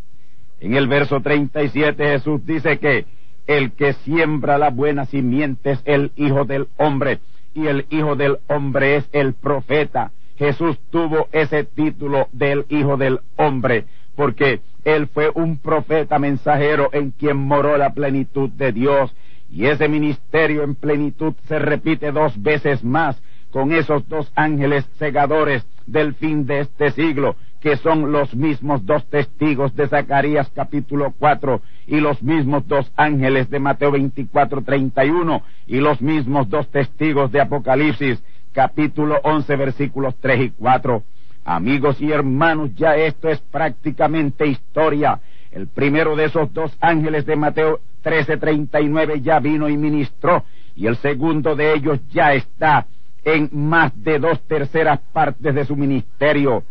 En 0.61 0.75
el 0.75 0.89
verso 0.89 1.21
37 1.21 2.05
Jesús 2.05 2.45
dice 2.45 2.79
que 2.79 3.07
el 3.47 3.73
que 3.73 3.95
siembra 3.95 4.59
la 4.59 4.71
buena 4.71 5.07
simiente 5.07 5.73
es 5.73 5.83
el 5.85 6.13
Hijo 6.17 6.45
del 6.45 6.69
Hombre, 6.77 7.21
y 7.55 7.67
el 7.67 7.87
Hijo 7.91 8.17
del 8.17 8.39
Hombre 8.49 8.97
es 8.97 9.09
el 9.13 9.35
profeta. 9.35 10.13
Jesús 10.37 10.79
tuvo 10.91 11.29
ese 11.33 11.65
título 11.65 12.29
del 12.33 12.65
Hijo 12.69 12.97
del 12.97 13.21
Hombre, 13.37 13.85
porque 14.17 14.61
él 14.85 15.09
fue 15.09 15.31
un 15.35 15.59
profeta 15.59 16.19
mensajero 16.19 16.89
en 16.93 17.11
quien 17.11 17.37
moró 17.37 17.77
la 17.77 17.93
plenitud 17.93 18.51
de 18.51 18.73
Dios 18.73 19.15
y 19.51 19.67
ese 19.67 19.89
ministerio 19.89 20.63
en 20.63 20.75
plenitud 20.75 21.35
se 21.49 21.59
repite 21.59 22.13
dos 22.13 22.41
veces 22.41 22.85
más 22.85 23.21
con 23.51 23.73
esos 23.73 24.09
dos 24.09 24.31
ángeles 24.37 24.85
segadores 24.99 25.67
del 25.87 26.15
fin 26.15 26.47
de 26.47 26.61
este 26.61 26.93
siglo, 26.93 27.37
que 27.61 27.77
son 27.77 28.11
los 28.11 28.35
mismos 28.35 28.85
dos 28.87 29.05
testigos 29.11 29.75
de 29.77 29.87
Zacarías 29.87 30.51
capítulo 30.55 31.13
4 31.19 31.61
y 31.87 32.01
los 32.01 32.23
mismos 32.23 32.67
dos 32.67 32.91
ángeles 32.97 33.51
de 33.51 33.59
Mateo 33.59 33.93
24, 33.93 34.63
31 34.63 35.43
y 35.67 35.77
los 35.77 36.01
mismos 36.01 36.49
dos 36.49 36.69
testigos 36.71 37.31
de 37.33 37.41
Apocalipsis 37.41 38.23
capítulo 38.53 39.21
11 39.23 39.57
versículos 39.57 40.15
3 40.21 40.41
y 40.41 40.51
4. 40.51 41.03
Amigos 41.45 42.01
y 42.01 42.11
hermanos, 42.13 42.75
ya 42.75 42.97
esto 42.97 43.29
es 43.29 43.41
prácticamente 43.41 44.47
historia. 44.47 45.21
El 45.51 45.67
primero 45.67 46.17
de 46.17 46.27
esos 46.27 46.53
dos 46.53 46.77
ángeles 46.81 47.27
de 47.27 47.37
Mateo 47.37 47.81
1339 48.05 49.21
ya 49.21 49.39
vino 49.41 49.69
y 49.69 49.77
ministró, 49.77 50.45
y 50.77 50.87
el 50.87 50.97
segundo 50.97 51.57
de 51.57 51.75
ellos 51.75 52.01
ya 52.11 52.33
está 52.35 52.87
en 53.25 53.51
más 53.53 53.93
de 54.03 54.19
dos 54.19 54.41
terceras 54.47 55.01
partes 55.13 55.55
de 55.55 55.65
su 55.65 55.77
ministerio. 55.77 56.65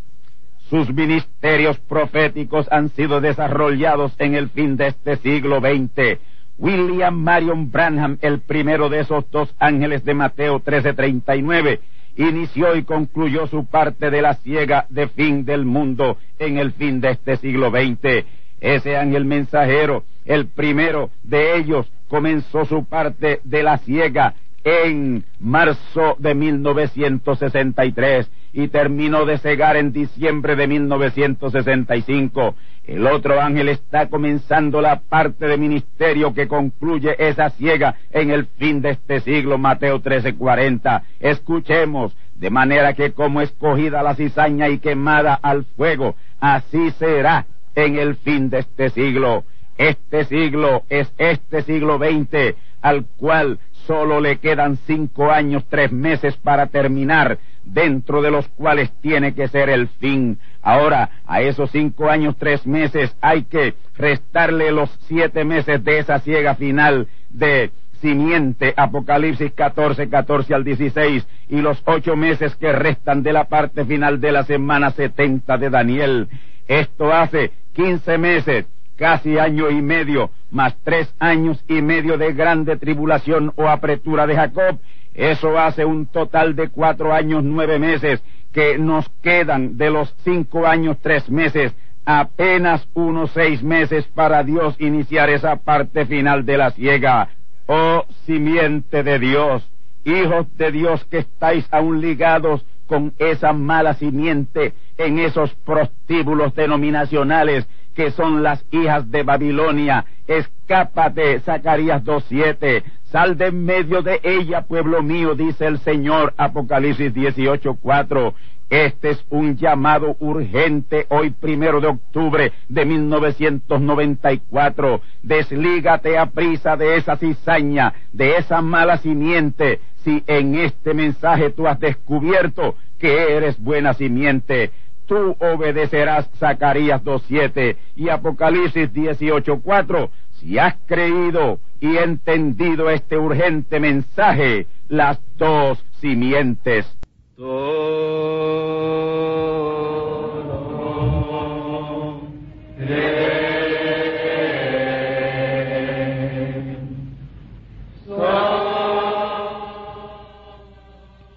Sus 0.70 0.93
ministerios 0.93 1.80
proféticos 1.80 2.67
han 2.72 2.89
sido 2.89 3.22
desarrollados 3.22 4.13
en 4.20 4.36
el 4.36 4.49
fin 4.49 4.78
de 4.78 4.88
este 4.88 5.15
siglo 5.17 5.59
XX. 5.59 6.20
William 6.59 7.15
Marion 7.15 7.72
Branham, 7.72 8.17
el 8.22 8.41
primero 8.41 8.89
de 8.89 8.99
esos 8.99 9.30
dos 9.32 9.53
ángeles 9.57 10.03
de 10.05 10.13
Mateo 10.13 10.55
1339, 10.55 11.80
inició 12.17 12.76
y 12.76 12.84
concluyó 12.84 13.47
su 13.47 13.65
parte 13.65 14.11
de 14.11 14.22
la 14.22 14.36
ciega 14.36 14.86
de 14.89 15.07
fin 15.07 15.45
del 15.45 15.65
mundo 15.65 16.17
en 16.38 16.57
el 16.57 16.74
fin 16.74 17.01
de 17.01 17.11
este 17.11 17.38
siglo 17.38 17.72
XX. 17.72 18.26
Ese 18.59 18.97
ángel 18.97 19.26
mensajero 19.26 20.03
el 20.26 20.47
primero 20.47 21.09
de 21.24 21.57
ellos 21.57 21.91
comenzó 22.07 22.65
su 22.65 22.86
parte 22.86 23.39
de 23.43 23.63
la 23.63 23.80
ciega 23.80 24.36
en 24.64 25.24
marzo 25.39 26.16
de 26.20 26.36
1963 26.36 28.30
y 28.53 28.68
terminó 28.68 29.26
de 29.26 29.38
cegar 29.38 29.78
en 29.78 29.91
diciembre 29.91 30.55
de 30.55 30.68
1965. 30.68 32.55
El 32.86 33.05
otro 33.05 33.39
ángel 33.39 33.70
está 33.70 34.10
comenzando 34.10 34.82
la 34.82 34.99
parte 35.01 35.45
de 35.45 35.57
ministerio 35.57 36.34
que 36.34 36.47
concluye 36.47 37.16
esa 37.20 37.51
ciega 37.51 37.95
en 38.12 38.32
el 38.32 38.47
fin 38.47 38.82
de 38.82 38.91
este 38.91 39.20
siglo, 39.20 39.57
Mateo 39.60 40.01
13:40. 40.01 41.03
Escuchemos, 41.20 42.16
de 42.36 42.49
manera 42.49 42.93
que 42.93 43.12
como 43.12 43.41
escogida 43.41 44.01
la 44.01 44.16
cizaña 44.16 44.70
y 44.70 44.80
quemada 44.80 45.36
al 45.36 45.66
fuego, 45.66 46.16
así 46.39 46.89
será 46.91 47.45
en 47.76 47.97
el 47.97 48.16
fin 48.16 48.49
de 48.49 48.60
este 48.60 48.89
siglo. 48.89 49.43
Este 49.78 50.26
siglo 50.26 50.84
es 50.89 51.14
este 51.18 51.62
siglo 51.62 51.99
XX, 51.99 52.55
al 52.82 53.05
cual 53.18 53.60
solo 53.89 54.21
le 54.21 54.37
quedan 54.37 54.77
cinco 54.85 55.31
años, 55.31 55.65
tres 55.67 55.91
meses 55.91 56.37
para 56.37 56.67
terminar, 56.67 57.39
dentro 57.63 58.21
de 58.21 58.29
los 58.29 58.47
cuales 58.49 58.91
tiene 59.01 59.33
que 59.33 59.47
ser 59.47 59.67
el 59.67 59.87
fin. 59.87 60.37
Ahora, 60.61 61.09
a 61.25 61.41
esos 61.41 61.71
cinco 61.71 62.07
años, 62.07 62.35
tres 62.37 62.67
meses, 62.67 63.17
hay 63.19 63.45
que 63.45 63.73
restarle 63.97 64.71
los 64.71 64.91
siete 65.07 65.43
meses 65.43 65.83
de 65.83 65.97
esa 65.97 66.19
ciega 66.19 66.53
final 66.53 67.07
de 67.31 67.71
simiente, 67.99 68.75
Apocalipsis 68.77 69.53
14, 69.53 70.07
14 70.07 70.53
al 70.53 70.63
16, 70.63 71.27
y 71.49 71.59
los 71.59 71.81
ocho 71.85 72.15
meses 72.15 72.55
que 72.57 72.71
restan 72.71 73.23
de 73.23 73.33
la 73.33 73.45
parte 73.45 73.85
final 73.85 74.21
de 74.21 74.31
la 74.31 74.43
semana 74.43 74.91
70 74.91 75.57
de 75.57 75.69
Daniel. 75.71 76.27
Esto 76.67 77.11
hace 77.11 77.53
quince 77.73 78.19
meses, 78.19 78.67
casi 79.00 79.39
año 79.39 79.70
y 79.72 79.82
medio, 79.82 80.30
más 80.52 80.76
tres 80.84 81.12
años 81.20 81.64
y 81.70 81.82
medio 81.82 82.18
de 82.18 82.34
grande 82.34 82.76
tribulación 82.76 83.54
o 83.56 83.68
apretura 83.68 84.28
de 84.28 84.36
Jacob. 84.36 84.78
Eso 85.14 85.58
hace 85.58 85.86
un 85.86 86.06
total 86.06 86.56
de 86.56 86.68
cuatro 86.68 87.14
años, 87.14 87.43
nueve 87.43 87.80
meses, 87.80 88.22
que 88.52 88.78
nos 88.78 89.08
quedan 89.24 89.78
de 89.78 89.89
los 89.89 90.14
cinco 90.26 90.68
años, 90.68 90.97
tres 91.02 91.30
meses, 91.30 91.74
apenas 92.06 92.88
unos 92.93 93.32
seis 93.32 93.64
meses 93.64 94.06
para 94.14 94.43
Dios 94.43 94.76
iniciar 94.80 95.30
esa 95.30 95.56
parte 95.56 96.06
final 96.06 96.45
de 96.45 96.58
la 96.58 96.72
ciega. 96.72 97.30
Oh 97.68 98.04
simiente 98.26 99.04
de 99.04 99.18
Dios, 99.18 99.66
hijos 100.04 100.45
de 100.58 100.72
Dios 100.72 101.06
que 101.06 101.20
estáis 101.20 101.66
aún 101.72 102.02
ligados 102.02 102.66
con 102.86 103.14
esa 103.20 103.54
mala 103.54 103.93
simiente 103.93 104.74
en 104.97 105.20
esos 105.20 105.54
prostíbulos 105.64 106.56
denominacionales 106.56 107.68
que 108.00 108.12
son 108.12 108.43
las 108.43 108.64
hijas 108.72 109.12
de 109.12 109.24
Babilonia. 109.24 110.06
Escápate, 110.26 111.41
Zacarías 111.41 112.02
2.7. 112.06 112.82
Sal 113.12 113.38
de 113.38 113.47
en 113.47 113.66
medio 113.66 114.02
de 114.02 114.22
ella, 114.24 114.62
pueblo 114.62 115.04
mío, 115.04 115.36
dice 115.36 115.66
el 115.66 115.80
Señor, 115.80 116.34
Apocalipsis 116.38 117.14
18.4. 117.14 118.34
Este 118.70 119.10
es 119.10 119.26
un 119.30 119.58
llamado 119.58 120.16
urgente 120.22 121.08
hoy 121.10 121.32
primero 121.32 121.82
de 121.82 121.88
octubre 121.88 122.54
de 122.70 122.86
1994. 122.86 125.02
Deslígate 125.22 126.18
a 126.18 126.28
prisa 126.28 126.78
de 126.78 126.95
esa 126.95 127.18
cizaña, 127.18 127.93
de 128.14 128.38
esa 128.38 128.62
mala 128.62 128.95
simiente. 129.00 129.82
Si 130.06 130.24
en 130.26 130.56
este 130.56 130.93
mensaje 130.93 131.50
tú 131.50 131.68
has 131.68 131.82
descubierto 131.82 132.76
que 132.97 133.36
eres 133.36 133.62
buena 133.62 133.93
simiente, 133.93 134.72
tú 135.10 135.36
obedecerás 135.39 136.30
Zacarías 136.38 137.03
2.7 137.03 137.76
y 137.95 138.10
Apocalipsis 138.10 138.93
18.4. 138.93 140.10
Si 140.34 140.57
has 140.57 140.76
creído 140.86 141.60
y 141.82 141.97
entendido 141.97 142.89
este 142.89 143.18
urgente 143.18 143.80
mensaje, 143.80 144.68
las 144.88 145.20
dos 145.36 145.84
simientes. 145.99 146.86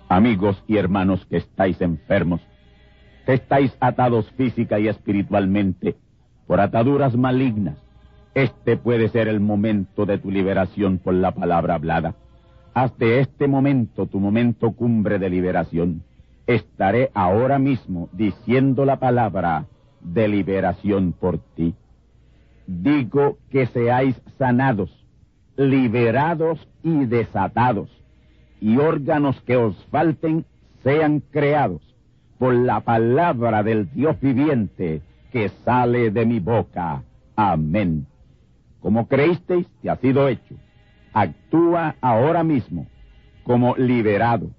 Amigos 0.09 0.63
y 0.69 0.77
hermanos 0.77 1.25
que 1.25 1.39
estáis 1.39 1.81
enfermos, 1.81 2.43
estáis 3.27 3.77
atados 3.81 4.31
física 4.33 4.79
y 4.79 4.89
espiritualmente 4.89 5.97
por 6.47 6.61
ataduras 6.61 7.17
malignas, 7.17 7.79
este 8.35 8.77
puede 8.77 9.09
ser 9.09 9.29
el 9.29 9.41
momento 9.41 10.07
de 10.07 10.19
tu 10.19 10.31
liberación 10.31 10.99
por 10.99 11.15
la 11.15 11.33
palabra 11.33 11.75
hablada. 11.75 12.15
Hasta 12.75 13.05
este 13.05 13.47
momento, 13.47 14.07
tu 14.07 14.19
momento 14.19 14.73
cumbre 14.73 15.19
de 15.19 15.29
liberación. 15.29 16.03
Estaré 16.47 17.11
ahora 17.15 17.59
mismo 17.59 18.09
diciendo 18.13 18.85
la 18.85 18.99
palabra 18.99 19.67
de 20.01 20.29
liberación 20.29 21.13
por 21.13 21.39
ti. 21.55 21.75
Digo 22.67 23.39
que 23.51 23.67
seáis 23.67 24.21
sanados, 24.39 24.91
liberados 25.57 26.67
y 26.83 27.05
desatados, 27.05 27.91
y 28.61 28.79
órganos 28.79 29.41
que 29.43 29.57
os 29.57 29.77
falten 29.91 30.47
sean 30.83 31.23
creados 31.31 31.92
por 32.43 32.55
la 32.55 32.81
palabra 32.81 33.63
del 33.63 33.89
Dios 33.93 34.21
viviente 34.21 35.01
que 35.31 35.49
sale 35.65 36.11
de 36.11 36.27
mi 36.27 36.41
boca. 36.41 37.05
Amén. 37.37 38.09
Como 38.81 39.07
creísteis, 39.07 39.69
te 39.81 39.89
ha 39.89 39.95
sido 39.95 40.27
hecho. 40.27 40.57
Actúa 41.13 41.95
ahora 42.01 42.43
mismo 42.43 42.89
como 43.45 43.77
liberado. 43.77 44.51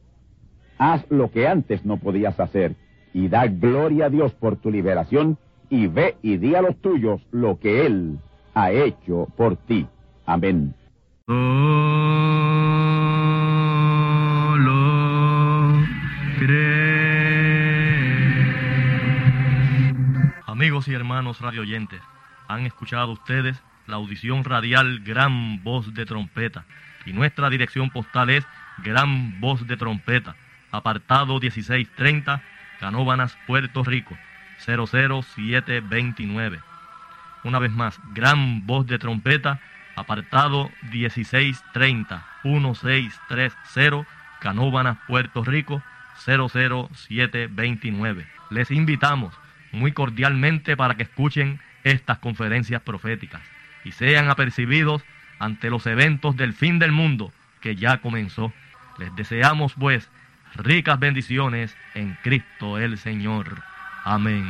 Haz 0.77 1.05
lo 1.09 1.29
que 1.29 1.45
antes 1.45 1.83
no 1.83 1.97
podías 1.97 2.39
hacer 2.39 2.73
y 3.13 3.27
da 3.27 3.47
gloria 3.47 4.05
a 4.05 4.09
Dios 4.09 4.31
por 4.31 4.55
tu 4.55 4.71
liberación 4.71 5.37
y 5.69 5.87
ve 5.87 6.15
y 6.21 6.37
di 6.37 6.55
a 6.55 6.61
los 6.61 6.77
tuyos 6.77 7.19
lo 7.31 7.59
que 7.59 7.85
Él 7.85 8.17
ha 8.53 8.71
hecho 8.71 9.27
por 9.35 9.57
ti. 9.57 9.87
Amén. 10.25 10.73
Amigos 20.63 20.87
y 20.87 20.93
hermanos 20.93 21.41
radioyentes, 21.41 21.99
han 22.47 22.65
escuchado 22.65 23.11
ustedes 23.11 23.61
la 23.85 23.97
audición 23.97 24.45
radial 24.45 25.01
Gran 25.01 25.61
Voz 25.61 25.93
de 25.93 26.05
Trompeta 26.05 26.63
y 27.05 27.11
nuestra 27.11 27.49
dirección 27.49 27.89
postal 27.89 28.29
es 28.29 28.45
Gran 28.77 29.41
Voz 29.41 29.67
de 29.67 29.75
Trompeta, 29.75 30.37
apartado 30.71 31.37
1630, 31.37 32.41
Canóbanas, 32.79 33.37
Puerto 33.45 33.83
Rico, 33.83 34.17
00729. 34.65 36.61
Una 37.43 37.59
vez 37.59 37.73
más, 37.73 37.99
Gran 38.13 38.65
Voz 38.65 38.87
de 38.87 38.99
Trompeta, 38.99 39.59
apartado 39.97 40.71
1630, 40.93 42.25
1630, 42.45 44.07
Canóbanas, 44.39 44.97
Puerto 45.09 45.43
Rico, 45.43 45.83
00729. 46.25 48.25
Les 48.49 48.71
invitamos 48.71 49.33
muy 49.73 49.91
cordialmente 49.91 50.77
para 50.77 50.95
que 50.95 51.03
escuchen 51.03 51.59
estas 51.83 52.19
conferencias 52.19 52.81
proféticas 52.81 53.41
y 53.83 53.91
sean 53.91 54.29
apercibidos 54.29 55.03
ante 55.39 55.69
los 55.69 55.85
eventos 55.87 56.37
del 56.37 56.53
fin 56.53 56.79
del 56.79 56.91
mundo 56.91 57.33
que 57.59 57.75
ya 57.75 57.97
comenzó. 57.97 58.53
Les 58.97 59.13
deseamos 59.15 59.73
pues 59.73 60.09
ricas 60.55 60.99
bendiciones 60.99 61.75
en 61.95 62.17
Cristo 62.23 62.77
el 62.77 62.97
Señor. 62.97 63.61
Amén. 64.05 64.45